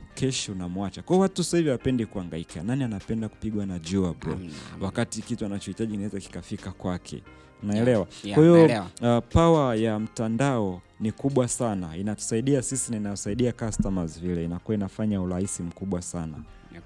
unamwacha. 0.51 1.01
Kwao 1.01 1.19
watu 1.19 1.43
sasa 1.43 1.57
hivi 1.57 1.69
wapendi 1.69 2.05
kuangaika 2.05 2.63
nani 2.63 2.83
anapenda 2.83 3.29
kupigwa 3.29 3.65
na 3.65 3.79
jua 3.79 4.13
bro? 4.13 4.33
Hamna, 4.33 4.53
hamna. 4.71 4.85
wakati 4.85 5.21
kitu 5.21 5.45
anachohitaji 5.45 5.93
inaweza 5.93 6.19
kikafika 6.19 6.71
kwake. 6.71 7.23
Naelewa. 7.63 8.05
kwa 8.33 8.43
hiyo 8.43 8.57
yeah, 8.67 8.87
uh, 9.01 9.23
power 9.29 9.79
ya 9.79 9.99
mtandao 9.99 10.81
ni 10.99 11.11
kubwa 11.11 11.47
sana. 11.47 11.97
Inatusaidia 11.97 12.61
sisi 12.61 12.91
na 12.91 12.97
inasaidia 12.97 13.51
customers 13.51 14.19
vile. 14.19 14.45
Inakuwa 14.45 14.75
inafanya 14.75 15.21
urahisi 15.21 15.63
mkubwa 15.63 16.01
sana. 16.01 16.37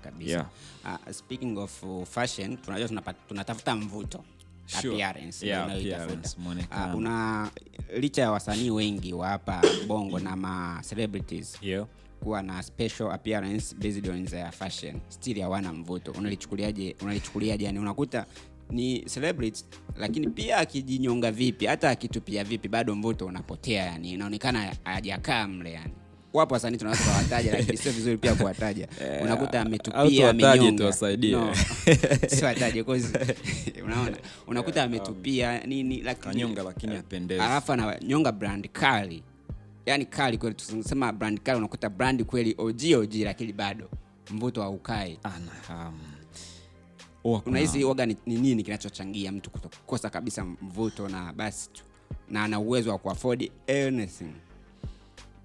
Kabisa. 0.03 0.31
Yeah. 0.31 0.45
uh, 1.05 1.11
speaking 1.11 1.57
of 1.57 1.83
fashion 2.09 2.57
tunajua 2.57 3.03
tunatafuta 3.27 3.75
mvuto 3.75 4.23
Sure. 4.66 4.93
appearance 4.93 5.45
Yeah, 5.45 5.66
appearance. 5.66 6.38
Uh, 6.72 6.95
una 6.95 7.51
licha 7.97 8.22
ya 8.22 8.32
wasanii 8.32 8.70
wengi 8.70 9.13
wa 9.13 9.28
hapa 9.28 9.61
bongo 9.88 10.20
na 10.20 10.36
ma 10.36 10.82
celebrities 10.89 11.57
yeah. 11.61 11.86
kuwa 12.24 12.41
na 12.43 12.63
special 12.63 13.11
appearance 13.11 13.76
based 13.76 14.07
on 14.09 14.26
their 14.26 14.51
fashion 14.51 14.99
still 15.09 15.41
hawana 15.41 15.74
mvuto 15.74 16.11
unalichukuliaje 16.11 16.95
unalichukuliaje 17.01 17.66
yani 17.66 17.80
unakuta 17.80 18.26
ni 18.70 18.99
celebrity 18.99 19.66
lakini 19.95 20.30
pia 20.30 20.57
akijinyonga 20.57 21.32
vipi 21.32 21.66
hata 21.66 21.89
akitupia 21.89 22.43
vipi 22.43 22.68
bado 22.68 22.95
mvuto 22.95 23.26
unapotea 23.26 23.86
yani 23.86 24.11
inaonekana 24.11 24.76
hajakaa 24.84 25.47
mle 25.47 25.72
yani 25.72 25.93
wapo 26.36 26.53
wasanii 26.53 26.77
tunaweza 26.77 27.03
kuwataja 27.03 27.51
lakini 27.51 27.77
sio 27.77 27.91
vizuri 27.91 28.17
pia 28.17 28.36
kuwataja. 28.36 28.88
Unakuta 29.23 29.61
ametupia 29.61 30.29
amenyonga 30.29 30.93
no, 31.31 31.55
siwataje 32.27 32.81
unaona 33.86 34.17
unakuta 34.47 34.83
ametupia 34.83 35.59
nini 35.59 36.01
lakini 36.01 36.55
lakini 36.55 36.95
apendezi. 36.95 37.41
alafu 37.41 37.71
ananyonga 37.71 38.31
brand 38.31 38.69
kali. 38.69 39.23
Yani 39.86 40.05
kali 40.05 40.38
kweli 40.38 40.55
tunasema 40.55 41.11
brand 41.11 41.39
kali 41.41 41.57
unakuta 41.57 41.89
brand 41.89 42.23
kweli 42.23 42.55
og 42.57 42.81
og 42.97 43.13
lakini 43.15 43.53
bado 43.53 43.89
mvuto 44.31 44.61
haukai. 44.61 45.19
Um, 45.69 45.99
unahisi 47.45 47.83
waga 47.83 48.05
ni, 48.05 48.17
ni 48.25 48.36
nini 48.36 48.63
kinachochangia 48.63 49.31
mtu 49.31 49.49
kukosa 49.49 50.09
kabisa 50.09 50.45
mvuto 50.45 51.09
na 51.09 51.33
basi 51.33 51.69
tu 51.73 51.83
na 52.29 52.43
ana 52.43 52.59
uwezo 52.59 52.91
wa 52.91 52.97
kuafodi 52.97 53.51
anything 53.67 54.33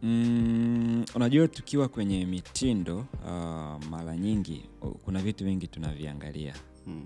Mm, 0.03 1.05
unajua 1.15 1.49
tukiwa 1.49 1.89
kwenye 1.89 2.27
mitindo 2.27 2.99
uh, 2.99 3.85
mara 3.91 4.17
nyingi 4.17 4.63
kuna 5.05 5.23
vitu 5.23 5.45
vingi 5.45 5.67
tunaviangalia. 5.67 6.55
Mm. 6.87 7.03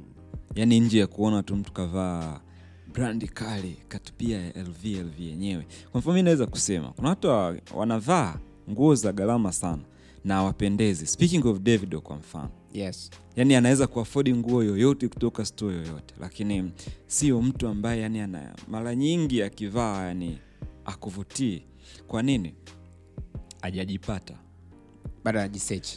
yaani 0.55 0.81
nje 0.81 0.99
ya 0.99 1.07
kuona 1.07 1.43
tu 1.43 1.57
mtu 1.57 1.73
kavaa 1.73 2.41
brandi 2.93 3.29
kali 3.29 3.77
katupia 3.89 4.39
lv 4.51 4.85
lv 4.85 5.21
yenyewe. 5.21 5.67
Kwa 5.93 6.01
mfano 6.01 6.15
mi 6.15 6.23
naweza 6.23 6.47
kusema 6.47 6.89
kuna 6.93 7.09
watu 7.09 7.29
wanavaa 7.75 8.39
nguo 8.71 8.95
za 8.95 9.13
gharama 9.13 9.53
sana 9.53 9.83
na 10.25 10.43
wapendezi 10.43 11.07
speaking 11.07 11.47
of 11.47 11.59
davido 11.61 12.01
kwa 12.01 12.17
mfano. 12.17 12.51
Yes. 12.73 13.11
Yani 13.37 13.55
anaweza 13.55 13.87
kuafodi 13.87 14.35
nguo 14.35 14.63
yoyote 14.65 15.09
kutoka 15.09 15.45
sto 15.45 15.71
yoyote. 15.73 16.15
Lakini 16.21 16.73
sio 17.07 17.43
mtu 17.43 17.69
ambaye 17.69 18.01
yani 18.01 18.21
ana 18.21 18.55
mara 18.69 18.95
nyingi 18.95 19.43
akivaa 19.43 20.07
yani 20.07 20.39
akuvutii 20.85 21.63
kwa 22.09 22.23
nini 22.23 22.55
ajajipata 23.65 24.35
bado 25.25 25.39
anajisearch 25.39 25.89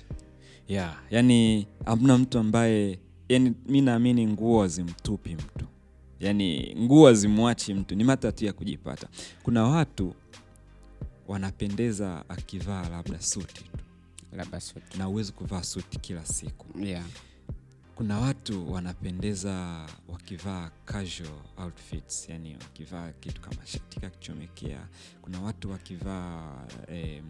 yeah, 0.68 0.98
yani 1.10 1.68
hamna 1.86 2.18
mtu 2.18 2.40
ambaye 2.40 3.00
yani 3.30 3.54
mi 3.66 3.82
naamini 3.82 4.28
nguo 4.28 4.62
hazimtupi 4.62 5.36
mtu. 5.36 5.66
Yani 6.20 6.76
nguo 6.80 7.08
hazimwachi 7.08 7.74
mtu 7.74 7.96
ni 7.96 8.04
matatu 8.04 8.46
ya 8.46 8.54
kujipata. 8.54 9.08
Kuna 9.44 9.64
watu 9.64 10.14
wanapendeza 11.28 12.24
akivaa 12.30 12.90
labda 12.90 13.22
suti 13.22 13.54
tu. 13.64 13.78
Labda 14.34 14.60
suti. 14.62 14.98
Na 14.98 15.10
uwezi 15.10 15.32
kuvaa 15.32 15.64
suti 15.64 16.00
kila 16.00 16.26
siku. 16.26 16.80
Yeah 16.80 17.06
kuna 17.98 18.20
watu 18.20 18.74
wanapendeza 18.74 19.86
wakivaa 20.08 20.70
casual 20.86 21.40
outfits 21.58 22.30
yani 22.30 22.54
wakivaa 22.54 23.12
kitu 23.12 23.42
kama 23.42 23.66
shati 23.66 24.00
kakichomekea 24.00 24.88
kuna 25.22 25.42
watu 25.42 25.72
wakivaa 25.72 26.66
eh, 26.88 27.24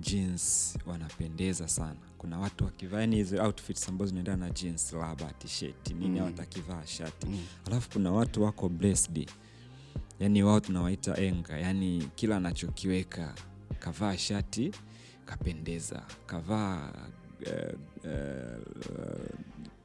jeans 0.00 0.78
wanapendeza 0.86 1.68
sana 1.68 1.96
kuna 2.18 2.38
watu 2.38 2.64
wakivaa 2.64 3.00
yani 3.00 3.16
hizo 3.16 3.44
outfits 3.44 3.88
ambazo 3.88 4.08
zinaendana 4.08 4.46
na 4.46 4.50
jeans 4.52 4.92
laba 4.92 5.32
tisheti 5.32 5.94
nini 5.94 6.20
Mm. 6.20 6.26
watakivaa 6.26 6.86
shati 6.86 7.26
Mm. 7.26 7.44
alafu 7.66 7.90
kuna 7.90 8.12
watu 8.12 8.42
wako 8.42 8.68
blessed 8.68 9.30
yani 10.20 10.42
wao 10.42 10.60
tunawaita 10.60 11.16
enga 11.20 11.58
yani 11.58 12.08
kila 12.14 12.36
anachokiweka 12.36 13.34
kavaa 13.78 14.16
shati 14.16 14.70
kapendeza 15.24 16.02
kavaa 16.26 16.92
uh, 17.46 17.74
uh, 18.04 18.64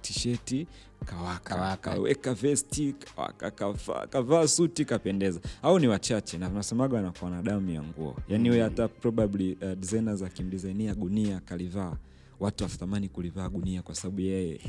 tisheti 0.02 0.68
kawaka, 1.06 1.56
Kawaka. 1.56 1.92
kaweka 1.92 2.34
vesti 2.34 2.94
kawaka 2.94 3.52
kavaa, 3.52 4.08
kavaa 4.08 4.48
suti 4.48 4.86
kapendeza. 4.86 5.40
Au 5.62 5.80
ni 5.80 5.88
wachache 5.88 6.38
na 6.38 6.50
nasemaga 6.50 6.96
wanakuwa 6.98 7.32
na 7.32 7.42
damu 7.42 7.70
ya 7.70 7.84
nguo. 7.84 8.16
Yani 8.30 8.50
mm. 8.50 8.60
hata 8.60 8.88
probably 8.88 9.54
uh, 9.62 9.74
designers 9.74 10.22
akimdizainia 10.22 10.96
gunia 10.96 11.40
kalivaa. 11.40 11.98
Watu 12.40 12.64
watatamani 12.64 13.10
kulivaa 13.10 13.50
gunia 13.50 13.82
kwa 13.82 13.96
sababu 13.96 14.22
yeye 14.22 14.60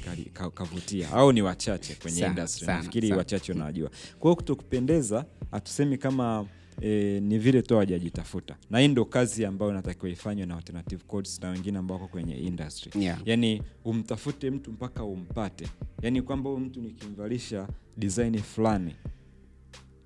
kavutia. 0.54 1.10
Au 1.12 1.32
ni 1.32 1.42
wachache 1.42 1.94
kwenye 1.94 2.20
Sana, 2.20 2.28
industry. 2.32 2.66
sana, 2.66 2.78
nafikiri 2.78 3.08
sana. 3.08 3.18
wachache 3.18 3.52
unawajua. 3.52 3.90
Kwa 4.18 4.22
hiyo 4.30 4.36
kutokupendeza 4.36 5.24
hatusemi 5.50 5.98
kama 5.98 6.46
E, 6.82 7.20
ni 7.20 7.38
vile 7.38 7.62
tu 7.62 7.74
hawajajitafuta. 7.74 8.56
Na 8.70 8.78
hii 8.78 8.88
ndo 8.88 9.04
kazi 9.04 9.44
ambayo 9.44 9.70
inatakiwa 9.72 10.10
ifanywe 10.10 10.46
na 10.46 10.56
alternative 10.56 11.04
codes 11.06 11.40
na 11.42 11.50
wengine 11.50 11.78
ambao 11.78 11.96
wako 11.96 12.08
kwenye 12.08 12.36
industry. 12.36 13.02
Yeah. 13.04 13.20
yani 13.24 13.62
umtafute 13.84 14.50
mtu 14.50 14.72
mpaka 14.72 15.04
umpate. 15.04 15.68
Yani 16.02 16.22
kwamba 16.22 16.50
huyu 16.50 16.62
mtu 16.64 16.80
nikimvalisha 16.80 17.68
design 17.96 18.38
fulani 18.38 18.96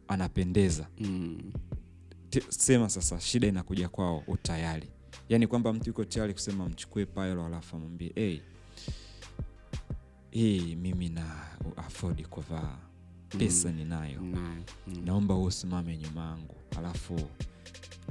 anapendeza. 0.08 0.86
Mm. 0.98 1.52
Sema 2.48 2.88
sasa 2.88 3.20
shida 3.20 3.48
inakuja 3.48 3.88
kwao 3.88 4.22
utayari. 4.26 4.88
Yani 5.28 5.46
kwamba 5.46 5.72
mtu 5.72 5.88
yuko 5.90 6.04
tayari 6.04 6.32
kusema 6.32 6.68
mchukue 6.68 7.06
pilo 7.06 7.46
alafu 7.46 7.76
amwambie 7.76 8.12
hey, 8.14 8.38
hii 10.30 10.76
mimi 10.76 11.08
na 11.08 11.46
afford 11.76 12.26
kuvaa 12.28 12.78
pesa 13.38 13.72
ninayo. 13.72 14.20
Na- 14.20 14.38
mm. 14.86 15.02
naomba 15.04 15.34
wewe 15.34 15.46
usimame 15.46 15.96
nyuma 15.96 16.20
yangu 16.24 16.54
alafu 16.78 17.20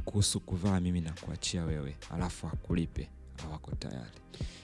kuhusu 0.05 0.39
kuvaa 0.39 0.79
mimi 0.79 1.01
nakuachia 1.01 1.63
wewe 1.63 1.95
alafu 2.13 2.47
akulipe 2.47 3.09
hawako 3.43 3.71
tayari. 3.75 4.11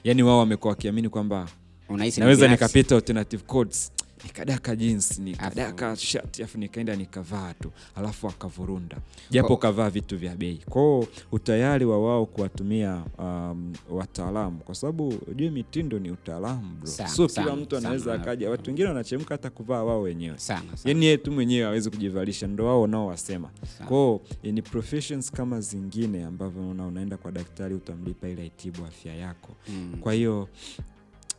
Yaani 0.03 0.23
wao 0.23 0.39
wamekuwa 0.39 0.71
wakiamini 0.73 1.09
kwamba 1.09 1.47
Unahisi 1.89 2.19
naweza 2.19 2.47
nikapita 2.47 2.95
alternative 2.95 3.43
codes 3.43 3.91
nikadaka 4.23 4.75
jeans 4.75 5.19
nikadaka 5.19 5.95
shati 5.95 6.43
afu 6.43 6.57
nikaenda 6.57 6.95
nikavaa 6.95 7.53
tu 7.53 7.71
alafu 7.95 8.27
akavurunda. 8.27 8.97
Japo 9.29 9.57
kavaa 9.57 9.89
vitu 9.89 10.17
vya 10.17 10.35
bei. 10.35 10.61
Kwao 10.69 11.07
utayari 11.31 11.85
wa 11.85 12.05
wao 12.05 12.25
kuwatumia 12.25 13.03
um, 13.17 13.73
wataalamu. 13.89 14.59
Kwa 14.59 14.75
sababu 14.75 15.07
ujue 15.07 15.49
mitindo 15.49 15.99
ni 15.99 16.11
utaalamu 16.11 16.75
bro. 16.79 16.87
Sana, 16.87 17.09
so 17.09 17.27
kila 17.27 17.55
mtu 17.55 17.77
anaweza 17.77 18.13
akaja. 18.13 18.49
Watu 18.49 18.69
wengine 18.69 18.87
wanachemka 18.87 19.33
hata 19.33 19.49
kuvaa 19.49 19.83
wao 19.83 20.01
wenyewe. 20.01 20.37
Yani 20.85 21.05
yeye 21.05 21.17
tu 21.17 21.31
mwenyewe 21.31 21.67
awezi 21.67 21.89
kujivalisha. 21.89 22.47
Ndo 22.47 22.65
wao 22.65 22.87
nao 22.87 23.07
wasema 23.07 23.49
kwao 23.87 24.21
eh, 24.43 24.53
ni 24.53 24.61
professions 24.61 25.31
kama 25.31 25.61
zingine 25.61 26.23
ambavyo 26.23 26.69
una, 26.69 26.87
unaenda 26.87 27.17
kwa 27.17 27.31
daktari 27.31 27.75
utamlipa 27.75 28.27
ili 28.27 28.41
aitibu 28.41 28.85
afya 28.85 29.15
yako. 29.15 29.55
Mm. 29.69 29.97
kwa 30.01 30.13
hiyo 30.13 30.47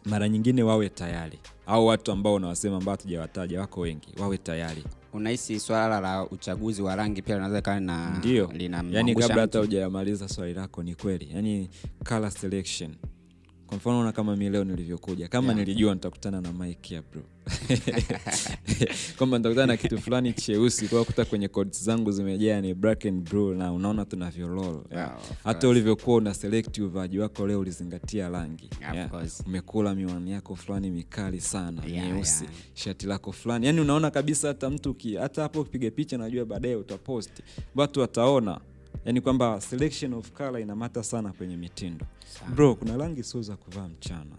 mara 0.05 0.29
nyingine 0.29 0.63
wawe 0.63 0.89
tayari. 0.89 1.39
Au 1.67 1.87
watu 1.87 2.13
ambao 2.13 2.35
unawasema 2.35 2.77
ambao 2.77 2.93
hatujawataja 2.95 3.61
wako 3.61 3.81
wengi 3.81 4.09
wawe 4.21 4.39
tayari. 4.39 4.85
Unahisi 5.13 5.61
swala 5.61 6.01
la 6.01 6.27
uchaguzi 6.27 6.83
wa 6.83 6.97
rangi 6.97 7.23
pia 7.23 7.35
linaweza 7.35 7.59
ikawa 7.59 7.81
na 7.81 8.19
ndio. 8.19 8.53
yani 8.91 9.15
kabla 9.15 9.41
hata 9.41 9.59
hujamaliza 9.59 10.29
swali 10.29 10.55
lako 10.55 10.83
ni 10.83 10.95
kweli. 10.95 11.29
Yani 11.35 11.71
color 12.09 12.31
selection 12.31 12.95
kwa 13.71 13.77
mfano 13.77 14.05
na 14.05 14.13
kama 14.13 14.37
mi 14.37 14.49
leo 14.51 14.65
nilivyokuja 14.65 15.29
kama 15.29 15.47
Yeah. 15.47 15.59
nilijua 15.59 15.95
nitakutana 15.95 16.41
na 16.41 16.53
mike 16.53 16.95
ya 16.95 17.03
bro. 17.03 17.23
Kwamba 19.19 19.39
nitakutana 19.39 19.67
na 19.67 19.77
kitu 19.77 19.99
fulani 19.99 20.33
cheusi 20.33 20.89
kwa 20.89 21.05
kuta 21.05 21.25
kwenye 21.25 21.49
codes 21.49 21.85
zangu 21.85 22.13
zimejaa 22.13 22.61
ni 22.61 22.75
black 22.75 23.07
and 23.07 23.31
blue 23.31 23.55
na 23.57 23.73
unaona 23.73 24.05
tunavyolol 24.05 24.81
Yeah, 24.93 25.19
hata 25.45 25.69
ulivyokuwa 25.69 26.17
una 26.17 26.35
select 26.35 26.79
uvaaji 26.79 27.19
wako 27.19 27.47
leo 27.47 27.61
ulizingatia 27.61 28.29
rangi. 28.29 28.71
Yeah, 28.95 29.11
umekula 29.47 29.95
miwani 29.95 30.31
yako 30.33 30.57
fulani 30.57 30.91
mikali 30.91 31.41
sana 31.41 31.83
Yeah, 31.87 32.07
nyeusi 32.07 32.45
yeah. 32.45 32.57
shati 32.75 33.07
lako 33.07 33.33
fulani. 33.33 33.67
Yani 33.67 33.81
unaona 33.81 34.11
kabisa 34.11 34.49
hata 34.49 34.71
mtu 34.71 34.97
hata 35.21 35.43
hapo 35.43 35.61
ukipiga 35.61 35.91
picha 35.91 36.19
najua 36.19 36.45
baadaye 36.45 36.77
utaposti 36.77 37.43
watu 37.75 38.01
wataona 38.01 38.61
yani 39.05 39.21
kwamba 39.21 39.61
selection 39.61 40.13
of 40.15 40.31
color 40.33 40.61
inamata 40.61 41.03
sana 41.03 41.33
kwenye 41.33 41.57
mitindo. 41.57 42.07
Sana. 42.39 42.55
bro 42.55 42.75
kuna 42.75 42.97
rangi 42.97 43.23
sio 43.23 43.43
za 43.43 43.57
kuvaa 43.57 43.89
mchana. 43.89 44.37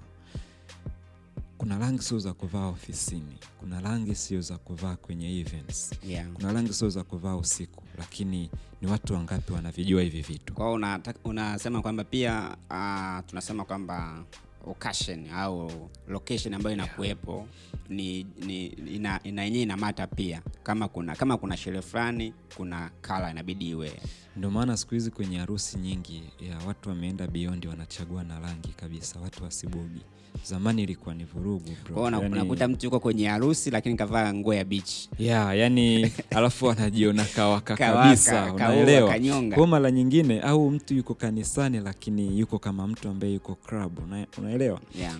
Kuna 1.58 1.78
rangi 1.80 2.02
sio 2.02 2.20
za 2.20 2.34
kuvaa 2.34 2.66
ofisini. 2.68 3.38
Kuna 3.60 3.82
rangi 3.82 4.16
sio 4.16 4.42
za 4.42 4.58
kuvaa 4.58 4.96
kwenye 4.96 5.40
events. 5.40 5.92
Yeah. 6.08 6.28
kuna 6.34 6.54
rangi 6.54 6.74
sio 6.74 6.90
za 6.90 7.04
kuvaa 7.04 7.36
usiku. 7.36 7.84
Lakini 7.98 8.50
ni 8.82 8.88
watu 8.92 9.14
wangapi 9.14 9.54
wanavijua 9.54 10.02
hivi 10.02 10.22
vitu? 10.22 10.54
Kwao 10.54 10.74
unata- 10.74 11.14
una 11.24 11.82
kwamba 11.82 12.04
pia 12.04 12.58
uh, 12.70 13.30
tunasema 13.30 13.66
kwamba 13.66 14.24
occasion 14.68 15.30
au 15.34 15.72
location 16.08 16.54
ambayo 16.54 16.76
inakuwepo 16.76 17.48
ni, 17.90 18.24
ni 18.46 18.66
ina 18.66 19.20
ina 19.24 19.44
yenyewe 19.44 19.64
inamata 19.64 20.08
pia. 20.08 20.42
Kama 20.64 20.88
kuna 20.88 21.16
kama 21.16 21.38
kuna 21.38 21.58
sherehe 21.58 21.82
fulani 21.82 22.34
kuna 22.58 22.92
kala 23.02 23.32
inabidi 23.32 23.70
iwe. 23.70 23.92
Ndio 24.36 24.52
maana 24.52 24.78
siku 24.78 24.94
hizi 24.94 25.12
kwenye 25.12 25.38
harusi 25.38 25.78
nyingi 25.78 26.24
ya 26.50 26.58
watu 26.68 26.90
wameenda 26.90 27.28
beyond 27.28 27.66
wanachagua 27.66 28.24
na 28.24 28.40
rangi 28.40 28.70
kabisa 28.70 29.20
watu 29.20 29.44
wasibugi 29.44 30.02
zamani 30.46 30.84
ilikuwa 30.84 31.16
ni 31.16 31.24
vurugu 31.24 31.70
bro. 31.86 32.04
Yani- 32.04 32.26
unakuta 32.26 32.68
mtu 32.68 32.86
yuko 32.86 33.00
kwenye 33.00 33.28
harusi 33.28 33.72
lakini 33.72 33.96
kavaa 33.96 34.34
nguo 34.34 34.54
ya 34.54 34.66
beach 34.66 34.92
yeah, 35.20 35.58
yani 35.58 36.12
alafu 36.38 36.72
anajiona 36.72 37.26
kawaka 37.26 37.78
kabisa 37.78 38.54
unaelewa 38.54 39.16
kwa 39.56 39.68
mara 39.68 39.92
nyingine 39.92 40.42
au 40.42 40.72
mtu 40.72 40.94
yuko 40.94 41.14
kanisani 41.14 41.80
lakini 41.80 42.40
yuko 42.40 42.60
kama 42.60 42.88
mtu 42.88 43.10
ambaye 43.10 43.34
yuko 43.34 43.56
club 43.56 44.00
unaelewa 44.38 44.80
yeah. 45.00 45.20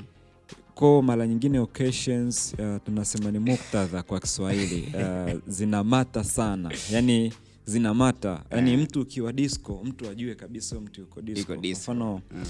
ko 0.76 1.02
mara 1.02 1.28
nyingine 1.28 1.60
occasions 1.60 2.54
uh, 2.60 2.78
tunasema 2.86 3.32
ni 3.32 3.40
muktadha 3.40 4.04
kwa 4.04 4.20
kiswahili 4.20 4.94
uh, 4.96 5.40
zinamata 5.58 6.24
sana 6.24 6.72
yani 6.92 7.34
zinamata 7.66 8.44
yani 8.52 8.78
mtu 8.78 9.02
ukiwa 9.02 9.34
disco 9.34 9.82
mtu 9.84 10.10
ajue 10.10 10.36
kabisa 10.36 10.80
mtu 10.80 11.02
yuko 11.02 11.22
disco. 11.22 11.54
Kwa 11.56 11.70
mfano 11.72 12.22
Mm. 12.32 12.44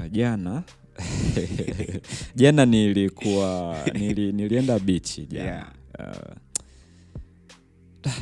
uh, 0.00 0.12
jana 2.36 2.66
nilikuwa 2.66 3.76
nili, 3.94 4.32
nilienda 4.32 4.78
bichi 4.78 5.26
jana. 5.26 5.44
Yeah. 5.44 5.72
uh, 5.98 6.32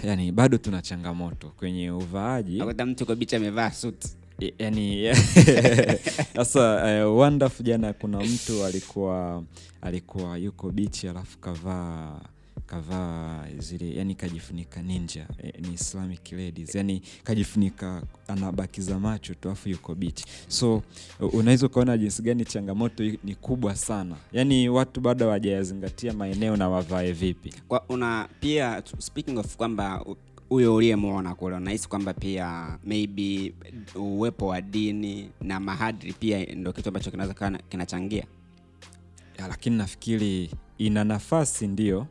yani 0.04 0.32
bado 0.32 0.58
tuna 0.58 0.82
changamoto 0.82 1.48
kwenye 1.48 1.90
uvaaji. 1.90 2.62
Mtu 2.86 3.06
kwa 3.06 3.16
bichi 3.16 3.36
amevaa 3.36 3.70
suit. 3.70 4.04
Yani 4.58 5.14
sasa 6.36 6.84
uh, 7.08 7.16
wonderful 7.18 7.66
jana 7.66 7.92
kuna 7.92 8.20
mtu 8.20 8.64
alikuwa 8.64 9.42
alikuwa 9.82 10.36
yuko 10.38 10.70
bichi 10.70 11.08
alafu 11.08 11.38
kavaa 11.38 12.20
kavaa 12.66 13.46
zile 13.58 13.94
yani 13.96 14.14
kajifunika 14.14 14.82
ninja 14.82 15.28
eh, 15.38 15.52
ni 15.60 15.74
islamic 15.74 16.32
ladies 16.32 16.74
yani 16.74 17.02
kajifunika 17.24 18.02
anabakiza 18.28 18.98
macho 18.98 19.34
tu 19.34 19.50
afu 19.50 19.68
yuko 19.68 19.94
bichi 19.94 20.24
so 20.48 20.82
unaweza 21.32 21.66
ukaona 21.66 21.98
jinsi 21.98 22.22
gani 22.22 22.44
changamoto 22.44 23.04
ni 23.24 23.34
kubwa 23.34 23.76
sana. 23.76 24.16
Yani 24.32 24.68
watu 24.68 25.00
bado 25.00 25.24
hawajayazingatia 25.24 26.12
maeneo 26.12 26.56
na 26.56 26.68
wavae 26.68 27.12
vipi. 27.12 27.54
Kwa 27.68 27.84
una 27.88 28.28
pia 28.40 28.82
speaking 28.98 29.38
of 29.38 29.56
kwamba 29.56 30.04
huyo 30.48 30.74
uliyemwona 30.74 31.34
kule 31.34 31.56
unahisi 31.56 31.88
kwamba 31.88 32.14
pia 32.14 32.78
maybe 32.84 33.54
uwepo 33.94 34.46
wa 34.46 34.60
dini 34.60 35.30
na 35.40 35.60
mahadri 35.60 36.12
pia 36.12 36.44
ndo 36.54 36.72
kitu 36.72 36.88
ambacho 36.88 37.10
kinaweza 37.10 37.58
kinachangia? 37.68 38.24
Ya, 39.38 39.48
lakini 39.48 39.76
nafikiri 39.76 40.50
ina 40.78 41.04
nafasi 41.04 41.66
ndio 41.66 42.06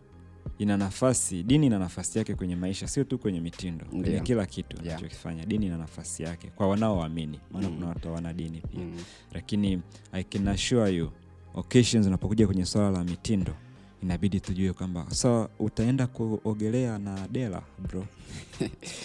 ina 0.57 0.77
nafasi 0.77 1.43
dini 1.43 1.65
ina 1.67 1.79
nafasi 1.79 2.17
yake 2.17 2.35
kwenye 2.35 2.55
maisha 2.55 2.87
sio 2.87 3.03
tu 3.03 3.17
kwenye 3.17 3.41
mitindo 3.41 3.85
kwenye 3.85 4.19
kila 4.19 4.45
kitu 4.45 4.77
Yeah. 4.85 5.45
dini 5.47 5.65
ina 5.65 5.77
nafasi 5.77 6.23
yake 6.23 6.47
kwa 6.55 6.67
wanaoamini 6.67 7.39
maana 7.51 7.69
Mm. 7.69 7.75
kuna 7.75 7.87
watu 7.87 8.07
hawana 8.07 8.33
dini 8.33 8.61
pia 8.61 8.79
Mm. 8.79 8.97
lakini 9.33 9.81
i 10.11 10.23
can 10.23 10.47
assure 10.47 10.91
you 10.91 11.09
occasions 11.53 12.07
unapokuja 12.07 12.45
kwenye 12.47 12.65
swala 12.65 12.91
la 12.91 13.03
mitindo 13.03 13.55
inabidi 14.04 14.39
tujue 14.39 14.74
kwamba 14.74 15.06
sa 15.10 15.49
utaenda 15.60 16.08
kuogelea 16.08 16.97
na 16.99 17.28
dela 17.32 17.62
bro. 17.80 18.06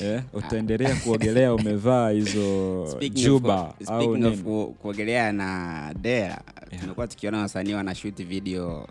Yeah, 0.02 0.24
utaendelea 0.32 0.96
kuogelea 0.96 1.54
umevaa 1.54 2.10
hizo 2.10 2.98
juba 3.12 3.74
au 3.86 4.18
ku- 4.44 4.74
kuogelea 4.82 5.32
na 5.32 5.94
dela 6.02 6.40
Yeah. 6.70 6.82
tumekuwa 6.82 7.06
tukiona 7.08 7.38
wasanii 7.38 7.72
wanashuti 7.74 8.24
video 8.24 8.88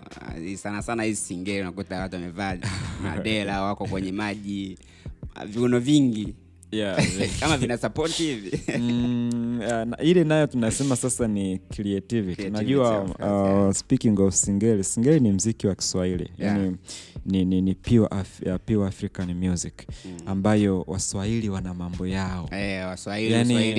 uh, 0.49 0.55
sana 0.55 0.81
sana 0.81 1.03
hizi 1.03 1.21
singeli 1.21 1.61
unakuta 1.61 1.99
watu 1.99 2.15
wamevaa 2.15 2.57
madela 3.03 3.61
wako 3.63 3.85
kwenye 3.87 4.11
maji 4.11 4.77
viuno 5.45 5.79
vingi 5.79 6.35
yeah. 6.71 6.97
kama 7.39 7.57
vina 7.57 7.77
support 7.77 8.11
hivi. 8.11 8.59
Mm, 8.79 9.59
uh, 9.99 10.05
ile 10.07 10.23
nayo 10.23 10.47
tunasema 10.47 10.95
sasa 10.95 11.27
ni 11.27 11.57
creativity. 11.57 12.47
Unajua 12.47 13.01
uh, 13.01 13.09
yeah. 13.19 13.73
speaking 13.73 14.19
of 14.19 14.33
singeli 14.33 14.83
singeli 14.83 15.19
ni 15.19 15.31
mziki 15.31 15.67
wa 15.67 15.75
kiswahili. 15.75 16.31
Yeah. 16.37 16.57
yani 16.57 16.77
ni, 17.25 17.45
ni, 17.45 17.61
ni 17.61 17.75
pure, 17.75 18.07
Af 18.11 18.41
uh, 18.45 18.55
pure 18.65 18.87
african 18.87 19.33
music 19.33 19.73
ambayo 20.25 20.83
waswahili 20.87 21.49
wana 21.49 21.73
mambo 21.73 22.07
yao. 22.07 22.49
Eh, 22.51 22.87
waswahili 22.87 23.33
Yani, 23.33 23.55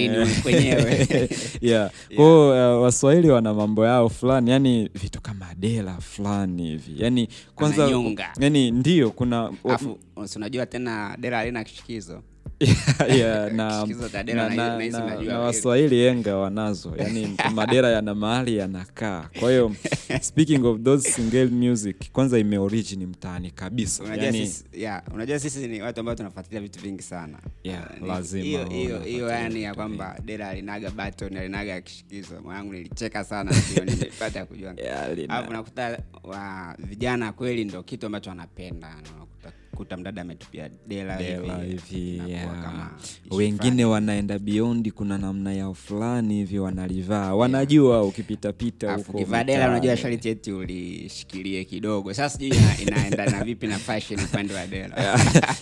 eh, 0.47 1.31
yeah. 1.61 1.91
uh, 2.19 2.83
waswahili 2.83 3.31
wana 3.31 3.55
mambo 3.55 3.87
yao 3.87 4.09
fulani 4.09 4.51
yani 4.51 4.91
vitu 4.95 5.21
kama 5.21 5.55
dela 5.55 6.01
fulani 6.01 6.69
hivi. 6.69 6.95
Yani 7.03 7.29
kwanza 7.55 7.91
yani 8.41 8.71
ndio 8.71 9.11
kuna 9.11 9.53
unajua 10.37 10.67
tena 10.67 11.17
dela 11.21 11.39
alina 11.39 11.65
kishikizo 11.65 12.23
yeah, 12.61 13.53
na, 13.59 13.87
waswahili 15.39 16.07
enga 16.07 16.37
wanazo. 16.37 16.95
Yani 16.97 17.37
madera 17.55 17.89
yana 17.91 18.15
mahali 18.15 18.57
yanakaa. 18.57 19.29
Kwa 19.41 19.51
hiyo 19.51 19.75
speaking 20.21 20.65
of 20.65 20.81
those 20.83 21.11
single 21.11 21.47
music 21.47 22.13
kwanza 22.13 22.39
imeorigin 22.39 23.07
mtaani 23.07 23.51
kabisa. 23.51 24.05
Unajua 24.05 24.25
yani, 24.25 24.47
sisi 24.47 24.65
yeah, 24.73 25.03
unajua 25.15 25.39
sisi 25.39 25.67
ni 25.69 25.83
watu 25.83 26.01
ambao 26.01 26.15
tunafuatilia 26.15 26.61
vitu 26.61 26.81
vingi 26.81 27.03
sana. 27.03 27.39
Yeah, 27.65 27.89
hiyo 28.71 29.01
hiyo 29.01 29.29
yani 29.29 29.63
ya 29.63 29.75
kwamba 29.75 30.19
dera 30.25 30.49
alinaga 30.49 30.91
baton 30.91 31.37
alinaga 31.37 31.81
kishikizo. 31.81 32.41
Mwanangu 32.45 32.73
nilicheka 32.73 33.25
sana 33.25 33.53
ndio 33.71 33.85
nilipata 33.85 34.47
kujua. 34.47 34.75
Yeah, 34.89 35.17
nakuta 35.51 35.99
wa 36.23 36.75
vijana 36.79 37.33
kweli 37.33 37.65
ndo 37.65 37.83
kitu 37.83 38.07
ambacho 38.07 38.31
wanapenda 38.31 38.95
unakuta 39.79 39.97
kuta 39.97 39.97
mdada 39.97 40.23
ametupia 40.23 40.71
dela 40.87 41.17
hivi 41.17 42.23
yeah. 42.29 42.91
wengine 43.31 43.85
wanaenda 43.85 44.39
biondi 44.39 44.91
kuna 44.91 45.19
namna 45.19 45.53
yao 45.53 45.75
fulani 45.75 46.35
hivi 46.35 46.59
wanalivaa. 46.59 47.35
Wanajua 47.35 48.03
ukipitapita 48.03 48.99
ukivaa 49.09 49.45
dela 49.45 49.69
unajua 49.69 49.97
sharti 49.97 50.29
eti 50.29 50.53
ulishikilie 50.53 51.65
kidogo. 51.65 52.15
Sasa 52.15 52.39
sijui 52.39 52.49
ina- 52.59 52.81
inaenda 52.83 53.27
na 53.27 53.45
vipi 53.45 53.67
na 53.67 53.79
fashion 53.79 54.21
upande 54.21 54.55
wa 54.55 54.67
dela. 54.67 54.95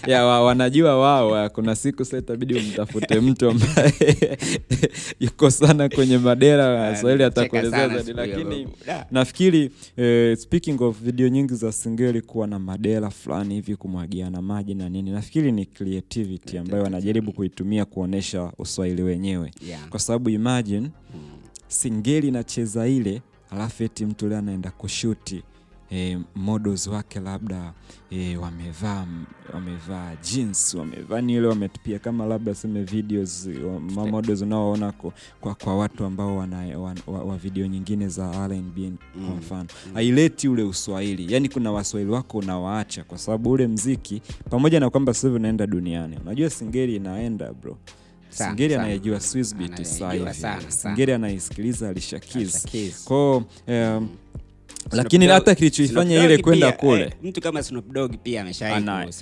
Ya 0.06 0.24
wa, 0.24 0.42
wanajua 0.42 0.98
wao 1.00 1.50
kuna 1.50 1.74
siku 1.76 2.04
sa 2.04 2.18
itabidi 2.18 2.54
umtafute 2.54 3.20
mtu 3.26 3.50
ambaye 3.50 4.38
yuko 5.20 5.50
sana 5.50 5.88
kwenye 5.88 6.18
madera 6.18 6.96
swahili 6.96 7.22
nacheka 7.22 7.40
atakuelezea 7.42 7.88
zaidi 7.88 8.12
lakini 8.12 8.68
nafikiri 9.10 9.70
eh, 9.96 10.36
speaking 10.36 10.80
of 10.82 11.00
video 11.00 11.28
nyingi 11.28 11.54
za 11.54 11.72
singeli 11.72 12.20
kuwa 12.22 12.46
na 12.46 12.58
madera 12.58 13.10
fulani 13.10 13.54
hivi 13.54 13.76
kumwagiana 14.06 14.42
maji 14.42 14.74
na 14.74 14.88
nini. 14.88 15.10
Nafikiri 15.10 15.52
ni 15.52 15.66
creativity 15.66 16.58
ambayo 16.58 16.82
wanajaribu 16.82 17.32
kuitumia 17.32 17.84
kuonyesha 17.84 18.52
uswahili 18.58 19.02
wenyewe. 19.02 19.50
Yeah. 19.68 19.88
kwa 19.88 20.00
sababu 20.00 20.30
imagine 20.30 20.90
singeli 21.68 22.28
inacheza 22.28 22.88
ile 22.88 23.22
alafu 23.50 23.82
eti 23.84 24.06
mtu 24.06 24.28
leo 24.28 24.38
anaenda 24.38 24.70
kushuti 24.70 25.42
e, 25.92 26.18
models 26.34 26.86
wake 26.86 27.20
labda 27.20 27.72
e, 28.10 28.36
wamevaa 28.36 29.06
wamevaa 29.54 30.12
jeans 30.22 30.74
wamevaa 30.74 31.20
ni 31.20 31.34
ile 31.34 31.46
wametupia 31.46 31.98
kama 31.98 32.26
labda 32.26 32.54
seme 32.54 32.82
videos 32.82 33.48
wa- 33.66 33.80
ma 33.80 34.06
models 34.06 34.42
unaoona 34.42 34.92
kwa, 34.92 35.12
kwa, 35.40 35.54
kwa 35.54 35.76
watu 35.78 36.04
ambao 36.04 36.36
wana, 36.36 36.78
wa, 36.78 36.94
wa, 37.06 37.24
wa 37.24 37.36
video 37.36 37.66
nyingine 37.66 38.08
za 38.08 38.30
R&B 38.44 38.92
kwa 39.26 39.36
mfano. 39.36 39.68
Haileti 39.94 40.48
ule 40.48 40.62
uswahili. 40.62 41.32
Yani 41.34 41.48
kuna 41.48 41.72
waswahili 41.72 42.12
wako 42.12 42.38
unawaacha 42.38 43.04
kwa 43.04 43.18
sababu 43.18 43.50
ule 43.50 43.66
mziki 43.66 44.22
pamoja 44.50 44.80
na 44.80 44.90
kwamba 44.90 45.14
sasa 45.14 45.28
unaenda 45.28 45.66
duniani. 45.66 46.16
Unajua 46.22 46.50
singeli 46.50 46.96
inaenda 46.96 47.52
bro. 47.52 47.78
Singeli 48.30 48.74
anayejua 48.74 48.80
Anayejua 48.82 49.20
sasa 50.34 50.52
hivi. 50.52 50.72
singeli 50.72 51.12
anaisikiliza 51.12 51.94
Keys. 52.58 53.04
kwao 53.04 53.36
um, 53.68 54.08
lakini 54.92 55.26
hata 55.26 55.54
kilichoifanya 55.54 56.24
ile 56.24 56.38
kwenda 56.38 56.72
kule. 56.72 57.02
eh, 57.02 57.12
mtu 57.22 57.40
kama 57.40 57.62
Snoop 57.62 57.92
Dogg 57.92 58.14
pia 58.22 58.44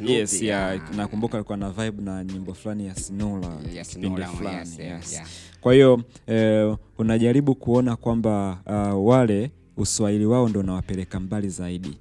yes 0.06 0.42
ya 0.42 0.68
ah, 0.70 0.78
nakumbuka 0.96 1.36
alikuwa 1.38 1.58
na 1.58 1.70
vibe 1.70 2.02
na 2.02 2.24
nyimbo 2.24 2.54
fulani 2.54 2.86
ya 2.86 2.94
Sinola 2.94 3.48
ya 3.74 3.84
kipindi 3.84 4.22
fulani 4.22 4.58
yes, 4.58 4.78
yes. 4.78 5.12
yeah. 5.12 5.26
kwa 5.60 5.74
hiyo 5.74 6.02
eh, 6.26 6.76
unajaribu 6.98 7.54
kuona 7.54 7.96
kwamba 7.96 8.58
uh, 8.66 9.06
wale 9.08 9.50
uswahili 9.76 10.26
wao 10.26 10.48
ndo 10.48 10.60
unawapeleka 10.60 11.20
mbali 11.20 11.48
zaidi. 11.48 11.98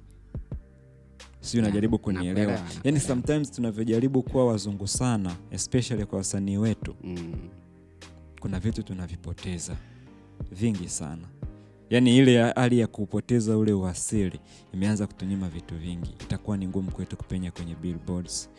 Si 1.40 1.58
unajaribu 1.58 1.98
kunielewa? 1.98 2.58
yani 2.84 3.00
sometimes 3.00 3.50
tunavyojaribu 3.52 4.22
kuwa 4.22 4.46
wazungu 4.46 4.86
sana 4.88 5.36
especially 5.50 6.04
kwa 6.04 6.18
wasanii 6.18 6.56
wetu 6.56 6.94
Mm. 7.04 7.34
kuna 8.40 8.60
vitu 8.60 8.82
tunavipoteza 8.82 9.76
vingi 10.52 10.88
sana 10.88 11.22
yaani 11.90 12.16
ile 12.16 12.42
hali 12.52 12.78
ya 12.78 12.86
kupoteza 12.86 13.58
ule 13.58 13.72
uasili 13.72 14.40
imeanza 14.74 15.06
kutunyima 15.06 15.48
vitu 15.48 15.74
vingi. 15.78 16.10
Itakuwa 16.20 16.56
ni 16.56 16.66
ngumu 16.68 16.90
kwetu 16.90 17.16
kupenya 17.16 17.50
kwenye 17.50 17.74
billboards 17.74 18.50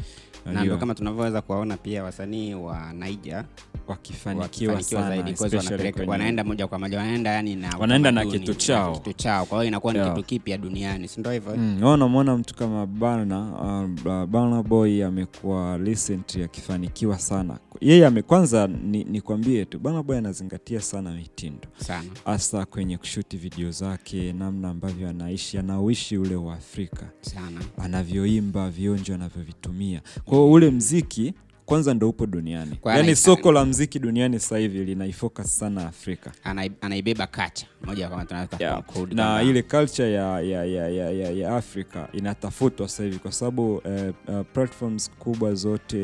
na 0.45 0.63
ndo 0.65 0.77
kama 0.77 0.95
tunavyoweza 0.95 1.41
kuwaona 1.41 1.77
pia 1.77 2.03
wasanii 2.03 2.53
wa 2.53 2.93
naija 2.93 3.45
wakifanikiwa 3.87 4.73
wakifanikiwa 4.73 5.01
zaidi 5.09 5.31
because 5.31 5.57
especially 5.57 5.83
wanapeleka- 5.91 6.09
wanaenda 6.09 6.43
moja 6.43 6.67
kwa 6.67 6.79
moja 6.79 6.97
wanaenda 6.97 7.29
yani 7.31 7.55
na 7.55 7.77
Wanaenda 7.79 8.11
na 8.11 8.21
utamaduni, 8.21 8.45
kitu 8.45 8.53
chao. 8.59 8.93
kitu 8.99 9.13
chao. 9.13 9.45
Kwa 9.45 9.57
hiyo 9.57 9.67
inakuwa 9.67 9.93
ni 9.93 9.99
Yeah. 9.99 10.13
kitu 10.15 10.27
kipya 10.27 10.57
duniani 10.57 11.07
si 11.07 11.19
ndio 11.19 11.31
hivyo? 11.31 11.55
Mm, 11.57 11.77
wewe 11.81 11.93
unamwona 11.93 12.37
mtu 12.37 12.55
kama 12.55 12.85
Burna 12.85 13.39
uh, 14.05 14.25
Burna 14.25 14.63
Boy 14.63 15.05
amekuwa 15.05 15.77
recent 15.77 16.35
akifanikiwa 16.35 17.19
sana. 17.19 17.57
Yeye 17.81 18.05
ame 18.05 18.21
kwanza 18.21 18.67
ni, 18.67 19.03
nikwambie 19.03 19.65
tu 19.65 19.79
Burna 19.79 20.03
Boy 20.03 20.17
anazingatia 20.17 20.81
sana 20.81 21.11
mitindo. 21.11 21.67
Sana. 21.77 22.09
Hasa 22.25 22.65
kwenye 22.65 22.97
kushuti 22.97 23.37
video 23.37 23.71
zake 23.71 24.33
namna 24.33 24.69
ambavyo 24.69 25.09
anaishi 25.09 25.57
anauishi 25.57 26.17
ule 26.17 26.35
wa 26.35 26.53
Afrika. 26.53 27.05
Sana. 27.21 27.61
Anavyoimba 27.77 28.69
vionjo 28.69 29.15
anavyovitumia 29.15 30.01
kwao 30.35 30.51
ule 30.51 30.71
mziki 30.71 31.33
kwanza 31.65 31.93
ndo 31.93 32.09
upo 32.09 32.25
duniani. 32.25 32.75
Kwa 32.75 32.93
yaani 32.95 33.15
soko 33.15 33.51
la 33.51 33.65
mziki 33.65 33.99
duniani 33.99 34.39
sasa 34.39 34.57
hivi 34.57 34.83
linaifocus 34.85 35.57
sana 35.59 35.87
afrika. 35.87 36.31
Anaibeba 36.81 37.27
kacha 37.27 37.67
moja 37.85 38.09
yeah. 38.59 38.83
na 39.11 39.43
ile 39.43 39.61
culture 39.63 40.11
ya, 40.11 40.41
ya, 40.41 40.65
ya, 40.65 40.87
ya, 40.89 41.09
ya, 41.11 41.29
ya 41.31 41.55
afrika 41.55 42.07
inatafutwa 42.13 42.87
sasa 42.89 43.03
hivi 43.03 43.19
kwa 43.19 43.31
sababu 43.31 43.81
eh, 43.85 44.13
uh, 44.27 44.41
platforms 44.53 45.11
kubwa 45.19 45.53
zote 45.53 45.97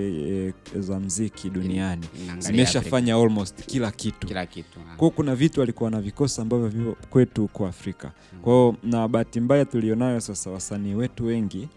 eh, 0.46 0.54
za 0.80 1.00
mziki 1.00 1.50
duniani 1.50 2.06
zimeshafanya 2.40 3.16
almost 3.16 3.66
kila 3.66 3.92
kitu. 3.92 4.28
Kila 4.28 4.46
kitu 4.46 4.80
kwao 4.98 5.12
kuna 5.12 5.36
vitu 5.36 5.62
alikuwa 5.62 5.88
anavikosa 5.88 6.42
ambavyo 6.42 6.68
vio 6.68 6.96
kwetu 7.10 7.42
huko 7.42 7.68
afrika. 7.68 8.12
Kwao 8.42 8.76
na 8.84 9.08
bahati 9.08 9.40
mbaya 9.40 9.66
tulionayo 9.66 10.20
sasa 10.20 10.50
wasanii 10.50 10.94
wetu 10.94 11.26
wengi 11.26 11.70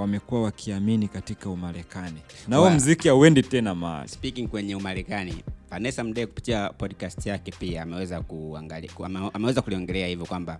wamekuwa 0.00 0.42
wakiamini 0.42 1.08
katika 1.08 1.50
umarekani. 1.50 2.20
Na 2.48 2.56
huo 2.56 2.70
mziki 2.70 3.08
hauendi 3.08 3.42
tena 3.42 3.74
mahali. 3.74 4.08
Speaking 4.08 4.48
kwenye 4.48 4.74
umarekani 4.74 5.34
vanessa 5.70 6.04
mdee 6.04 6.26
kupitia 6.26 6.68
podcast 6.70 7.26
yake 7.26 7.52
pia 7.58 7.82
ameweza 7.82 8.20
kuangalia 8.20 8.90
ame- 9.04 9.30
ameweza 9.32 9.62
kuliongelea 9.62 10.06
hivyo 10.06 10.26
kwamba 10.26 10.58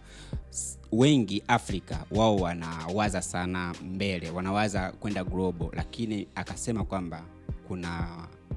wengi 0.92 1.42
afrika 1.48 2.04
wao 2.10 2.36
wanawaza 2.36 3.22
sana 3.22 3.74
mbele 3.84 4.30
wanawaza 4.30 4.92
kwenda 4.92 5.24
global 5.24 5.68
lakini 5.72 6.26
akasema 6.34 6.84
kwamba 6.84 7.22
kuna 7.68 8.08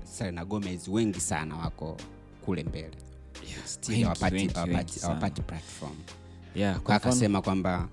selena 0.03 0.45
gomez 0.45 0.87
wengi 0.87 1.19
sana 1.19 1.55
wako 1.57 1.97
kule 2.45 2.63
mbele. 2.63 2.91
Still 3.65 4.03
hawapati- 4.05 4.53
sana. 4.53 5.07
hawapati 5.07 5.41
platform. 5.41 5.95
Yeah, 6.55 6.79
kwa 6.79 6.95
akasema 6.95 7.41
kwamba 7.41 7.87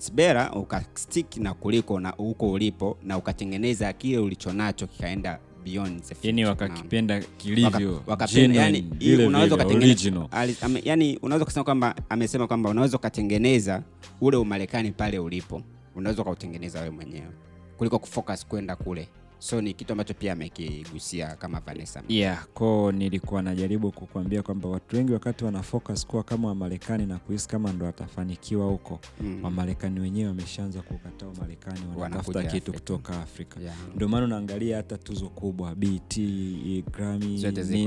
sbera 0.00 0.52
ukastik 0.52 1.36
na 1.36 1.54
kuliko 1.54 2.00
na 2.00 2.08
huko 2.10 2.50
ulipo 2.52 2.96
na 3.02 3.18
ukatengeneza 3.18 3.92
kile 3.92 4.18
ulichonacho 4.18 4.86
kikaenda 4.86 5.38
beyond 5.64 6.02
the 6.02 6.14
yani 6.28 6.44
wakakipenda 6.44 7.20
kilivyo 7.20 8.02
Waka- 8.06 8.26
yani, 8.54 8.78
unaweza 9.26 9.54
ukasema 9.54 9.80
ukatengeneza- 10.26 10.80
yani 10.84 11.18
unaweza 11.22 11.44
kusema 11.44 11.64
kwamba 11.64 11.94
amesema 12.08 12.46
kwamba 12.46 12.70
unaweza 12.70 12.96
ukatengeneza 12.96 13.82
ule 14.20 14.36
umarekani 14.36 14.92
pale 14.92 15.18
ulipo. 15.18 15.62
Unaweza 15.96 16.22
ukautengeneza 16.22 16.78
wewe 16.78 16.90
mwenyewe. 16.90 17.30
Kuliko 17.78 17.98
kufocus 17.98 18.46
kwenda 18.46 18.76
kule 18.76 19.08
so 19.42 19.60
ni 19.60 19.74
kitu 19.74 19.92
ambacho 19.92 20.14
pia 20.14 20.32
amekigusia 20.32 21.36
kama 21.36 21.60
vanessa 21.60 22.02
yeah 22.08 22.46
ko 22.54 22.92
nilikuwa 22.92 23.42
najaribu 23.42 23.92
kukuambia 23.92 24.42
kwamba 24.42 24.68
watu 24.68 24.96
wengi 24.96 25.12
wakati 25.12 25.44
wana 25.44 25.62
focus 25.62 26.06
kuwa 26.06 26.22
kama 26.22 26.48
wamarekani 26.48 27.06
na 27.06 27.18
kuhisi 27.18 27.48
kama 27.48 27.72
ndo 27.72 27.86
watafanikiwa 27.86 28.66
huko 28.66 29.00
Mm. 29.20 29.40
wamarekani 29.44 30.00
wenyewe 30.00 30.28
wameshaanza 30.28 30.82
kukataa 30.82 31.26
Wamarekani 31.26 31.80
wanatafuta 31.96 32.42
kitu 32.42 32.56
Afrika. 32.56 32.72
kutoka 32.72 33.22
afrika 33.22 33.60
Yeah. 33.60 33.74
ndio 33.96 34.08
maana 34.08 34.24
unaangalia 34.24 34.76
hata 34.76 34.98
tuzo 34.98 35.28
kubwa 35.28 35.74
bt 35.74 36.16
nini, 36.16 36.84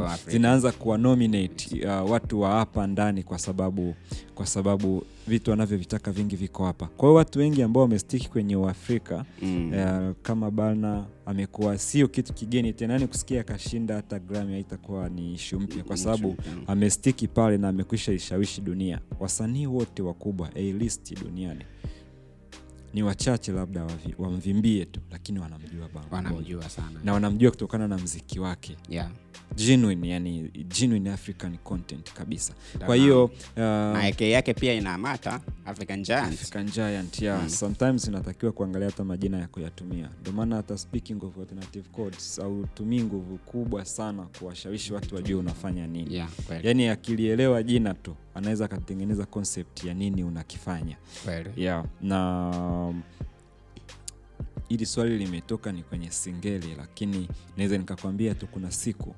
Afrika. 0.02 0.32
zinaanza 0.32 0.72
kuwa 0.72 0.98
nominate 0.98 1.86
uh, 1.88 2.12
watu 2.12 2.42
wa 2.42 2.50
hapa 2.52 2.88
ndani 2.88 3.24
kwa 3.24 3.40
sababu 3.40 3.96
kwa 4.36 4.46
sababu 4.46 5.06
vitu 5.28 5.52
wanavyovitaka 5.52 6.12
vingi 6.12 6.36
viko 6.36 6.66
hapa. 6.66 6.86
Kwa 6.88 7.10
hiyo 7.10 7.14
watu 7.14 7.40
wengi 7.40 7.64
ambao 7.64 7.84
wamestiki 7.84 8.30
kwenye 8.30 8.56
uafrika 8.56 9.26
Mm. 9.42 9.74
Eh, 9.74 10.14
kama 10.22 10.52
bana 10.52 11.06
amekuwa 11.26 11.78
sio 11.78 12.08
kitu 12.08 12.34
kigeni 12.34 12.74
tena 12.74 12.98
ni 12.98 13.08
kusikia 13.08 13.42
akashinda 13.42 13.96
hata 13.96 14.20
grami 14.20 14.54
haitakuwa 14.54 15.10
ni 15.10 15.34
ishu 15.34 15.60
mpya 15.60 15.84
kwa 15.84 15.98
sababu 15.98 16.36
amestiki 16.68 17.28
pale 17.28 17.58
na 17.58 17.70
amekwisha 17.70 18.12
ishawishi 18.14 18.62
dunia. 18.62 19.00
Wasanii 19.20 19.66
wote 19.68 20.02
wakubwa 20.02 20.50
A-list 20.56 21.24
duniani 21.24 21.66
ni 22.94 23.04
wachache 23.04 23.52
labda 23.52 23.88
wamvimbie 24.18 24.86
tu 24.86 25.00
lakini 25.12 25.40
wanamjua 25.40 25.90
bana 25.94 26.08
wanamjua 26.30 26.70
sana. 26.70 27.00
Na 27.04 27.14
wanamjua 27.14 27.52
kutokana 27.52 27.88
na 27.88 27.98
mziki 27.98 28.40
wake. 28.40 28.78
Yeah. 28.90 29.12
Genuine 29.56 30.10
yani 30.10 30.50
genuine 30.80 31.12
african 31.12 31.58
content 31.58 32.14
kabisa. 32.14 32.54
Kwa 32.86 32.96
hiyo 32.96 33.24
uh, 33.58 33.64
AK 34.06 34.22
yake 34.22 34.54
pia 34.54 34.74
inamata 34.74 35.40
African 35.66 36.04
Giant. 36.04 36.34
African 36.34 36.66
Giant, 36.72 37.22
yeah. 37.22 37.50
sometimes 37.50 38.08
inatakiwa 38.08 38.52
kuangalia 38.52 38.88
hata 38.90 39.04
majina 39.04 39.40
ya 39.40 39.48
kuyatumia. 39.48 40.10
Ndio 40.22 40.34
maana 40.34 40.56
hata 40.56 40.78
speaking 40.78 41.24
of 41.24 41.38
alternative 41.38 41.90
codes 41.92 42.40
autumii 42.40 43.02
nguvu 43.04 43.38
kubwa 43.38 43.86
sana 43.86 44.24
kuwashawishi 44.40 44.94
watu 44.94 45.16
wajue 45.16 45.36
unafanya 45.40 45.88
nini. 45.88 46.16
Yeah, 46.16 46.30
kweli, 46.48 46.68
yaani 46.68 46.88
akilielewa 46.88 47.64
jina 47.64 47.94
tu 47.94 48.16
anaweza 48.36 48.66
akatengeneza 48.66 49.26
concept 49.26 49.84
ya 49.84 49.94
nini 49.94 50.24
unakifanya. 50.24 50.98
Kweli. 51.26 51.50
yeah. 51.58 51.86
na 52.02 52.94
hili 54.70 54.86
swali 54.86 55.18
limetoka 55.18 55.72
ni 55.72 55.84
kwenye 55.84 56.12
singeli 56.12 56.76
lakini 56.78 57.28
naweza 57.58 57.78
nikakwambia 57.78 58.36
tu 58.36 58.48
kuna 58.48 58.72
siku. 58.72 59.16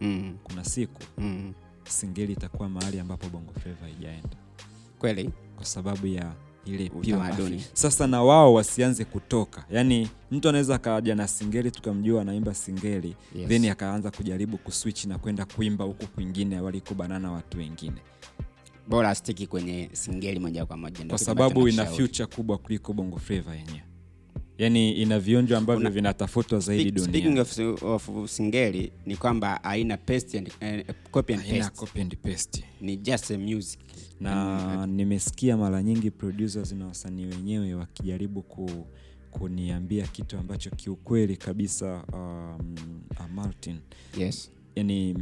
Mm, 0.00 0.36
kuna 0.42 0.64
siku 0.64 1.02
mm. 1.18 1.52
singeli 1.84 2.32
itakuwa 2.32 2.68
mahali 2.68 3.00
ambapo 3.00 3.28
bongo 3.28 3.52
flava 3.52 3.80
haijaenda. 3.80 4.36
Kweli? 4.98 5.30
Kwa 5.56 5.64
sababu 5.64 6.06
ya 6.06 6.32
ile 6.64 6.90
Utamaduni. 6.94 7.64
Sasa 7.72 8.06
na 8.06 8.22
wao 8.22 8.54
wasianze 8.54 9.04
kutoka. 9.04 9.64
Yaani 9.70 10.08
mtu 10.30 10.48
anaweza 10.48 10.74
akaja 10.74 11.14
na 11.14 11.28
singeli 11.28 11.70
tukamjua 11.70 12.22
anaimba 12.22 12.54
singeli 12.54 13.16
Yes. 13.36 13.48
then 13.48 13.68
akaanza 13.68 14.10
kujaribu 14.10 14.58
kuswitch 14.58 15.04
na 15.04 15.18
kwenda 15.18 15.44
kuimba 15.44 15.84
huku 15.84 16.06
kwingine 16.06 16.60
walikobanana 16.60 17.32
watu 17.32 17.58
wengine. 17.58 17.96
Bora 18.88 19.08
astiki 19.10 19.46
kwenye 19.46 19.90
singeli 19.92 20.40
moja 20.40 20.66
kwa 20.66 20.76
moja 20.76 21.04
kwa 21.04 21.18
sababu 21.18 21.68
ina 21.68 21.86
future 21.86 22.26
kubwa 22.26 22.58
kuliko 22.58 22.92
bongo 22.92 23.18
flava 23.18 23.54
yenyewe 23.56 23.82
yaani 24.62 24.92
ina 24.92 25.18
vionjo 25.20 25.56
ambavyo 25.58 25.90
vinatafutwa 25.90 26.58
zaidi 26.58 26.90
Speak- 27.00 27.08
speaking 27.08 27.38
of, 27.82 27.82
of 27.82 28.30
singeli 28.30 28.92
ni 29.06 29.16
kwamba 29.16 29.60
haina 29.62 29.96
paste 29.96 30.38
and, 30.38 30.50
eh, 30.60 30.84
copy 31.10 31.34
and 31.34 31.42
haina 31.42 31.64
paste. 31.64 31.76
copy 31.86 32.00
and 32.00 32.16
paste. 32.16 32.64
Ni 32.80 32.96
just 32.96 33.30
a 33.30 33.38
music. 33.38 33.80
Na 34.20 34.86
nimesikia 34.86 35.56
mara 35.56 35.82
nyingi 35.82 36.10
producers 36.10 36.72
na 36.72 36.86
wasanii 36.86 37.26
wenyewe 37.26 37.74
wakijaribu 37.74 38.42
ku, 38.42 38.70
kuniambia 39.30 40.06
kitu 40.06 40.38
ambacho 40.38 40.70
kiukweli 40.70 41.36
kabisa 41.36 42.04
um, 42.12 42.74
uh, 43.10 43.30
Martin. 43.34 43.76
Yes. 44.18 44.50
Yani 44.76 45.16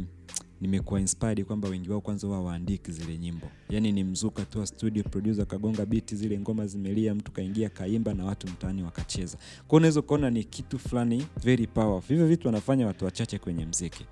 nimekuwa 0.61 0.99
inspired 0.99 1.45
kwamba 1.45 1.69
wengi 1.69 1.89
wao 1.89 2.01
kwanza 2.01 2.27
wao 2.27 2.43
waandiki 2.45 2.91
zile 2.91 3.17
nyimbo. 3.17 3.47
Yani 3.69 3.91
ni 3.91 4.03
mzuka 4.03 4.45
tu 4.45 4.67
studio 4.67 5.03
producer 5.03 5.45
kagonga 5.47 5.85
biti 5.85 6.15
zile 6.15 6.39
ngoma 6.39 6.67
zimelia 6.67 7.15
mtu 7.15 7.31
kaingia 7.31 7.69
kaimba 7.69 8.13
na 8.13 8.25
watu 8.25 8.47
mtaani 8.47 8.83
wakacheza. 8.83 9.37
Kwao 9.67 9.77
unaweza 9.77 9.99
ukaona 9.99 10.29
ni 10.29 10.43
kitu 10.43 10.79
fulani 10.79 11.27
very 11.43 11.67
powerful. 11.67 12.07
Hivyo 12.09 12.27
vitu 12.27 12.47
wanafanya 12.47 12.87
watu 12.87 13.05
wachache 13.05 13.39
kwenye 13.39 13.65
mziki 13.65 14.05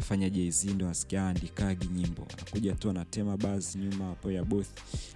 afanya 0.00 0.30
jz 0.30 0.64
ndo 0.64 0.88
asikia 0.88 1.28
andikagi 1.28 1.86
nyimbo. 1.88 2.26
Anakuja 2.34 2.74
tu 2.74 2.90
anatema 2.90 3.36
bas 3.36 3.76
nyuma 3.76 4.04
hapo 4.04 4.30
ya 4.30 4.44
both 4.44 4.66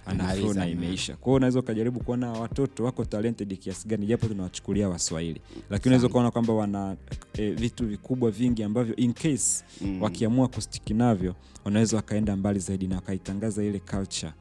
anaflow 0.05 0.53
na 0.53 0.67
imeisha. 0.67 1.15
Kwao 1.15 1.35
unaweza 1.35 1.59
ukajaribu 1.59 1.99
kuona 1.99 2.31
watoto 2.31 2.83
wako 2.83 3.05
talented 3.05 3.59
kiasi 3.59 3.87
gani 3.87 4.05
japo 4.05 4.27
tunawachukulia 4.27 4.89
waswahili. 4.89 5.41
Lakini 5.69 5.89
unaweza 5.89 6.07
ukaona 6.07 6.31
kwamba 6.31 6.53
wana 6.53 6.95
e, 7.33 7.51
vitu 7.51 7.87
vikubwa 7.87 8.31
vingi 8.31 8.63
ambavyo 8.63 8.95
in 8.95 9.13
case 9.13 9.63
Mm. 9.81 10.01
wakiamua 10.01 10.47
kustiki 10.47 10.93
navyo 10.93 11.35
wanaweza 11.65 11.97
wakaenda 11.97 12.35
mbali 12.35 12.59
zaidi 12.59 12.87
na 12.87 12.95
wakaitangaza 12.95 13.63
ile 13.63 13.79
culture. 13.79 14.33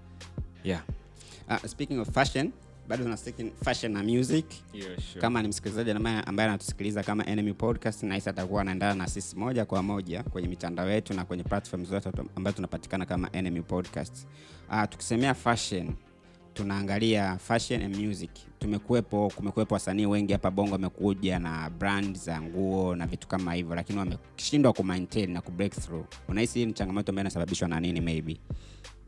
Yeah. 0.64 0.82
uh, 1.48 1.64
speaking 1.66 1.98
of 1.98 2.10
fashion 2.10 2.50
bado 2.88 3.02
tuna 3.04 3.16
fashion 3.64 3.92
na 3.92 4.02
music. 4.02 4.44
Kama 5.20 5.42
ni 5.42 5.48
msikilizaji 5.48 5.90
ambaye 5.90 6.20
ambaye 6.20 6.48
anatusikiliza 6.48 7.02
kama 7.02 7.26
enemy 7.26 7.52
podcast 7.52 8.02
nahisi 8.02 8.28
atakuwa 8.28 8.60
anaendana 8.60 8.94
na 8.94 9.06
sisi 9.06 9.36
moja 9.36 9.64
kwa 9.64 9.82
moja 9.82 10.22
kwenye 10.22 10.48
mitandao 10.48 10.90
yetu 10.90 11.14
na 11.14 11.24
kwenye 11.24 11.42
platform 11.42 11.84
zote 11.84 12.10
ambayo 12.36 12.56
tunapatikana 12.56 13.06
kama 13.06 13.28
enemy 13.32 13.62
podcast. 13.62 14.26
Uh, 14.70 14.82
tukisemea 14.90 15.34
fashion 15.34 15.94
tunaangalia 16.54 17.38
fashion 17.38 17.82
and 17.82 17.96
music. 17.96 18.30
Tumekuwepo 18.58 19.32
kumekuwepo 19.36 19.74
wasanii 19.74 20.06
wengi 20.06 20.32
hapa 20.32 20.50
bongo 20.50 20.72
wamekuja 20.72 21.38
na 21.38 21.70
brand 21.70 22.16
za 22.18 22.42
nguo 22.42 22.96
na 22.96 23.06
vitu 23.06 23.28
kama 23.28 23.54
hivyo 23.54 23.74
lakini 23.74 23.98
wameshindwa 23.98 24.72
kumaintain 24.72 25.30
na 25.30 25.40
kubreak 25.40 25.72
through. 25.72 26.06
Unahisi 26.28 26.58
hii 26.58 26.66
ni 26.66 26.72
changamoto 26.72 27.12
ambayo 27.12 27.22
inasababishwa 27.22 27.68
na 27.68 27.80
nini 27.80 28.00
maybe 28.00 28.36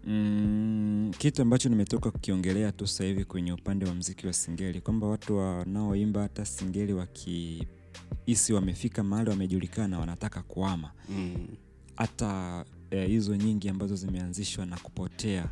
Mm, 0.06 1.10
kitu 1.18 1.42
ambacho 1.42 1.68
nimetoka 1.68 2.10
kukiongelea 2.10 2.72
tu 2.72 2.86
sasa 2.86 3.04
hivi 3.04 3.24
kwenye 3.24 3.52
upande 3.52 3.86
wa 3.86 3.94
mziki 3.94 4.26
wa 4.26 4.32
singeli 4.32 4.80
kwamba 4.80 5.06
watu 5.06 5.36
wanaoimba 5.36 6.22
hata 6.22 6.44
singeli 6.44 6.92
wakihisi 6.92 8.52
wamefika 8.52 9.02
mahali 9.02 9.30
wamejulikana 9.30 9.98
wanataka 9.98 10.42
kuama 10.42 10.92
mm. 11.08 11.48
hata 11.96 12.64
eh, 12.90 13.08
hizo 13.08 13.36
nyingi 13.36 13.68
ambazo 13.68 13.96
zimeanzishwa 13.96 14.66
na 14.66 14.76
kupotea 14.76 15.48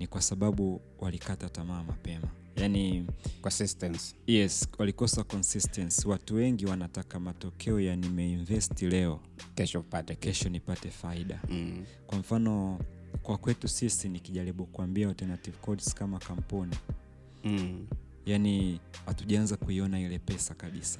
ni 0.00 0.06
kwa 0.06 0.22
sababu 0.22 0.80
walikata 0.98 1.48
tamaa 1.48 1.82
mapema. 1.82 2.28
Yani 2.56 3.06
consistency. 3.42 4.14
yes 4.26 4.68
walikosa 4.78 5.24
consistency. 5.24 6.08
Watu 6.08 6.34
wengi 6.34 6.66
wanataka 6.66 7.20
matokeo 7.20 7.80
ya 7.80 7.96
nimeinvesti 7.96 8.86
leo. 8.86 9.20
Kesho 10.14 10.48
nipate 10.48 10.90
faida. 10.90 11.40
Mm. 11.50 11.84
kwa 12.06 12.18
mfano 12.18 12.78
kwa 13.22 13.38
kwetu 13.38 13.68
sisi 13.68 14.08
nikijaribu 14.08 14.66
kuambia 14.66 15.08
alternative 15.08 15.56
codes 15.60 15.94
kama 15.94 16.18
kampuni 16.18 16.76
Mm. 17.44 17.86
yani 18.26 18.80
hatujaanza 19.06 19.56
kuiona 19.56 20.00
ile 20.00 20.18
pesa 20.18 20.54
kabisa 20.54 20.98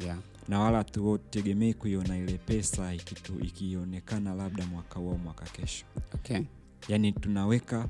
yeah 0.00 0.18
na 0.48 0.60
wala 0.60 0.78
hatutegemei 0.78 1.74
kuiona 1.74 2.18
ile 2.18 2.38
pesa 2.38 2.94
ikitu, 2.94 3.40
ikionekana 3.40 4.34
labda 4.34 4.66
mwaka 4.66 4.98
huo 5.00 5.18
mwaka 5.18 5.44
kesho 5.44 5.84
okay 6.14 6.40
yani 6.88 7.12
tunaweka 7.12 7.88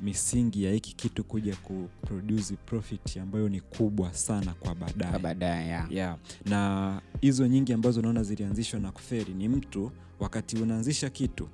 misingi 0.00 0.64
ya 0.64 0.72
hiki 0.72 0.94
kitu 0.96 1.24
kuja 1.24 1.56
kuproduce 1.56 2.56
profit 2.56 3.16
ambayo 3.16 3.48
ni 3.48 3.60
kubwa 3.60 4.14
sana 4.14 4.54
kwa 4.54 4.74
Kwa 4.74 4.74
baadaye 4.74 5.18
baadaye 5.18 5.66
yeah. 5.68 5.92
yeah. 5.92 6.18
na 6.46 7.00
hizo 7.20 7.46
nyingi 7.46 7.72
ambazo 7.72 8.00
unaona 8.00 8.22
zilianzishwa 8.22 8.80
na 8.80 8.92
kuferi 8.92 9.34
ni 9.34 9.48
mtu 9.48 9.92
wakati 10.20 10.56
unaanzisha 10.56 11.10
kitu 11.10 11.48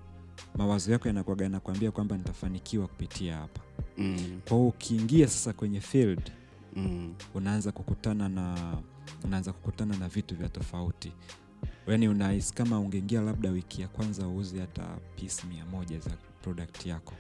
mawazo 0.57 0.93
yako 0.93 1.09
yanakuaga 1.09 1.45
yanakwambia 1.45 1.91
kwamba 1.91 2.17
nitafanikiwa 2.17 2.87
kupitia 2.89 3.37
hapa. 3.37 3.61
Mm. 3.99 4.41
kwa 4.49 4.57
hiyo 4.57 4.69
ukiingia 4.69 5.29
sasa 5.29 5.53
kwenye 5.53 5.81
field 5.81 6.33
Mm. 6.77 7.15
unaanza 7.35 7.73
kukutana 7.73 8.29
na 8.29 8.77
unaanza 9.25 9.53
kukutana 9.53 9.97
na 9.97 10.09
vitu 10.09 10.37
vya 10.37 10.49
tofauti. 10.49 11.13
Yaani 11.87 12.09
unahisi 12.09 12.55
kama 12.55 12.81
ungeingia 12.81 13.21
labda 13.21 13.51
wiki 13.51 13.83
ya 13.83 13.89
kwanza 13.89 14.29
uuze 14.29 14.61
hata 14.61 14.97
piece 15.17 15.47
mia 15.47 15.65
moja 15.67 15.99
za 15.99 16.11
product 16.43 16.87
yako. 16.87 17.15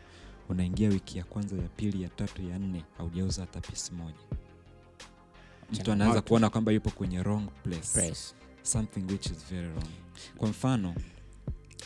Unaingia 0.48 0.88
wiki 0.88 1.18
ya 1.18 1.24
kwanza 1.24 1.56
ya 1.56 1.68
pili 1.68 2.02
ya 2.02 2.08
tatu 2.08 2.42
ya 2.42 2.58
nne 2.58 2.84
haujauza 2.98 3.40
hata 3.40 3.60
piece 3.60 3.92
moja. 3.94 4.18
Mtu 5.72 5.92
anaanza 5.92 6.22
kuona 6.22 6.50
kwamba 6.50 6.72
yupo 6.72 6.90
kwenye 6.90 7.18
wrong 7.22 7.48
place. 7.62 7.92
Place. 8.00 8.34
Something 8.62 9.00
which 9.12 9.26
is 9.26 9.46
very 9.50 9.68
wrong. 9.68 9.88
Kwa 10.36 10.48
mfano 10.48 10.94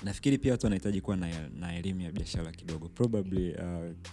nafikiri 0.04 0.38
pia 0.38 0.52
watu 0.52 0.66
wanahitaji 0.66 1.00
kuwa 1.00 1.16
na, 1.16 1.48
na 1.48 1.76
elimu 1.76 2.00
ya 2.00 2.12
biashara 2.12 2.52
kidogo 2.52 2.88
probably 2.88 3.50
uh, 3.52 3.60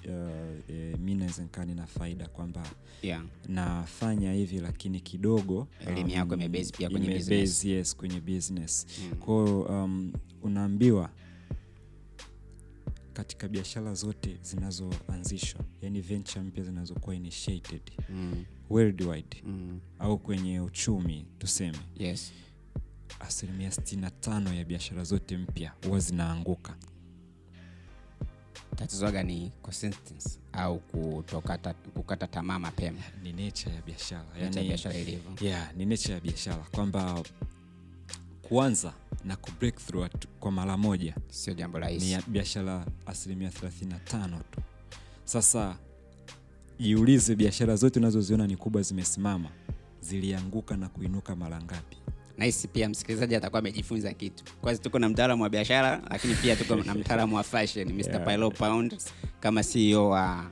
uh, 0.05 0.69
e, 0.69 0.95
mi 0.99 1.15
naweza 1.15 1.43
nikaa 1.43 1.65
nina 1.65 1.87
faida 1.87 2.27
kwamba 2.27 2.63
Yeah. 3.01 3.23
nafanya 3.47 4.33
hivi 4.33 4.59
lakini 4.59 4.99
kidogo 4.99 5.67
Elimu 5.87 6.09
yako 6.09 6.33
imebezi 6.35 6.71
pia 6.71 6.89
kwenye 6.89 7.05
imebezi, 7.05 7.29
business. 7.31 7.65
yes 7.65 7.95
kwenye 7.95 8.19
business 8.21 8.87
Mm. 9.11 9.15
kwao 9.17 9.61
um, 9.61 10.13
unaambiwa 10.41 11.09
katika 13.13 13.47
biashara 13.47 13.93
zote 13.93 14.37
zinazoanzishwa 14.41 15.61
yani 15.81 16.01
venture 16.01 16.41
mpya 16.45 16.63
zinazokuwa 16.63 17.15
initiated 17.15 17.81
Mm. 18.09 18.43
worldwide 18.69 19.43
Mm. 19.45 19.79
au 19.99 20.17
kwenye 20.19 20.59
uchumi 20.59 21.25
tuseme 21.39 21.77
Yes. 21.97 22.31
Asilimia 23.19 23.69
65 23.69 24.55
ya 24.55 24.65
biashara 24.65 25.03
zote 25.03 25.37
mpya 25.37 25.71
huwa 25.85 25.99
zinaanguka. 25.99 26.75
Tatizoga 28.75 29.23
ni 29.23 29.51
consistency 29.61 30.39
au 30.53 30.79
kutokata 30.79 31.73
kukata 31.73 32.27
tamaa 32.27 32.59
mapema. 32.59 32.99
Ni 33.23 33.33
nature 33.33 33.75
ya 33.75 33.81
biashara 33.81 34.25
yani, 34.41 34.67
biashara 34.67 34.95
ilivyo. 34.95 35.31
Yeah, 35.41 35.75
ni 35.75 35.85
nature 35.85 36.13
ya 36.13 36.19
biashara. 36.19 36.63
Kwamba 36.71 37.23
kuanza 38.41 38.93
na 39.23 39.35
ku 39.35 39.51
through 39.85 40.09
kwa 40.39 40.51
mara 40.51 40.77
moja 40.77 41.15
sio 41.29 41.53
jambo 41.53 41.77
ni 41.79 41.85
rahisi 41.85 42.11
ya 42.11 42.21
biashara 42.27 42.85
asilimia 43.05 43.49
35 43.49 44.39
tu. 44.51 44.61
Sasa 45.23 45.77
jiulize 46.79 47.35
biashara 47.35 47.75
zote 47.75 47.99
unazoziona 47.99 48.47
ni 48.47 48.57
kubwa 48.57 48.81
zimesimama 48.81 49.49
zilianguka 50.01 50.77
na 50.77 50.89
kuinuka 50.89 51.35
mara 51.35 51.61
ngapi 51.61 51.97
nahisi 52.37 52.67
pia 52.67 52.89
msikilizaji 52.89 53.35
atakuwa 53.35 53.59
amejifunza 53.59 54.13
kitu. 54.13 54.43
Kwazi 54.61 54.81
tuko 54.81 54.99
na 54.99 55.09
mtaalamu 55.09 55.43
wa 55.43 55.49
biashara 55.49 56.01
lakini 56.09 56.33
pia 56.35 56.55
tuko 56.55 56.75
na 56.75 56.93
mtaalamu 56.95 57.35
wa 57.35 57.43
fashion 57.43 57.93
mr 57.93 58.09
yeah. 58.09 58.25
Pilo 58.25 58.51
pound 58.51 58.97
kama 59.39 59.63
ceo 59.63 60.09
wa 60.09 60.45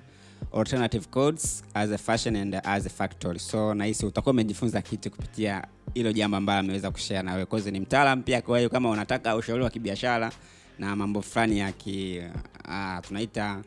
alternative 0.54 1.06
codes 1.12 1.64
as 1.74 1.92
a 1.92 1.98
fashion 1.98 2.36
and 2.36 2.56
as 2.64 2.86
a 2.86 2.90
factory. 2.90 3.40
So 3.40 3.74
nahisi 3.74 4.06
utakuwa 4.06 4.34
umejifunza 4.34 4.82
kitu 4.82 5.12
kupitia 5.12 5.68
hilo 5.94 6.12
jambo 6.14 6.38
ambalo 6.38 6.60
ameweza 6.60 6.92
kushea 6.92 7.24
nawe. 7.24 7.46
Kozi 7.46 7.72
ni 7.72 7.80
mtaalam 7.80 8.24
pia 8.24 8.42
kwa 8.42 8.58
hiyo 8.58 8.70
kama 8.70 8.90
unataka 8.90 9.36
ushauri 9.36 9.64
wa 9.64 9.70
kibiashara 9.70 10.32
na 10.80 10.96
mambo 10.96 11.22
fulani 11.22 11.60
ya 11.60 11.72
ki 11.72 12.22
uh, 12.68 13.00
tunaita 13.08 13.62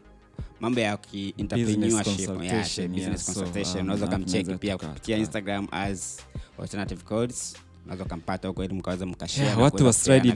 mambo 0.60 0.80
ya 0.80 0.96
ki 0.96 1.34
entrepreneurship, 1.38 2.18
yeah, 2.18 2.26
consultation, 2.26 2.88
business 2.88 3.04
yeah, 3.06 3.16
so, 3.18 3.40
consultation. 3.40 3.90
um, 3.90 4.02
ukamcheki 4.02 4.54
pia 4.54 4.78
kupitia 4.78 5.16
instagram 5.16 5.68
as 5.70 6.18
alternative 6.62 7.02
codes 7.04 7.56
unaweza 7.86 8.04
ukampata 8.04 8.48
huko 8.48 8.64
ili 8.64 8.74
mkaweza 8.74 9.06
mkashare 9.06 9.46
yeah, 9.46 9.58
watu 9.62 9.90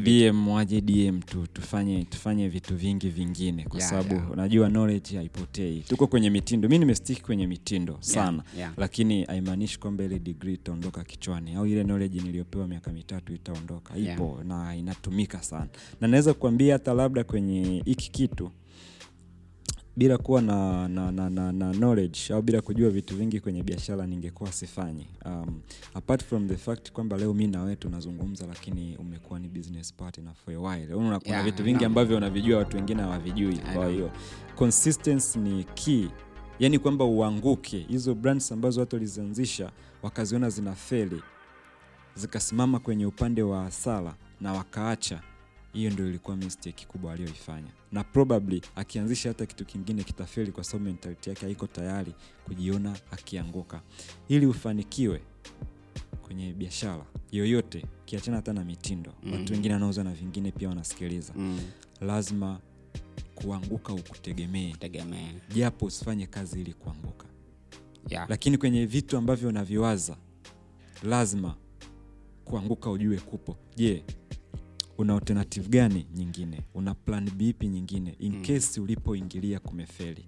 dm 0.05 0.49
waje 0.49 0.81
dm 0.81 1.21
tu 1.23 1.47
tufanye 1.53 2.05
tufanye 2.05 2.49
vitu 2.49 2.77
vingi 2.77 3.09
vingine 3.09 3.65
kwa 3.65 3.79
Yeah, 3.79 3.91
sababu 3.91 4.15
yeah. 4.15 4.31
unajua 4.31 4.69
knowledge 4.69 5.17
haipotei. 5.17 5.81
Tuko 5.81 6.07
kwenye 6.07 6.31
mitindo. 6.31 6.69
Mi 6.69 6.79
nimestiki 6.79 7.23
kwenye 7.23 7.47
mitindo 7.47 7.97
sana 8.01 8.43
yeah. 8.59 8.73
lakini 8.77 9.25
haimaanishi 9.25 9.79
kwamba 9.81 10.05
ile 10.05 10.19
degree 10.19 10.55
itaondoka 10.55 11.05
kichwani 11.05 11.55
au 11.55 11.67
ile 11.67 11.85
knowledge 11.85 12.21
niliyopewa 12.21 12.69
miaka 12.69 12.93
mitatu 12.93 13.33
itaondoka. 13.35 13.97
Ipo 13.97 14.41
na 14.45 14.77
inatumika 14.77 15.43
sana. 15.43 15.69
Na 16.01 16.09
naweza 16.09 16.35
kuambia 16.35 16.73
hata 16.73 16.95
labda 16.95 17.25
kwenye 17.25 17.83
hiki 17.85 18.11
kitu 18.11 18.51
bila 19.97 20.19
kuwa 20.19 20.43
na, 20.43 20.89
na, 20.89 21.13
na, 21.13 21.31
na, 21.31 21.53
na 21.53 21.73
knowledge 21.73 22.21
au 22.35 22.43
bila 22.43 22.61
kujua 22.61 22.91
vitu 22.91 23.17
vingi 23.17 23.41
kwenye 23.41 23.63
biashara 23.63 24.07
ningekuwa 24.07 24.53
sifanyi. 24.53 25.07
Um, 25.25 25.61
apart 25.95 26.25
from 26.25 26.49
the 26.49 26.57
fact 26.57 26.93
kwamba 26.93 27.17
leo 27.17 27.35
mi 27.35 27.47
na 27.47 27.63
wewe 27.63 27.77
tunazungumza 27.77 28.47
lakini 28.47 28.97
umekuwa 28.97 29.39
ni 29.41 29.49
business 29.49 29.95
partner 29.95 30.33
for 30.45 30.55
a 30.55 30.59
while. 30.59 30.87
Kuna 30.95 31.21
Yeah, 31.25 31.45
vitu 31.45 31.63
vingi 31.65 31.85
ambavyo 31.85 32.17
unavijua 32.17 32.59
watu 32.59 32.77
wengine 32.77 33.03
hawavijui. 33.03 33.59
Kwa 33.75 33.89
hiyo 33.89 34.11
consistency 34.57 35.39
ni 35.39 35.65
key. 35.65 36.07
Yaani 36.59 36.79
kwamba 36.79 37.05
uanguke. 37.05 37.79
Hizo 37.79 38.15
brands 38.15 38.53
ambazo 38.53 38.81
watu 38.81 38.97
walizianzisha 38.97 39.71
wakaziona 40.03 40.51
zina 40.51 40.75
feli 40.75 41.23
zikasimama 42.15 42.79
kwenye 42.79 43.07
upande 43.07 43.43
wa 43.43 43.63
hasara 43.63 44.15
na 44.41 44.53
wakaacha 44.53 45.21
hiyo 45.73 45.91
ndio 45.91 46.09
ilikuwa 46.09 46.37
mistake 46.37 46.87
kubwa 46.87 47.13
aliyoifanya. 47.13 47.71
Na 47.93 48.05
probably 48.05 48.63
akianzisha 48.77 49.29
hata 49.29 49.47
kitu 49.47 49.65
kingine 49.65 50.03
kitafeli 50.05 50.53
kwa 50.53 50.65
sababu 50.65 50.85
mentality 50.85 51.31
yake 51.31 51.47
haiko 51.47 51.67
tayari 51.67 52.15
kujiona 52.45 52.97
akianguka. 53.11 53.83
Ili 54.29 54.47
ufanikiwe 54.47 55.21
kwenye 56.23 56.53
biashara 56.53 57.05
yoyote 57.33 57.85
kiachana 58.05 58.37
hata 58.37 58.53
na 58.53 58.65
mitindo. 58.65 59.13
Mhm. 59.23 59.33
watu 59.33 59.53
wengine 59.53 59.75
wanauza 59.75 60.05
na 60.05 60.13
vingine 60.13 60.53
pia 60.53 60.69
wanasikiliza. 60.69 61.33
Mm, 61.37 61.61
lazima 62.01 62.61
kuanguka 63.35 63.93
ukutegemee. 63.93 64.75
Japo 65.55 65.87
usifanye 65.87 66.27
kazi 66.27 66.61
ili 66.61 66.73
kuanguka. 66.73 67.27
Yeah. 68.09 68.27
lakini 68.31 68.59
kwenye 68.59 68.87
vitu 68.87 69.17
ambavyo 69.17 69.49
unaviwaza 69.49 70.17
lazima 71.03 71.55
kuanguka 72.45 72.91
ujue 72.91 73.17
kupo. 73.19 73.57
Je 73.77 74.05
una 75.01 75.15
alternative 75.15 75.69
gani 75.69 76.07
nyingine? 76.15 76.61
Una 76.75 76.95
plan 76.95 77.31
bipi 77.31 77.69
nyingine? 77.69 78.15
In 78.19 78.33
Mm. 78.37 78.43
case 78.45 78.81
ulipoingilia 78.81 79.59
kumefeli. 79.61 80.25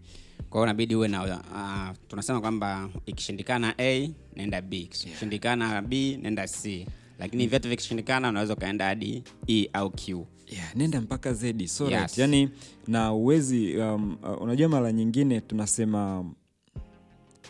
Kwa 0.50 0.58
hiyo 0.58 0.62
unabidi 0.62 0.94
uwe 0.94 1.08
na 1.08 1.22
uh, 1.24 1.96
tunasema 2.08 2.40
kwamba 2.40 2.88
ikishindikana 3.06 3.74
a 3.78 4.08
nenda 4.36 4.62
b. 4.62 4.80
Ikishindikana 4.80 5.82
b 5.82 6.16
nenda 6.22 6.48
c. 6.48 6.86
Lakini 7.18 7.46
vyote 7.46 7.68
vikishindikana 7.68 8.28
unaweza 8.28 8.54
ukaenda 8.54 8.84
hadi 8.84 9.22
e 9.48 9.68
au 9.72 9.90
q. 9.90 10.26
Yeah, 10.46 10.76
nenda 10.76 11.00
mpaka 11.00 11.32
zedi 11.34 11.68
so 11.68 11.84
Yes. 11.84 11.92
right. 11.92 12.18
yani 12.18 12.48
na 12.88 13.12
uwezi 13.12 13.76
um, 13.76 14.16
uh, 14.22 14.42
unajua 14.42 14.68
mara 14.68 14.92
nyingine 14.92 15.40
tunasema 15.40 16.24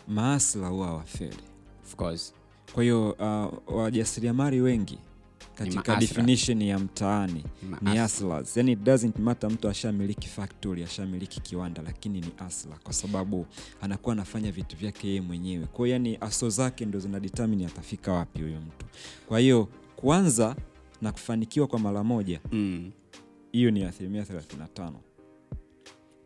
maasla 0.07 0.67
huwa 0.67 0.93
wafeli 0.93 1.37
of 1.83 2.31
kwa 2.73 2.83
hiyo 2.83 3.11
uh, 3.11 3.75
wajasiriamali 3.77 4.61
wengi 4.61 4.97
katika 5.55 5.95
definition 5.95 6.61
ya 6.61 6.79
mtaani 6.79 7.43
Ni 7.81 7.91
ni 7.91 7.97
yani 8.55 8.71
it 8.71 8.79
doesn't 8.79 9.19
matter 9.19 9.51
mtu 9.51 9.69
ashamiliki 9.69 10.27
factory 10.27 10.83
ashamiliki 10.83 11.41
kiwanda 11.41 11.81
lakini 11.81 12.21
ni 12.21 12.27
asla. 12.37 12.75
Kwa 12.83 12.93
sababu 12.93 13.45
anakuwa 13.81 14.13
anafanya 14.13 14.51
vitu 14.51 14.77
vyake 14.77 15.07
yeye 15.07 15.21
mwenyewe. 15.21 15.65
Kwao 15.65 15.87
yani 15.87 16.17
aso 16.21 16.49
zake 16.49 16.85
ndo 16.85 16.99
zina 16.99 17.19
determine 17.19 17.65
atafika 17.65 18.13
wapi 18.13 18.41
huyo 18.41 18.59
mtu. 18.61 18.85
Kwa 19.27 19.39
hiyo 19.39 19.67
kuanza 19.95 20.55
na 21.01 21.11
kufanikiwa 21.11 21.67
kwa 21.67 21.79
mara 21.79 22.03
moja 22.03 22.39
mm. 22.51 22.91
hiyo 23.51 23.71
ni 23.71 23.83
asilimia 23.83 24.23
35 24.23 24.91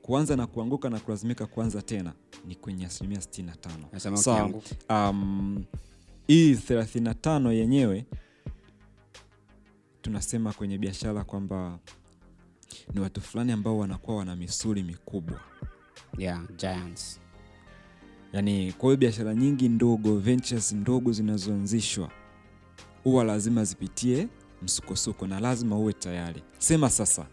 kuanza 0.02 0.36
na 0.36 0.48
kuanguka 0.48 0.90
na 0.90 1.00
kulazimika 1.00 1.46
kuanza 1.46 1.82
tena 1.82 2.14
ni 2.48 2.56
kwenye 2.56 2.86
asilimia 2.86 3.20
65 3.20 3.54
Nasema 3.94 4.18
Sawa. 4.18 4.38
ukianguka. 4.46 5.10
um, 5.10 5.64
hii 6.28 6.54
35 6.54 7.52
yenyewe 7.52 8.06
tunasema 10.08 10.54
kwenye 10.54 10.78
biashara 10.78 11.24
kwamba 11.24 11.80
ni 12.94 13.00
watu 13.00 13.22
fulani 13.22 13.52
ambao 13.52 13.78
wanakuwa 13.78 14.18
wana 14.18 14.36
misuli 14.36 14.84
mikubwa. 14.84 15.40
Yeah, 16.18 16.42
giants. 16.58 17.20
Yaani 18.34 18.72
kwa 18.74 18.90
hiyo 18.90 18.98
biashara 18.98 19.36
nyingi 19.36 19.70
ndogo 19.70 20.18
ventures 20.20 20.72
ndogo 20.74 21.12
zinazoanzishwa 21.12 22.12
huwa 23.04 23.24
lazima 23.24 23.64
zipitie 23.64 24.28
msukosuko 24.62 25.28
na 25.28 25.40
lazima 25.40 25.78
uwe 25.78 25.94
tayari. 25.94 26.44
Sema 26.58 26.90
sasa 26.90 27.28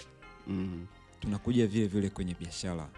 mm. 0.47 0.87
tunakuja 1.21 1.67
vile 1.67 1.87
vile 1.87 2.11
kwenye 2.11 2.35
biashara. 2.41 2.89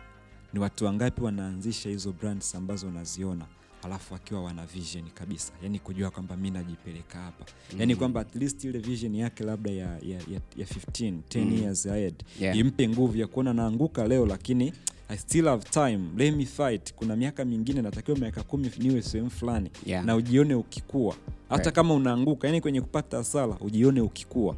Ni 0.53 0.61
watu 0.61 0.85
wangapi 0.85 1.23
wanaanzisha 1.23 1.89
hizo 1.89 2.13
brands 2.13 2.55
ambazo 2.55 2.89
unaziona 2.89 3.47
alafu 3.87 4.15
akiwa 4.15 4.43
wana 4.45 4.67
vision 4.67 5.05
kabisa 5.15 5.53
yani 5.63 5.79
kujua 5.79 6.11
kwamba 6.11 6.37
mi 6.37 6.51
najipeleka 6.51 7.19
hapa 7.19 7.45
yani 7.79 7.93
Mhm. 7.93 7.99
kwamba 7.99 8.21
at 8.21 8.37
least 8.37 8.65
ile 8.65 8.79
vision 8.79 9.15
yake 9.15 9.45
labda 9.45 9.71
ya, 9.71 9.87
ya, 9.87 10.19
ya, 10.33 10.41
ya 10.57 10.67
15 10.67 11.15
10 11.29 11.45
Mhm. 11.45 11.63
years 11.63 11.87
ahead 11.87 12.15
Yeah. 12.41 12.57
impe 12.59 12.89
nguvu 12.89 13.17
ya 13.19 13.27
kuona 13.27 13.53
naanguka 13.55 14.09
leo 14.09 14.27
lakini 14.27 14.73
i 15.09 15.17
still 15.19 15.45
have 15.45 15.65
time 15.71 16.01
let 16.17 16.35
me 16.37 16.45
fight 16.47 16.95
kuna 16.95 17.17
miaka 17.17 17.45
mingine 17.45 17.83
natakiwa 17.83 18.19
miaka 18.19 18.43
kumi 18.43 18.71
niwe 18.79 19.03
sehemu 19.03 19.31
fulani 19.31 19.71
Yeah. 19.87 20.05
na 20.05 20.17
ujione 20.17 20.55
ukikua 20.55 21.15
hata 21.49 21.63
Right. 21.63 21.75
kama 21.75 21.95
unaanguka 21.95 22.47
yani 22.49 22.61
kwenye 22.61 22.81
kupata 22.81 23.17
hasara 23.17 23.57
ujione 23.61 24.01
ukikua 24.01 24.57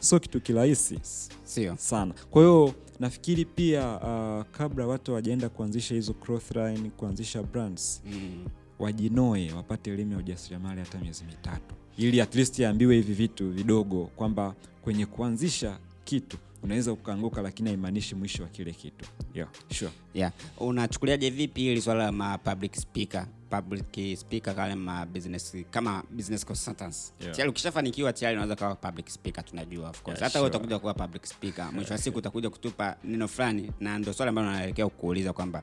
sio 0.00 0.20
kitu 0.20 0.40
kirahisi 0.40 0.98
sio. 1.44 1.76
sana. 1.76 2.14
Kwa 2.30 2.42
hiyo 2.42 2.74
nafikiri 3.00 3.44
pia 3.44 3.96
uh, 4.00 4.44
kabla 4.58 4.86
watu 4.86 5.14
wajaenda 5.14 5.48
kuanzisha 5.48 5.94
hizo 5.94 6.14
growth 6.24 6.50
line 6.56 6.90
kuanzisha 6.96 7.42
brands 7.42 8.02
mm. 8.06 8.44
wajinoe 8.78 9.52
wapate 9.52 9.90
elimu 9.92 10.12
ya 10.12 10.18
ujasiriamali 10.18 10.80
hata 10.80 10.98
miezi 10.98 11.24
mitatu. 11.24 11.74
Ili 11.98 12.20
at 12.20 12.34
least 12.34 12.58
yaambiwe 12.58 12.94
hivi 12.94 13.12
vitu 13.12 13.50
vidogo 13.50 14.06
kwamba 14.16 14.54
kwenye 14.82 15.06
kuanzisha 15.06 15.78
kitu 16.04 16.36
unaweza 16.62 16.92
ukaanguka 16.92 17.42
lakini 17.42 17.68
haimaanishi 17.68 18.14
mwisho 18.14 18.42
wa 18.42 18.48
kile 18.48 18.72
kitu 18.72 19.04
yeah, 19.34 19.48
sure. 19.72 19.90
yeah. 20.14 20.32
unachukuliaje 20.58 21.30
vipi 21.30 21.60
hili 21.60 21.80
swala 21.82 22.04
la 22.04 22.12
ma 22.12 22.38
public 22.38 22.74
speaker 22.76 23.26
public 23.50 24.18
speaker 24.18 24.54
kale 24.56 24.74
ma 24.74 25.06
business 25.06 25.56
kama 25.70 26.02
business 26.10 26.46
consultants 26.46 27.12
Yeah. 27.20 27.34
tayari 27.36 27.50
ukishafanikiwa 27.50 28.12
tayari 28.12 28.36
unaweza 28.36 28.56
kuwa 28.56 28.74
public 28.74 29.08
speaker 29.08 29.44
tunajua 29.44 29.90
of 29.90 30.02
course 30.02 30.18
Yeah, 30.20 30.30
hata 30.32 30.38
wewe 30.38 30.50
utakuja 30.50 30.78
kuwa 30.78 30.94
public 30.94 31.24
speaker 31.26 31.72
mwisho 31.72 31.92
wa 31.94 31.98
siku 31.98 32.18
utakuja 32.18 32.50
kutupa 32.50 32.96
neno 33.04 33.28
fulani 33.28 33.72
na 33.80 33.98
ndio 33.98 34.12
swali 34.12 34.28
ambalo 34.28 34.50
naelekea 34.52 34.88
kukuuliza 34.88 35.32
kwamba 35.32 35.62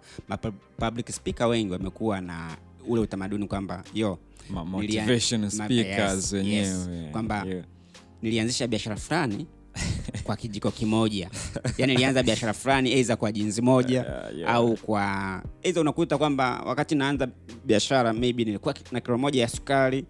public 0.78 1.12
speaker 1.12 1.48
wengi 1.48 1.72
wamekuwa 1.72 2.22
na 2.22 2.58
ule 2.88 3.02
utamaduni 3.02 3.48
kwamba 3.48 3.84
yo 3.94 4.20
motivation 4.50 5.50
speakers 5.50 6.14
yes, 6.14 6.34
wenyewe 6.34 6.58
yes. 6.68 7.12
kwamba 7.12 7.44
yeah. 7.46 7.66
nilianzisha 8.22 8.68
biashara 8.68 8.96
fulani 8.96 9.48
kwa 10.24 10.36
kijiko 10.36 10.72
kimoja. 10.72 11.30
Yani 11.78 11.94
nilianza 11.94 12.24
biashara 12.24 12.54
fulani 12.54 12.94
aidha 12.94 13.16
kwa 13.16 13.32
jinsi 13.32 13.62
moja 13.62 14.00
Yeah, 14.04 14.38
yeah. 14.38 14.54
au 14.56 14.76
kwa 14.78 15.44
aidha 15.64 15.82
unakuta 15.82 16.18
kwamba 16.18 16.62
wakati 16.66 16.96
naanza 16.96 17.28
biashara 17.66 18.14
maybe 18.14 18.44
nilikuwa 18.46 18.76
na 18.92 19.02
kilo 19.02 19.18
moja 19.18 19.42
ya 19.42 19.48
sukari 19.48 20.06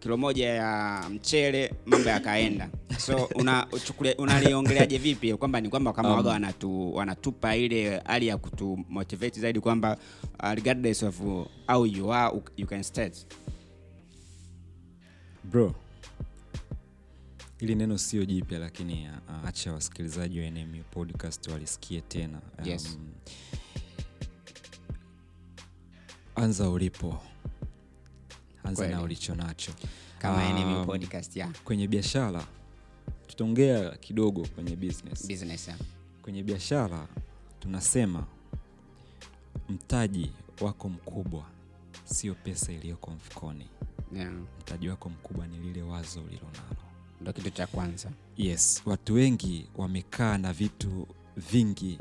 kilo 0.00 0.16
moja 0.16 0.48
ya 0.48 1.02
mchele 1.10 1.72
mambo 1.86 2.08
yakaenda. 2.08 2.68
So 2.98 3.28
una- 3.34 3.66
unaliongeleaje 4.18 4.98
vipi? 4.98 5.34
Kwamba 5.34 5.60
ni 5.60 5.68
kwamba 5.68 5.92
kama 5.92 6.08
Um, 6.10 6.16
waga 6.16 6.30
wanatu, 6.30 6.94
wanatupa 6.94 7.56
ile 7.56 8.02
hali 8.04 8.26
ya 8.26 8.36
kutu 8.38 8.78
motivate 8.88 9.40
zaidi 9.40 9.60
kwamba 9.60 9.96
uh, 10.42 10.50
regardless 10.52 11.02
of 11.02 11.20
how 11.66 11.86
you 11.86 12.12
are 12.12 12.40
you 12.56 12.66
can 12.66 12.82
state 12.82 13.26
bro 15.44 15.74
hili 17.62 17.74
neno 17.74 17.98
sio 17.98 18.24
jipya 18.24 18.58
lakini 18.58 19.08
uh, 19.28 19.48
acha 19.48 19.72
wasikilizaji 19.72 20.40
wa 20.40 20.50
NMU 20.50 20.82
podcast 20.90 21.48
walisikie 21.48 22.00
tena 22.00 22.40
Yes. 22.64 22.98
anza 26.34 26.70
ulipo 26.70 27.22
anza 28.64 28.76
Kwele. 28.82 28.94
na 28.94 29.02
ulicho 29.02 29.34
nacho 29.34 29.72
kama 30.18 30.76
Um, 30.80 30.86
podcast 30.86 31.38
kwenye 31.64 31.88
biashara 31.88 32.46
tutaongea 33.26 33.90
kidogo 33.90 34.46
kwenye 34.54 34.76
business 34.76 35.26
business 35.28 35.68
yeah. 35.68 35.80
kwenye 36.22 36.42
biashara 36.42 37.08
tunasema 37.60 38.26
mtaji 39.68 40.32
wako 40.60 40.88
mkubwa 40.88 41.44
sio 42.04 42.34
pesa 42.34 42.72
iliyoko 42.72 43.10
mfukoni 43.10 43.66
Yeah. 44.16 44.32
mtaji 44.60 44.88
wako 44.88 45.08
mkubwa 45.08 45.46
ni 45.46 45.58
lile 45.58 45.82
wazo 45.82 46.20
ulilonalo 46.20 46.81
ndo 47.22 47.32
kitu 47.32 47.50
cha 47.50 47.66
kwanza. 47.66 48.10
Yes 48.36 48.82
watu 48.86 49.14
wengi 49.14 49.66
wamekaa 49.76 50.38
na 50.38 50.52
vitu 50.52 51.06
vingi. 51.52 51.98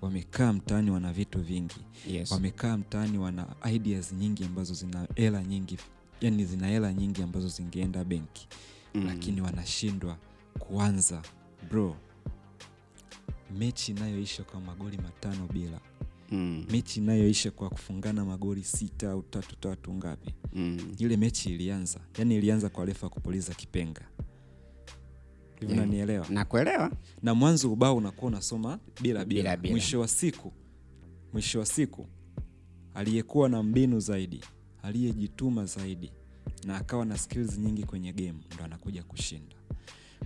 Wamekaa 0.00 0.52
mtaani 0.52 0.90
wana 0.90 1.12
vitu 1.12 1.40
vingi. 1.42 1.80
Yes. 2.08 2.30
wamekaa 2.32 2.76
mtaani 2.76 3.18
wana 3.18 3.46
ideas 3.74 4.12
nyingi 4.12 4.44
ambazo 4.44 4.74
zina 4.74 5.08
hela 5.14 5.42
nyingi. 5.44 5.78
Yani 6.20 6.44
zina 6.44 6.66
hela 6.66 6.92
nyingi 6.92 7.22
ambazo 7.22 7.48
zingeenda 7.48 8.04
benki. 8.04 8.48
Mm. 8.94 9.06
lakini 9.06 9.40
wanashindwa 9.40 10.16
kuanza. 10.58 11.22
Bro 11.70 11.96
mechi 13.58 13.92
inayoisha 13.92 14.42
kwa 14.44 14.60
magoli 14.60 14.96
matano 14.98 15.46
bila. 15.52 15.80
Mm. 16.30 16.66
mechi 16.70 17.00
inayoisha 17.00 17.50
kwa 17.50 17.70
kufungana 17.70 18.24
magoli 18.24 18.64
sita 18.64 19.10
au 19.10 19.22
tatu 19.22 19.56
tatu 19.56 19.94
ngapi. 19.94 20.34
Mm. 20.52 20.94
ile 20.98 21.16
mechi 21.16 21.54
ilianza. 21.54 22.00
Yani 22.18 22.34
ilianza 22.36 22.68
kwa 22.68 22.84
refa 22.84 23.08
kupuliza 23.08 23.54
kipenga 23.54 24.02
hivi 25.60 25.72
Yeah. 25.72 25.84
unanielewa 25.84 26.26
nakuelewa 26.28 26.92
na 27.22 27.34
mwanzo 27.34 27.72
ubao 27.72 27.96
unakuwa 27.96 28.28
unasoma 28.30 28.78
bila 29.00 29.24
bila, 29.24 29.24
Bila, 29.24 29.56
bila. 29.56 29.72
mwisho 29.72 30.00
wa 30.00 30.08
siku 30.08 30.52
mwisho 31.32 31.58
wa 31.58 31.66
siku 31.66 32.06
aliyekuwa 32.94 33.48
na 33.48 33.62
mbinu 33.62 34.00
zaidi 34.00 34.40
aliyejituma 34.82 35.64
zaidi 35.64 36.12
na 36.66 36.76
akawa 36.76 37.04
na 37.04 37.18
skills 37.18 37.58
nyingi 37.58 37.84
kwenye 37.84 38.12
game 38.12 38.34
ndo 38.54 38.64
anakuja 38.64 39.02
kushinda 39.02 39.56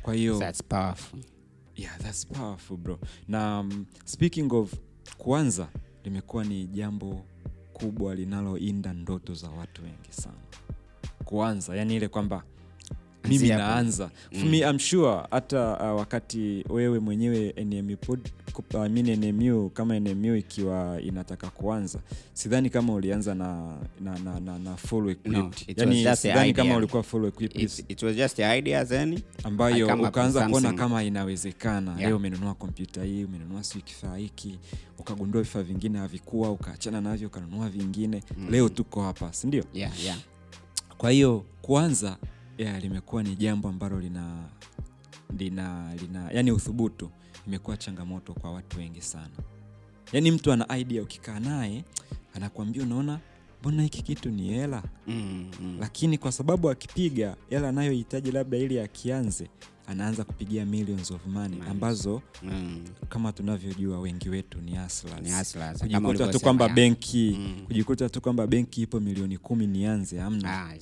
kwa 0.02 0.14
hiyo 0.14 0.38
That's 0.38 0.62
powerful. 0.62 1.20
yeah, 1.76 1.98
that's 1.98 2.26
powerful 2.26 2.76
bro 2.76 2.98
na 3.28 3.60
um, 3.60 3.86
speaking 4.04 4.52
of 4.52 4.74
kuanza 5.18 5.68
limekuwa 6.04 6.44
ni 6.44 6.66
jambo 6.66 7.24
kubwa 7.72 8.14
linaloinda 8.14 8.92
ndoto 8.92 9.34
za 9.34 9.50
watu 9.50 9.82
wengi 9.82 10.12
sana 10.12 10.36
kuanza 11.24 11.76
yani 11.76 11.96
ile 11.96 12.08
kwamba 12.08 12.44
mimi 13.28 13.48
naanza. 13.48 14.10
Mm. 14.32 14.50
me 14.50 14.58
I'm 14.58 14.78
sure 14.78 15.22
hata 15.30 15.78
uh, 15.92 15.98
wakati 15.98 16.64
wewe 16.68 16.98
mwenyewe 16.98 17.54
NMU 17.64 17.96
pod, 17.96 18.20
I 18.84 18.88
mean 18.88 19.16
NMU 19.24 19.70
kama 19.70 20.00
NMU 20.00 20.36
ikiwa 20.36 21.00
inataka 21.00 21.50
kuanza 21.50 21.98
sidhani 22.32 22.70
kama 22.70 22.92
ulianza 22.94 23.34
na 23.34 23.76
na, 24.00 24.18
na, 24.18 24.40
na, 24.40 24.58
na 24.58 24.76
full 24.76 25.10
equipped. 25.10 25.78
Yani 25.78 26.16
sidhani 26.16 26.52
kama 26.52 26.76
ulikuwa 26.76 27.02
full 27.02 27.24
equipped. 27.24 27.62
It, 27.62 27.84
it 27.88 28.02
was 28.02 28.16
just 28.16 28.36
the 28.36 28.58
idea 28.58 28.84
then. 28.84 29.20
Ambayo 29.44 29.86
ukaanza 30.08 30.48
kuona 30.48 30.72
kama 30.72 31.04
inawezekana. 31.04 31.90
Yeah. 31.90 32.00
leo 32.08 32.16
umenunua 32.16 32.54
kompyuta 32.54 33.04
hii 33.04 33.24
umenunua 33.24 33.64
siu 33.64 33.80
kifaa 33.80 34.16
hiki 34.16 34.58
ukagundua 34.98 35.42
vifaa 35.42 35.62
vingine 35.62 35.98
havikuwa 35.98 36.50
ukaachana 36.50 37.00
navyo 37.00 37.28
ukanunua 37.28 37.68
vingine. 37.68 38.22
Mm. 38.38 38.50
leo 38.50 38.68
tuko 38.68 39.02
hapa 39.02 39.32
sindio 39.32 39.64
yeah, 39.74 40.04
yeah. 40.04 40.18
kwa 40.98 41.10
hiyo 41.10 41.44
kwanza 41.62 42.16
yeah, 42.58 42.82
limekuwa 42.82 43.22
ni 43.22 43.36
jambo 43.36 43.68
ambalo 43.68 44.00
lina 44.00 44.44
lina 45.38 45.94
lina 45.94 46.30
yani 46.32 46.52
uthubutu 46.52 47.10
imekuwa 47.46 47.76
changamoto 47.76 48.34
kwa 48.34 48.52
watu 48.52 48.78
wengi 48.78 49.00
sana 49.02 49.30
yaani 50.12 50.30
mtu 50.30 50.52
ana 50.52 50.78
idea 50.78 51.02
ukikaa 51.02 51.40
naye 51.40 51.84
anakuambia 52.34 52.82
unaona 52.82 53.20
mbona 53.60 53.82
hiki 53.82 54.02
kitu 54.02 54.30
ni 54.30 54.48
hela 54.52 54.82
Mm, 55.06 55.50
mm. 55.60 55.76
lakini 55.80 56.18
kwa 56.18 56.32
sababu 56.32 56.70
akipiga 56.70 57.36
hela 57.50 57.68
anayohitaji 57.68 58.32
labda 58.32 58.58
ili 58.58 58.80
akianze 58.80 59.48
anaanza 59.86 60.24
kupigia 60.24 60.66
millions 60.66 61.10
of 61.10 61.26
money 61.26 61.56
Nice. 61.58 61.70
ambazo 61.70 62.22
Mm. 62.42 62.84
kama 63.08 63.32
tunavyojua 63.32 64.00
wengi 64.00 64.28
wetu 64.28 64.58
ni 64.60 64.76
hustlers. 64.78 65.22
Ni 65.82 65.88
kujikuta 66.00 66.28
tu 66.32 66.40
kwamba 66.40 66.68
benki 66.68 67.36
Mm. 67.38 67.64
kujikuta 67.66 68.08
tu 68.08 68.20
kwamba 68.20 68.46
benki 68.46 68.82
ipo 68.82 69.00
milioni 69.00 69.38
kumi 69.38 69.66
nianze 69.66 70.20
amna 70.22 70.62
Ah, 70.66 70.74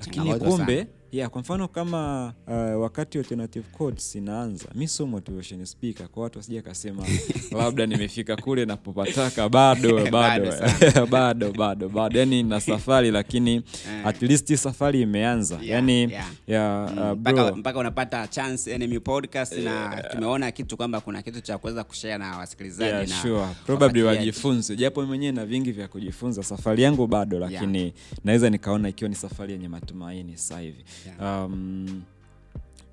lakini 0.00 0.34
kumbe 0.38 0.76
sana. 0.78 0.86
Yeah, 1.12 1.30
kwa 1.30 1.40
mfano 1.40 1.68
kama 1.68 2.32
uh, 2.46 2.82
wakati 2.82 3.18
alternative 3.18 3.66
codes 3.78 4.14
inaanza 4.14 4.64
mi 4.74 4.88
so 4.88 5.06
motivation 5.06 5.64
speaker 5.64 6.08
kwa 6.08 6.22
watu 6.22 6.38
wasija 6.38 6.62
kasema 6.62 7.06
labda 7.58 7.86
nimefika 7.86 8.36
kule 8.36 8.64
napopataka 8.64 9.48
bado 9.58 10.10
bado 10.10 10.52
Bado 10.52 11.06
bado 11.10 11.52
bado 11.52 11.88
bado. 11.88 12.18
Yani 12.18 12.42
na 12.42 12.60
safari 12.60 13.10
lakini 13.10 13.54
Eh. 13.56 14.06
at 14.06 14.22
least 14.22 14.54
safari 14.54 15.00
imeanza. 15.02 15.54
Yeah, 15.54 15.66
yani 15.68 16.12
yeah. 16.46 16.92
Mm, 16.92 16.98
uh, 16.98 17.18
mpaka 17.18 17.44
bro. 17.44 17.56
mpaka 17.56 17.78
unapata 17.78 18.26
chance 18.28 18.72
enemy 18.74 19.00
podcast 19.00 19.52
na 19.52 20.02
tumeona 20.12 20.50
kitu 20.52 20.76
kwamba 20.76 21.00
kuna 21.00 21.22
kitu 21.22 21.40
cha 21.40 21.58
kuweza 21.58 21.84
kushare 21.84 22.18
na 22.18 22.38
wasikilizaji 22.38 22.90
Yeah, 22.90 23.08
na 23.08 23.16
sure. 23.22 23.46
probably 23.66 24.02
wajifunze. 24.02 24.76
Japo 24.76 25.02
mwenyewe 25.06 25.32
na 25.32 25.46
vingi 25.46 25.72
vya 25.72 25.88
kujifunza 25.88 26.42
safari 26.42 26.82
yangu 26.82 27.06
bado 27.06 27.38
lakini 27.38 27.92
naweza 28.24 28.50
nikaona 28.50 28.88
ikiwa 28.88 29.08
ni 29.10 29.16
safari 29.16 29.52
yenye 29.52 29.68
matumaini 29.68 30.36
sasa 30.36 30.60
hivi 30.60 30.84
Yeah. 31.06 31.44
um, 31.46 32.02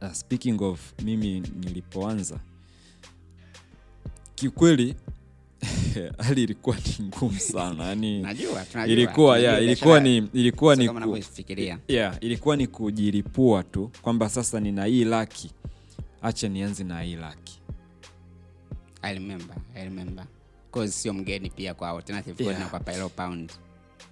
uh, 0.01 0.12
speaking 0.12 0.62
of 0.62 0.93
mimi 1.01 1.39
nilipoanza 1.39 2.39
kiukweli 4.36 4.95
hali 6.26 6.43
ilikuwa 6.43 6.76
ni 6.76 7.06
ngumu 7.06 7.39
sana 7.39 7.84
yani 7.86 8.22
Najua, 8.24 8.66
tunajua. 8.66 8.93
ilikuwa 8.93 9.36
Tunajua 9.36 9.51
yeah, 9.51 9.64
ilikuwa 9.64 9.99
ni 9.99 10.18
ilikuwa 10.18 10.76
ni 10.76 10.89
ku, 10.89 11.20
yeah, 11.88 12.18
ilikuwa 12.22 12.56
ni 12.58 12.68
kujilipua 12.68 13.64
tu 13.64 13.91
kwamba 14.01 14.30
sasa 14.30 14.60
nina 14.60 14.86
hii 14.86 15.04
laki 15.04 15.51
acha 16.22 16.49
nianze 16.49 16.84
na 16.84 17.01
hii 17.01 17.16
laki 17.16 17.60
I 19.01 19.14
remember, 19.14 19.56
I 19.76 19.84
remember. 19.84 20.26
Sio 20.88 21.14
mgeni 21.14 21.49
pia 21.49 21.74
kwa 21.74 21.89
alternative 21.89 22.43
Yeah. 22.43 22.60
na 22.60 22.66
kwa 22.66 23.10
Pound. 23.10 23.51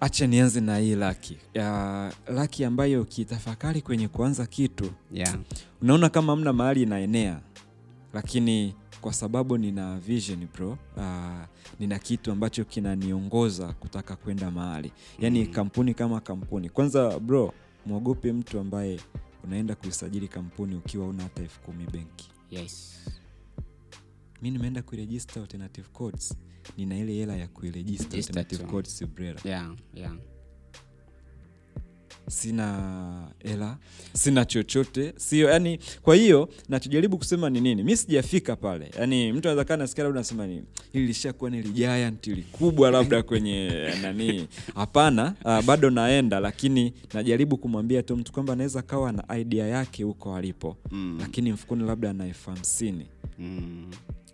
Acha 0.02 0.26
nianze 0.26 0.60
na 0.60 0.78
hii 0.78 0.94
laki 0.94 1.38
ya 1.54 2.12
laki 2.28 2.64
ambayo 2.64 3.02
ukitafakari 3.02 3.82
kwenye 3.82 4.08
kuanza 4.08 4.46
kitu 4.46 4.90
Yeah. 5.12 5.38
unaona 5.82 6.08
kama 6.08 6.36
mna 6.36 6.52
mahali 6.52 6.82
inaenea 6.82 7.40
lakini 8.12 8.74
kwa 9.00 9.12
sababu 9.12 9.58
nina 9.58 9.98
vision 9.98 10.46
bro 10.54 10.78
uh, 10.96 11.04
nina 11.80 11.98
kitu 11.98 12.32
ambacho 12.32 12.64
kinaniongoza 12.64 13.72
kutaka 13.72 14.16
kwenda 14.16 14.50
mahali 14.50 14.92
yaani 15.18 15.44
Mm. 15.44 15.52
kampuni 15.52 15.94
kama 15.94 16.20
kampuni 16.20 16.68
kwanza 16.70 17.18
bro 17.20 17.54
mwogope 17.86 18.32
mtu 18.32 18.58
ambaye 18.60 19.00
unaenda 19.44 19.74
kuisajili 19.74 20.28
kampuni 20.28 20.74
ukiwa 20.76 21.06
una 21.06 21.22
hata 21.22 21.42
elfu 21.42 21.60
kumi 21.60 21.86
benki 21.92 22.30
Yes. 22.50 22.98
Mi 24.42 24.50
nimeenda 24.50 24.82
kuirejista 24.82 25.40
alternative 25.40 25.88
codes 25.92 26.34
nina 26.76 26.98
ile 26.98 27.12
hela 27.12 27.36
ya 27.36 27.48
kuirejista 27.48 28.16
alternative 28.16 28.64
codes 28.64 29.04
brera. 29.14 29.40
Yeah, 29.44 29.74
yeah. 29.94 30.12
sina 32.28 33.28
hela 33.44 33.78
sina 34.12 34.44
chochote. 34.44 35.12
Sio 35.16 35.50
yani 35.50 35.78
kwa 36.02 36.14
hiyo 36.16 36.48
nachojaribu 36.68 37.18
kusema 37.18 37.50
ni 37.50 37.60
nini? 37.60 37.82
Mi 37.82 37.96
sijafika 37.96 38.56
pale. 38.56 38.90
Yani 38.98 39.32
mtu 39.32 39.48
anaweza 39.48 39.64
kaa 39.64 39.76
nasikia 39.76 40.04
labda 40.04 40.20
nasema 40.20 40.46
ni 40.46 40.62
hili 40.92 41.06
lishakuwa 41.06 41.50
ni 41.50 41.62
likubwa 41.62 42.90
labda 42.90 43.22
kwenye 43.22 43.70
nani. 44.02 44.48
Hapana 44.74 45.34
uh, 45.44 45.60
bado 45.64 45.90
naenda 45.90 46.40
lakini 46.40 46.92
najaribu 47.14 47.56
kumwambia 47.56 48.02
tu 48.02 48.16
mtu 48.16 48.32
kwamba 48.32 48.52
anaweza 48.52 48.82
kawa 48.82 49.12
na 49.12 49.38
idea 49.38 49.66
yake 49.66 50.02
huko 50.02 50.36
alipo. 50.36 50.76
Mm. 50.90 51.16
lakini 51.20 51.52
mfukuni 51.52 51.84
labda 51.84 52.10
ana 52.10 52.26
elfu 52.26 52.50
hamsini. 52.50 53.06
Mm. 53.38 53.90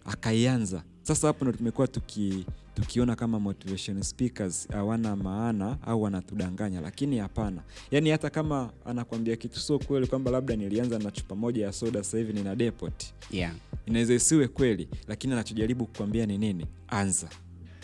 Akaianza. 0.09 0.83
Sasa 1.03 1.27
hapo 1.27 1.45
ndo 1.45 1.53
tumekuwa 1.59 1.87
tuki 1.89 2.47
tukiona 2.75 3.17
kama 3.17 3.41
motivation 3.41 4.03
speakers 4.03 4.69
hawana 4.69 5.17
maana 5.17 5.79
au 5.83 6.03
wanatudanganya 6.03 6.81
lakini 6.81 7.19
hapana. 7.19 7.63
Yaani 7.91 8.11
hata 8.11 8.31
kama 8.31 8.71
anakwambia 8.85 9.37
kitu 9.37 9.61
sio 9.61 9.79
kweli 9.79 10.07
kwamba 10.07 10.31
labda 10.31 10.57
nilianza 10.57 10.99
na 10.99 11.11
chupa 11.11 11.35
moja 11.35 11.65
ya 11.67 11.73
soda 11.73 12.05
sasa 12.05 12.19
hivi 12.19 12.33
nina 12.33 12.57
depot. 12.57 13.05
Yeah. 13.31 13.53
inaweza 13.87 14.15
isiwe 14.15 14.49
kweli 14.49 14.89
lakini 15.09 15.33
anachojaribu 15.33 15.87
kukwambia 15.87 16.27
ni 16.27 16.39
nini? 16.39 16.67
Anza. 16.89 17.29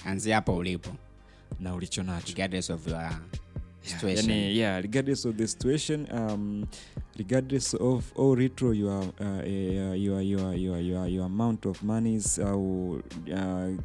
Anzia 0.04 0.34
hapo 0.34 0.56
ulipo. 0.56 0.90
na 1.60 1.74
ulicho 1.74 2.02
nacho 2.02 2.32
Your 3.84 4.00
situation. 4.00 4.30
yani, 4.30 4.56
yeah, 4.58 4.82
regardless 4.82 5.24
of 5.26 5.36
the 5.36 5.46
situation 5.46 6.06
um, 6.12 6.66
regardless 7.18 7.74
of 7.74 8.12
how 8.16 8.34
retro 8.34 8.72
your, 8.72 9.02
uh, 9.20 9.40
eh, 9.44 9.94
your, 10.02 10.22
your, 10.22 10.54
your, 10.54 10.78
your, 10.80 11.06
your 11.08 11.24
amount 11.26 11.66
of 11.66 11.82
monies 11.82 12.38
au 12.38 12.90
uh, 12.90 13.00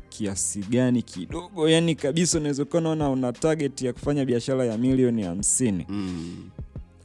kiasi 0.09 0.59
gani 0.59 1.01
kidogo 1.01 1.69
yani 1.69 1.95
kabisa 1.95 2.37
unaweza 2.37 2.65
kuwa 2.65 2.81
unaona 2.81 3.09
una 3.09 3.33
target 3.33 3.81
ya 3.81 3.93
kufanya 3.93 4.25
biashara 4.25 4.65
ya 4.65 4.77
milioni 4.77 5.23
hamsini 5.23 5.85
Mm. 5.89 6.49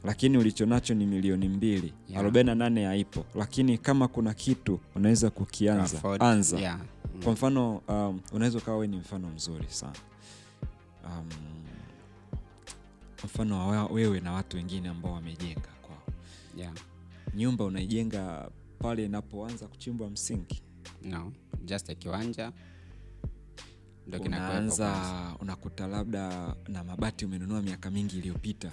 lakini 0.03 0.37
ulichonacho 0.37 0.93
ni 0.93 1.05
milioni 1.05 1.49
mbili 1.49 1.93
Yeah. 2.09 2.23
48 2.25 2.85
haipo 2.85 3.25
lakini 3.35 3.77
kama 3.77 4.07
kuna 4.07 4.33
kitu 4.33 4.79
unaweza 4.95 5.29
kukianza 5.29 5.97
Afford. 5.97 6.23
anza 6.23 6.59
Yeah. 6.59 6.79
Mm. 7.15 7.23
kwa 7.23 7.33
mfano 7.33 7.81
um, 7.87 8.19
unaweza 8.33 8.57
ukawa 8.57 8.77
we 8.77 8.87
ni 8.87 8.97
mfano 8.97 9.27
mzuri 9.35 9.65
sana 9.69 9.93
um, 11.05 11.29
mfano 13.23 13.67
wa 13.69 13.85
wewe 13.85 14.19
na 14.19 14.31
watu 14.33 14.57
wengine 14.57 14.89
ambao 14.89 15.13
wamejenga 15.13 15.69
kwao. 15.81 16.01
Yeah. 16.57 16.73
nyumba 17.35 17.65
unaijenga 17.65 18.49
pale 18.79 19.05
inapoanza 19.05 19.67
kuchimbwa 19.67 20.09
msingi? 20.09 20.63
No 21.03 21.33
just 21.65 21.89
a 21.89 21.95
kiwanja. 21.95 22.51
Unaanza 24.25 25.35
unakuta 25.39 25.87
labda 25.87 26.55
na 26.67 26.83
mabati 26.83 27.25
umenunua 27.25 27.61
miaka 27.61 27.91
mingi 27.91 28.17
iliyopita. 28.17 28.71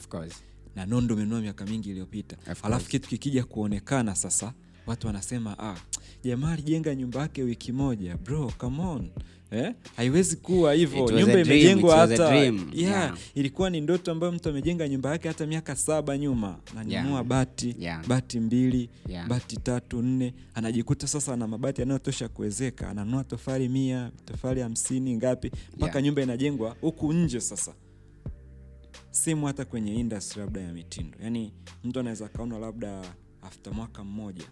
Na 0.74 0.86
nondo 0.86 1.14
umenunua 1.14 1.40
miaka 1.40 1.66
mingi 1.66 1.90
iliyopita. 1.90 2.36
Alafu 2.62 2.88
kitu 2.88 3.08
kikija 3.08 3.44
kuonekana 3.44 4.14
sasa 4.14 4.52
watu 4.86 5.06
wanasema 5.06 5.58
ah, 5.58 5.76
jamaa 6.24 6.52
alijenga 6.52 6.94
nyumba 6.94 7.20
yake 7.20 7.42
wiki 7.42 7.72
moja 7.72 8.16
bro 8.16 8.52
come 8.58 8.82
on 8.82 9.10
eh? 9.50 9.74
haiwezi 9.96 10.36
kuwa 10.36 10.74
hivyo 10.74 10.98
nyumba 11.10 11.40
imejengwa 11.40 11.96
hata 11.96 12.34
yeah, 12.34 12.54
Yeah. 12.72 13.18
ilikuwa 13.34 13.70
ni 13.70 13.80
ndoto 13.80 14.12
ambayo 14.12 14.32
mtu 14.32 14.48
amejenga 14.48 14.88
nyumba 14.88 15.10
yake 15.10 15.28
hata 15.28 15.46
miaka 15.46 15.76
saba 15.76 16.18
nyuma 16.18 16.58
nanunua 16.74 17.10
Yeah. 17.12 17.24
bati 17.24 17.76
Yeah. 17.78 18.06
bati 18.06 18.40
mbili 18.40 18.90
Yeah. 19.08 19.28
bati 19.28 19.56
tatu 19.56 20.02
nne 20.02 20.34
anajikuta 20.54 21.06
sasa 21.06 21.36
na 21.36 21.46
mabati 21.48 21.80
yanayotosha 21.80 22.28
kuwezeka 22.28 22.88
ananunua 22.88 23.24
tofali 23.24 23.68
mia 23.68 24.10
tofali 24.24 24.60
hamsini 24.60 25.16
ngapi 25.16 25.50
mpaka 25.76 25.92
Yeah. 25.92 26.04
nyumba 26.04 26.22
inajengwa 26.22 26.76
huku 26.80 27.12
nje 27.12 27.40
sasa 27.40 27.74
simu 29.10 29.46
hata 29.46 29.64
kwenye 29.64 29.94
industry 29.94 30.40
labda 30.40 30.60
ya 30.60 30.72
mitindo 30.72 31.18
yaani 31.22 31.52
mtu 31.84 32.00
anaweza 32.00 32.26
akaona 32.26 32.58
labda 32.58 33.02
after 33.42 33.72
mwaka 33.74 34.04
mmoja 34.04 34.44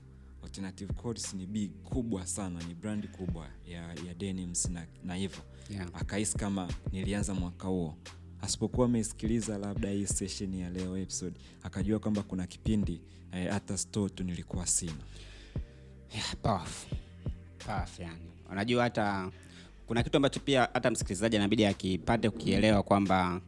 alternative 0.44 0.92
codes 0.92 1.34
ni 1.34 1.46
big 1.46 1.70
kubwa 1.82 2.26
sana 2.26 2.62
ni 2.68 2.74
brandi 2.74 3.08
kubwa 3.08 3.46
ya, 3.66 3.94
ya 4.06 4.14
denims 4.14 4.68
na, 4.68 4.86
na 5.04 5.14
hivyo 5.14 5.40
Yeah. 5.70 5.88
akahisi 5.94 6.38
kama 6.38 6.68
nilianza 6.92 7.34
mwaka 7.34 7.68
huo 7.68 7.96
asipokuwa 8.40 8.86
ameisikiliza 8.86 9.58
labda 9.58 9.90
hii 9.90 10.06
session 10.06 10.54
ya 10.54 10.70
leo 10.70 10.96
episode 10.98 11.40
akajua 11.62 11.98
kwamba 11.98 12.22
kuna 12.22 12.46
kipindi 12.46 13.00
eh, 13.32 13.50
hata 13.52 13.78
store 13.78 14.10
tu 14.14 14.24
nilikuwa 14.24 14.66
sina 14.66 14.92
Yeah, 16.14 16.36
powerful. 16.42 16.98
Powerful, 17.66 18.04
yani. 18.04 18.30
unajua 18.50 18.82
hata 18.82 19.30
kuna 19.86 20.02
kitu 20.02 20.16
ambacho 20.16 20.40
pia 20.40 20.68
hata 20.72 20.90
msikilizaji 20.90 21.36
anabidi 21.36 21.66
akipate 21.66 22.30
kukielewa 22.30 22.82
kwamba 22.82 23.40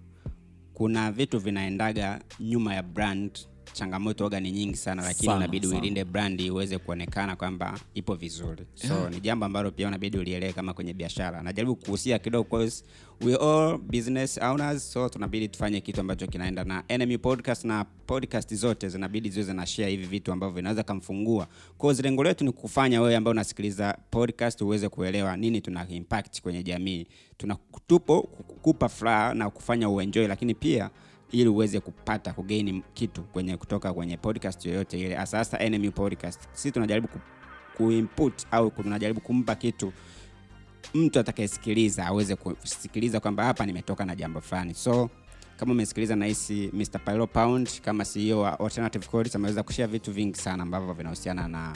kuna 0.75 1.13
vitu 1.13 1.39
vinaendaga 1.39 2.21
nyuma 2.41 2.75
ya 2.75 2.83
brand 2.83 3.39
changamoto 3.73 4.27
oga 4.27 4.41
ni 4.41 4.53
nyingi 4.53 4.77
sana 4.77 5.03
lakini 5.03 5.33
unabidi 5.35 5.67
uilinde 5.67 6.05
brand 6.05 6.41
iweze 6.41 6.79
kuonekana 6.79 7.37
kwamba 7.37 7.79
ipo 7.95 8.15
vizuri. 8.15 8.65
So 8.75 8.95
Yeah. 8.95 9.11
ni 9.11 9.21
jambo 9.21 9.47
ambalo 9.47 9.71
pia 9.71 9.89
unabidi 9.89 10.19
ulielewe 10.19 10.53
kama 10.53 10.75
kwenye 10.75 10.95
biashara. 10.95 11.43
Najaribu 11.43 11.77
kuhusia 11.77 12.19
kidogo 12.19 12.49
cause 12.51 12.85
we 13.21 13.35
all 13.37 13.79
business 13.79 14.39
owners 14.39 14.93
so 14.93 15.09
tunabidi 15.09 15.49
tufanye 15.49 15.81
kitu 15.81 16.01
ambacho 16.01 16.27
kinaenda 16.27 16.65
na 16.65 16.85
enemy 16.89 17.19
podcast 17.19 17.65
na 17.65 17.85
podcast 17.85 18.55
zote 18.55 18.89
zinabidi 18.89 19.31
ziwe 19.31 19.45
zina 19.45 19.67
share 19.67 19.91
hivi 19.91 20.07
vitu 20.07 20.33
ambavyo 20.33 20.55
vinaweza 20.57 20.83
kamfungua 20.83 21.47
cause 21.81 22.03
lengo 22.03 22.25
letu 22.25 22.45
ni 22.45 22.53
kufanya 22.53 23.01
wewe 23.01 23.17
ambao 23.17 23.31
unasikiliza 23.31 23.99
podcast 24.11 24.61
uweze 24.61 24.89
kuelewa 24.89 25.37
nini 25.37 25.61
tuna 25.61 25.89
impact 25.89 26.41
kwenye 26.43 26.63
jamii. 26.63 27.07
Tunatupo 27.39 28.23
kukupa 28.23 28.89
furaha 28.89 29.35
na 29.35 29.51
kufanya 29.51 29.89
uenjoy 29.89 30.27
lakini 30.27 30.55
pia 30.55 30.91
ili 31.33 31.49
uweze 31.49 31.81
kupata 31.81 32.33
kugain 32.33 32.83
kitu 32.95 33.23
kwenye 33.23 33.57
kutoka 33.57 33.93
kwenye 33.93 34.17
podcast 34.17 34.67
yoyote 34.67 35.01
ile 35.01 35.15
hasa 35.15 35.39
hasa 35.39 35.59
podcast. 35.95 36.41
Sisi 36.53 36.73
tunajaribu 36.73 37.09
ku, 37.09 37.21
au 38.51 38.71
tunajaribu 38.71 39.21
kumpa 39.21 39.55
kitu 39.55 39.93
mtu 40.95 41.21
atakayesikiliza 41.21 42.07
aweze 42.07 42.37
kusikiliza 42.37 43.21
kwamba 43.21 43.45
hapa 43.45 43.67
nimetoka 43.67 44.05
na 44.05 44.17
jambo 44.17 44.41
fulani. 44.41 44.75
So 44.75 45.11
kama 45.57 45.73
umesikiliza 45.73 46.17
nahisi 46.17 46.71
mr 46.73 47.05
Pyro 47.05 47.27
pound 47.27 47.81
kama 47.81 48.05
ceo 48.05 48.41
wa 48.41 48.61
alternative 48.61 49.07
ameweza 49.35 49.63
kushare 49.63 49.93
vitu 49.93 50.13
vingi 50.13 50.39
sana 50.39 50.63
ambavyo 50.63 50.95
vinahusiana 50.95 51.49
na 51.49 51.73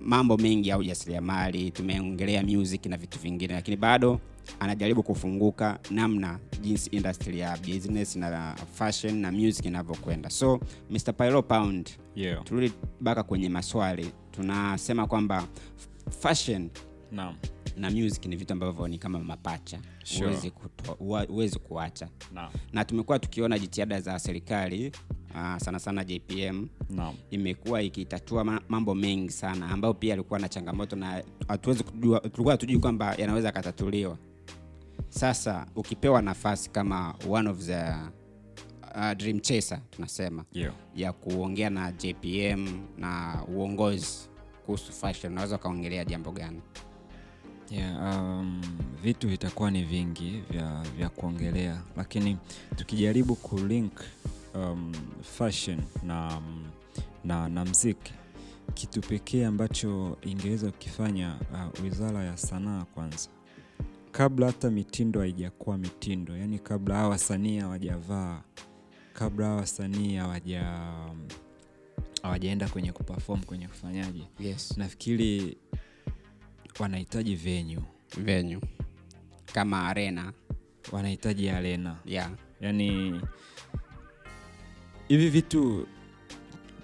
mambo 0.00 0.36
mengi 0.36 0.68
ya 0.68 0.78
ujasiriamali, 0.78 1.70
tumeongelea 1.70 2.42
music 2.42 2.86
na 2.86 2.96
vitu 2.96 3.18
vingine 3.18 3.54
lakini 3.54 3.76
bado 3.76 4.20
anajaribu 4.60 5.02
kufunguka 5.02 5.78
namna 5.90 6.38
jinsi 6.62 6.90
industry 6.90 7.38
ya 7.38 7.56
business 7.56 8.16
na 8.16 8.56
fashion 8.74 9.16
na 9.16 9.32
music 9.32 9.64
inavyokwenda 9.66 10.30
so 10.30 10.60
mr 10.90 11.12
Pyro 11.16 11.42
pound 11.42 11.90
yeah. 12.16 12.44
turudi 12.44 12.72
baka 13.00 13.22
kwenye 13.22 13.48
maswali 13.48 14.10
tunasema 14.30 15.06
kwamba 15.06 15.44
fashion 16.20 16.70
naam. 17.12 17.36
Na 17.76 17.90
music 17.90 18.26
ni 18.26 18.36
vitu 18.36 18.52
ambavyo 18.52 18.88
ni 18.88 18.98
kama 18.98 19.18
mapacha. 19.18 19.80
Sure. 20.04 20.52
kuacha 21.58 22.08
naam. 22.32 22.52
Na 22.72 22.84
tumekuwa 22.84 23.18
tukiona 23.18 23.58
jitihada 23.58 24.00
za 24.00 24.18
serikali 24.18 24.92
uh, 25.34 25.56
sana 25.56 25.78
sana 25.78 26.04
jpm 26.04 26.66
no. 26.90 27.14
imekuwa 27.30 27.82
ikitatua 27.82 28.44
mambo 28.68 28.94
mengi 28.94 29.32
sana 29.32 29.68
ambayo 29.68 29.94
pia 29.94 30.14
alikuwa 30.14 30.38
na 30.38 30.48
changamoto 30.48 30.96
na 30.96 31.22
hatuwezi 31.48 31.84
kujua 31.84 32.20
tulikuwa 32.20 32.52
hatujui 32.52 32.78
kwamba 32.78 33.14
yanaweza 33.14 33.48
akatatuliwa 33.48 34.18
sasa 35.08 35.66
ukipewa 35.76 36.22
nafasi 36.22 36.70
kama 36.70 37.14
one 37.28 37.48
of 37.50 37.58
the 37.58 37.84
uh, 38.94 39.12
dream 39.16 39.40
chaser 39.40 39.80
tunasema 39.90 40.44
yeah. 40.52 40.74
ya 40.96 41.12
kuongea 41.12 41.70
na 41.70 41.92
jpm 41.92 42.66
na 42.98 43.42
uongozi 43.48 44.28
kuhusu 44.66 44.92
fashion 44.92 45.32
unaweza 45.32 45.56
ukaongelea 45.56 46.04
jambo 46.04 46.32
gani 46.32 46.60
Yeah, 47.70 47.96
um, 48.18 48.60
vitu 49.02 49.28
vitakuwa 49.28 49.70
ni 49.70 49.84
vingi 49.84 50.42
vya, 50.50 50.82
vya 50.96 51.08
kuongelea 51.08 51.82
lakini 51.96 52.36
tukijaribu 52.76 53.36
kulink 53.36 53.92
um, 54.54 54.92
fashion 55.22 55.80
na, 56.02 56.40
na, 57.24 57.48
na 57.48 57.64
mziki 57.64 58.12
kitu 58.74 59.00
pekee 59.00 59.46
ambacho 59.46 60.16
ingeweza 60.22 60.70
kukifanya 60.70 61.36
uh, 61.52 61.84
wizara 61.84 62.24
ya 62.24 62.36
sanaa 62.36 62.84
kwanza 62.84 63.28
kabla 64.12 64.46
hata 64.46 64.70
mitindo 64.70 65.20
haijakuwa 65.20 65.78
mitindo 65.78 66.36
yani 66.36 66.58
kabla 66.58 66.94
hawa 66.94 67.08
wasanii 67.08 67.58
hawajavaa 67.58 68.42
kabla 69.12 69.46
hawa 69.46 69.56
wasanii 69.60 70.16
hawaja 70.16 70.64
hawajaenda 72.22 72.68
kwenye 72.68 72.92
kuperform 72.92 73.40
kwenye 73.42 73.68
kufanyaje 73.68 74.22
yes. 74.40 74.74
nafikiri 74.76 75.56
wanahitaji 76.82 77.34
venue 77.36 77.82
venue 78.18 78.60
kama 79.52 79.88
arena 79.88 80.32
wanahitaji 80.92 81.48
arena 81.50 81.96
yeah. 82.06 82.30
yani 82.60 83.20
hivi 85.08 85.28
vitu 85.28 85.86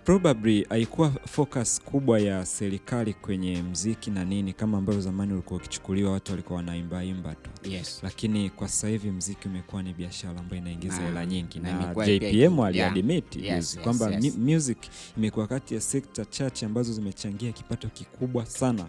probably 0.05 0.65
haikuwa 0.69 1.11
focus 1.11 1.81
kubwa 1.83 2.21
ya 2.21 2.47
serikali 2.47 3.15
kwenye 3.15 3.63
mziki 3.63 4.11
na 4.11 4.25
nini 4.25 4.53
kama 4.53 4.79
ambavyo 4.79 5.01
zamani 5.03 5.33
ulikuwa 5.33 5.61
ukichukuliwa 5.61 6.13
watu 6.13 6.33
walikuwa 6.33 6.57
wanaimbaimba 6.57 7.35
tu 7.35 7.51
yes. 7.71 8.01
lakini 8.03 8.51
kwa 8.51 8.69
sasa 8.69 8.89
hivi 8.89 9.11
mziki 9.11 9.49
umekuwa 9.49 9.83
ni 9.83 9.95
biashara 9.95 10.41
ambayo 10.41 10.63
inaingiza 10.63 10.97
hela 11.03 11.27
nyingi 11.27 11.59
na 11.61 11.73
na, 11.79 11.95
jpm 11.95 12.55
iki- 12.55 12.63
aliadmit 12.63 13.37
yeah. 13.37 13.57
yes, 13.57 13.75
Yes, 13.75 13.85
kwamba 13.85 14.11
yes. 14.11 14.37
music 14.37 14.79
imekuwa 15.17 15.47
kati 15.47 15.75
ya 15.75 15.81
sekta 15.81 16.25
chache 16.25 16.67
ambazo 16.67 16.93
zimechangia 16.93 17.53
kipato 17.53 17.89
kikubwa 17.89 18.47
sana 18.47 18.87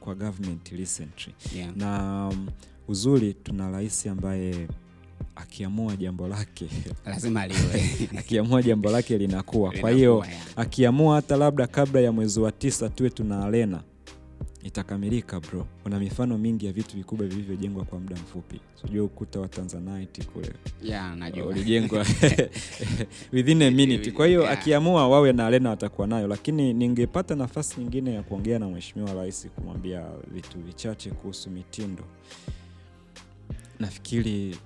kwa 0.00 0.14
government 0.14 0.68
recently. 0.68 1.34
Yeah. 1.56 1.76
na 1.76 2.28
um, 2.28 2.48
uzuri 2.88 3.34
tuna 3.34 3.70
rais 3.70 4.06
ambaye 4.06 4.68
akiamua 5.36 5.96
jambo 5.96 6.28
lake 6.28 6.68
lazima 7.06 7.46
liwe 7.46 7.90
akiamua 8.18 8.62
jambo 8.62 8.90
lake 8.90 9.18
linakuwa. 9.18 9.72
Kwa 9.80 9.90
hiyo 9.90 10.26
akiamua 10.56 11.14
hata 11.16 11.36
labda 11.36 11.66
kabla 11.66 12.00
ya 12.00 12.12
mwezi 12.12 12.40
wa 12.40 12.52
tisa 12.52 12.88
tuwe 12.88 13.10
tuna 13.10 13.44
arena 13.44 13.80
itakamilika 14.62 15.40
bro. 15.40 15.66
Kuna 15.82 15.98
mifano 15.98 16.38
mingi 16.38 16.66
ya 16.66 16.72
vitu 16.72 16.96
vikubwa 16.96 17.26
vilivyojengwa 17.26 17.84
kwa 17.84 18.00
muda 18.00 18.16
mfupi. 18.16 18.60
Sijua 18.82 19.04
ukuta 19.04 19.40
wa 19.40 19.48
tanzanite 19.48 20.24
kule. 20.24 20.52
Yeah, 20.82 21.16
najua. 21.16 21.46
Ulijengwa 21.46 22.06
within 23.32 23.62
a 23.62 23.70
minute. 23.70 24.10
kwa 24.10 24.26
hiyo 24.26 24.40
Yeah. 24.40 24.52
akiamua 24.52 25.08
wawe 25.08 25.32
na 25.32 25.46
arena 25.46 25.70
watakuwa 25.70 26.06
nayo. 26.06 26.26
Lakini 26.26 26.72
ningepata 26.74 27.34
nafasi 27.34 27.80
nyingine 27.80 28.14
ya 28.14 28.22
kuongea 28.22 28.58
na 28.58 28.68
mheshimiwa 28.68 29.14
rais 29.14 29.48
kumwambia 29.54 30.04
vitu 30.34 30.58
vichache 30.58 31.10
kuhusu 31.10 31.50
mitindo. 31.50 32.04
Nafikiri 33.78 34.56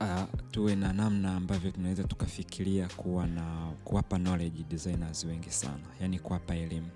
uh, 0.00 0.22
tuwe 0.50 0.76
na 0.76 0.92
namna 0.92 1.36
ambavyo 1.36 1.70
tunaweza 1.70 2.04
tukafikiria 2.04 2.88
kuwa 2.96 3.26
na 3.26 3.72
kuwapa 3.84 4.18
knowledge 4.18 4.64
designers 4.70 5.24
wengi 5.24 5.50
sana. 5.50 5.84
Yani 6.00 6.18
kuwapa 6.18 6.54
elimu 6.56 6.86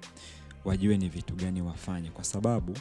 wajue 0.65 0.97
ni 0.99 1.09
vitu 1.09 1.35
gani 1.35 1.63
wafanye. 1.63 2.11
Kwa 2.11 2.25
sababu 2.25 2.75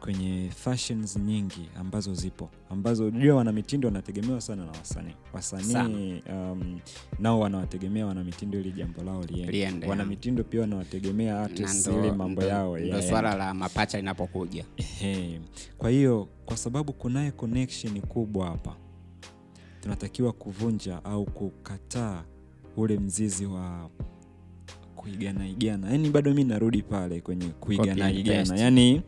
kwenye 0.00 0.50
fashions 0.56 1.16
nyingi 1.16 1.68
ambazo 1.76 2.14
zipo 2.14 2.50
ambazo 2.70 3.10
jua 3.10 3.36
wanamitindo 3.36 3.88
wanategemewa 3.88 4.40
sana 4.40 4.64
na 4.64 4.72
wasanii. 4.72 5.14
Wasanii 5.32 6.22
um, 6.30 6.80
nao 7.18 7.40
wanawategemea 7.40 8.06
wanamitindo 8.06 8.60
ili 8.60 8.72
jambo 8.72 9.02
lao 9.02 9.24
liende. 9.24 9.86
Wanamitindo 9.86 10.44
pia 10.44 10.60
wanawategemea 10.60 11.40
artists 11.40 11.86
ili 11.86 12.10
mambo 12.12 12.42
yao 12.42 12.78
ndo 12.78 12.86
yaende. 12.86 13.08
swala 13.08 13.34
la 13.34 13.54
mapacha 13.54 13.98
linapokuja. 13.98 14.64
Kwa 15.78 15.90
hiyo 15.90 16.28
kwa 16.44 16.56
sababu 16.56 16.92
kunaye 16.92 17.30
connection 17.30 18.00
kubwa 18.00 18.46
hapa 18.46 18.76
tunatakiwa 19.80 20.32
kuvunja 20.32 21.04
au 21.04 21.24
kukataa 21.24 22.24
ule 22.76 22.98
mzizi 22.98 23.46
wa 23.46 23.90
kuiganaigana 25.02 25.90
yani 25.90 26.10
bado 26.10 26.34
mi 26.34 26.44
narudi 26.44 26.82
pale 26.82 27.20
kwenye 27.20 27.48
kuigana 27.48 28.10
igana 28.12 28.56
yaani 28.60 29.02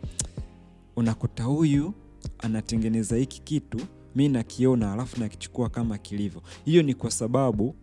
unakuta 0.96 1.42
huyu 1.44 1.94
anatengeneza 2.38 3.16
hiki 3.16 3.40
kitu 3.42 3.80
mi 4.14 4.28
nakiona 4.28 4.92
alafu 4.92 5.20
nakichukua 5.20 5.68
kama 5.70 5.98
kilivyo. 5.98 6.42
Hiyo 6.64 6.82
ni 6.82 6.94
kwa 6.94 7.10
sababu 7.10 7.74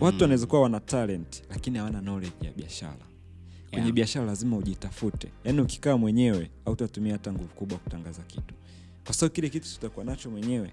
watu 0.00 0.16
Mm. 0.16 0.22
wanaweza 0.22 0.46
kuwa 0.46 0.60
wana 0.62 0.80
talent 0.80 1.42
lakini 1.50 1.78
hawana 1.78 2.00
knowledge 2.00 2.46
ya 2.46 2.52
biashara. 2.52 3.06
Kwenye 3.70 3.82
Yeah. 3.84 3.92
biashara 3.94 4.26
lazima 4.26 4.56
ujitafute. 4.56 5.28
Yaani 5.44 5.60
ukikaa 5.60 5.96
mwenyewe 5.96 6.50
autatumia 6.64 7.12
hata 7.12 7.32
nguvu 7.32 7.48
kubwa 7.48 7.78
kutangaza 7.78 8.22
kitu. 8.22 8.54
Kwa 9.04 9.14
sababu 9.14 9.34
kile 9.34 9.48
kitu 9.48 9.68
tutakuwa 9.74 10.04
nacho 10.04 10.30
mwenyewe 10.30 10.70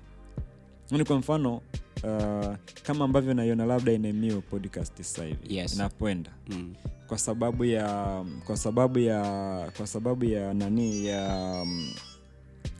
yani 0.91 1.05
kwa 1.05 1.17
mfano 1.17 1.55
uh, 2.03 2.55
kama 2.83 3.05
ambavyo 3.05 3.33
naiona 3.33 3.65
labda 3.65 3.91
inamio 3.91 4.41
podcast 4.41 4.97
sasa 4.97 5.25
hivi 5.25 5.55
Yes. 5.55 5.73
inakwenda 5.75 6.31
Mm. 6.49 6.73
kwa 7.07 7.17
sababu 7.17 7.65
ya 7.65 8.23
kwa 8.45 8.57
sababu 8.57 8.99
ya 8.99 9.21
kwa 9.77 9.87
sababu 9.87 10.25
ya 10.25 10.53
nani 10.53 11.05
ya 11.05 11.39
um, 11.63 11.89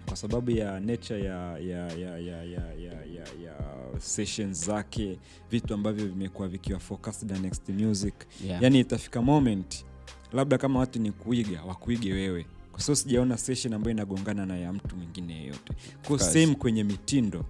kwa 0.06 0.15
sababu 0.18 0.52
ya 0.52 0.80
nature 0.80 1.23
ya 1.23 1.57
ya 1.60 1.88
ya 1.94 2.18
ya 2.19 2.44
ya 2.44 2.44
ya, 2.44 2.94
ya, 3.14 3.26
ya 3.44 3.56
sessions 3.99 4.65
zake 4.65 5.19
vitu 5.52 5.73
ambavyo 5.73 6.07
vimekuwa 6.07 6.48
vikiwa 6.48 6.80
focused 6.80 7.32
na 7.32 7.40
next 7.40 7.69
music 7.69 8.14
Yeah. 8.45 8.64
yani 8.64 8.80
itafika 8.80 9.22
moment 9.22 9.86
labda 10.34 10.57
kama 10.57 10.80
watu 10.80 10.99
ni 10.99 11.11
kuiga 11.11 11.64
wakuige 11.64 12.14
wewe 12.14 12.45
kwa 12.72 12.82
sababu 12.82 12.95
sijaona 12.95 13.38
session 13.38 13.73
ambayo 13.73 13.91
inagongana 13.91 14.45
na 14.45 14.57
ya 14.57 14.73
mtu 14.73 14.95
mwingine 14.95 15.34
yeyote 15.34 15.73
kwa 16.07 16.19
same 16.19 16.56
kwenye 16.56 16.84
mitindo 16.84 17.45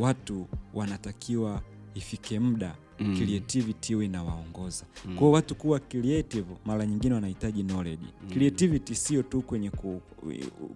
watu 0.00 0.46
wanatakiwa 0.74 1.62
ifike 1.94 2.38
muda 2.40 2.76
Mm. 3.00 3.16
creativity 3.16 3.92
iwe 3.92 4.04
inawaongoza 4.04 4.84
Mm. 5.06 5.16
kwao 5.16 5.30
watu 5.30 5.54
kuwa 5.54 5.80
creative 5.80 6.46
mara 6.64 6.86
nyingine 6.86 7.14
wanahitaji 7.14 7.62
knowledge 7.64 8.04
Mm. 8.22 8.30
creativity 8.30 8.94
sio 8.94 9.22
tu 9.22 9.42
kwenye, 9.42 9.70
ku, 9.70 10.00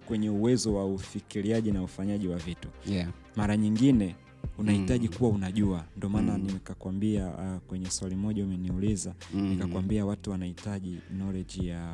kwenye 0.07 0.29
uwezo 0.29 0.73
wa 0.75 0.85
ufikiriaji 0.85 1.71
na 1.71 1.83
ufanyaji 1.83 2.27
wa 2.27 2.37
vitu 2.37 2.67
Yeah. 2.87 3.09
mara 3.35 3.57
nyingine 3.57 4.15
unahitaji 4.57 5.07
Mm. 5.07 5.13
kuwa 5.13 5.29
unajua 5.29 5.85
ndio 5.97 6.09
maana 6.09 6.37
Mm. 6.37 6.43
nikakwambia 6.45 7.27
uh, 7.27 7.57
kwenye 7.67 7.89
swali 7.89 8.15
moja 8.15 8.43
umeniuliza 8.43 9.15
Mm. 9.33 9.49
nikakwambia 9.49 10.05
watu 10.05 10.31
wanahitaji 10.31 10.99
knowledge 11.15 11.67
ya 11.67 11.91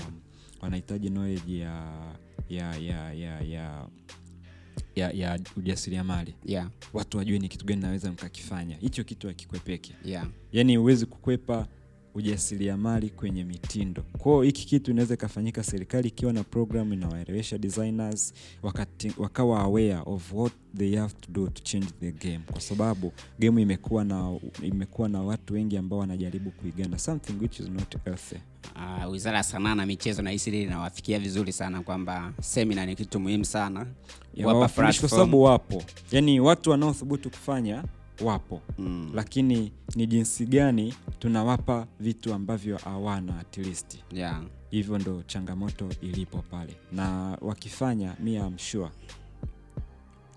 wanahitaji 0.61 1.09
knowledge 1.09 1.57
ya 1.57 1.91
ya 2.49 2.75
ya 2.77 3.13
ya 3.13 3.41
ya 3.41 3.87
ya, 4.95 5.11
ya 5.11 5.39
ujasiriamali 5.57 6.35
Yeah. 6.45 6.69
watu 6.93 7.17
wajue 7.17 7.39
ni 7.39 7.47
kitu 7.49 7.65
gani 7.65 7.81
naweza 7.81 8.11
mkakifanya 8.11 8.75
hicho 8.75 9.03
kitu 9.03 9.27
hakikwepeki 9.27 9.93
Yeah. 10.05 10.27
yaani 10.51 10.75
huwezi 10.75 11.05
kukwepa 11.05 11.67
ujasiriamali 12.15 13.09
kwenye 13.09 13.43
mitindo. 13.43 14.01
Kwao 14.17 14.41
hiki 14.41 14.65
kitu 14.65 14.91
inaweza 14.91 15.13
ikafanyika 15.13 15.63
serikali 15.63 16.07
ikiwa 16.07 16.33
na 16.33 16.43
program 16.43 16.93
inawaelewesha 16.93 17.57
designers 17.57 18.33
wakati, 18.63 19.11
wakawa 19.17 19.59
aware 19.59 19.97
of 20.05 20.33
what 20.33 20.53
they 20.77 20.95
have 20.95 21.13
to 21.21 21.31
do 21.31 21.47
to 21.47 21.61
change 21.63 21.87
the 21.99 22.11
game. 22.11 22.39
Kwa 22.51 22.61
sababu 22.61 23.13
game 23.39 23.61
imekuwa 23.61 24.03
na 24.03 24.39
imekuwa 24.63 25.09
na 25.09 25.21
watu 25.21 25.53
wengi 25.53 25.77
ambao 25.77 25.99
wanajaribu 25.99 26.51
kuigana 26.51 26.99
something 26.99 27.33
which 27.41 27.59
is 27.59 27.69
not 27.69 27.95
healthy. 28.05 28.35
Uh, 28.75 29.11
wizara 29.11 29.37
ya 29.37 29.43
sanaa 29.43 29.75
na 29.75 29.85
michezo 29.85 30.21
na 30.21 30.29
hisi 30.29 30.61
inawafikia 30.63 31.19
vizuri 31.19 31.51
sana 31.53 31.81
kwamba 31.81 32.33
semina 32.41 32.85
ni 32.85 32.95
kitu 32.95 33.19
muhimu 33.19 33.45
sana. 33.45 33.85
Kwa 35.01 35.09
sababu 35.09 35.41
wapo. 35.43 35.83
Yani 36.11 36.39
watu 36.39 36.69
wanaothubutu 36.71 37.29
kufanya 37.29 37.83
wapo 38.21 38.61
mm. 38.77 39.11
lakini 39.13 39.71
ni 39.95 40.07
jinsi 40.07 40.45
gani 40.45 40.93
tunawapa 41.19 41.87
vitu 41.99 42.33
ambavyo 42.33 42.77
hawana 42.77 43.39
at 43.39 43.57
least 43.57 43.97
yeah. 44.11 44.41
hivyo 44.69 44.97
ndo 44.97 45.23
changamoto 45.23 45.89
ilipo 46.01 46.37
pale 46.37 46.75
na 46.91 47.37
wakifanya 47.41 48.15
mi 48.19 48.37
am 48.37 48.57
sure 48.57 48.89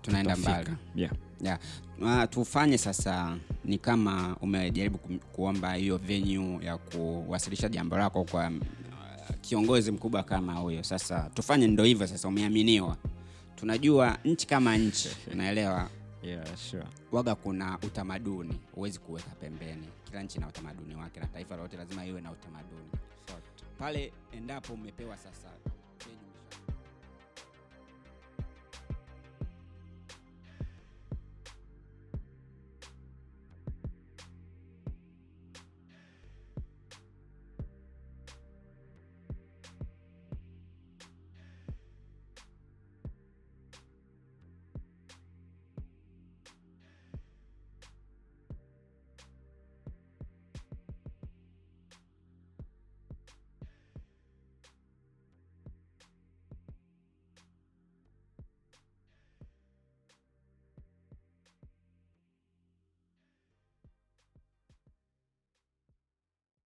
tunaenda 0.01 0.35
mbali 0.35 0.69
yeah. 0.95 1.13
yeah. 1.41 1.59
Uh, 2.01 2.23
tufanye 2.29 2.77
sasa 2.77 3.37
ni 3.65 3.77
kama 3.77 4.37
umejaribu 4.41 4.97
kuomba 5.31 5.73
hiyo 5.73 5.97
venue 5.97 6.65
ya 6.65 6.77
kuwasilisha 6.77 7.69
jambo 7.69 7.97
lako 7.97 8.23
kwa 8.23 8.47
uh, 8.49 9.35
kiongozi 9.41 9.91
mkubwa 9.91 10.23
kama 10.23 10.53
huyo 10.53 10.83
sasa 10.83 11.29
tufanye 11.33 11.67
ndo 11.67 11.83
hivyo 11.83 12.07
sasa 12.07 12.27
umeaminiwa 12.27 12.97
tunajua 13.55 14.17
nchi 14.25 14.47
kama 14.47 14.77
nchi 14.77 15.09
unaelewa 15.33 15.89
Yeah, 16.25 16.55
sure. 16.57 16.85
waga 17.11 17.35
kuna 17.35 17.77
utamaduni 17.83 18.59
huwezi 18.75 18.99
kuweka 18.99 19.29
pembeni. 19.29 19.87
Kila 20.03 20.23
nchi 20.23 20.39
na 20.39 20.47
utamaduni 20.47 20.95
wake 20.95 21.19
na 21.19 21.27
taifa 21.27 21.55
lolote 21.55 21.77
lazima 21.77 22.05
iwe 22.05 22.21
na 22.21 22.31
utamaduni. 22.31 22.89
Pale 23.77 24.13
endapo 24.31 24.73
umepewa 24.73 25.17
sasa 25.17 25.47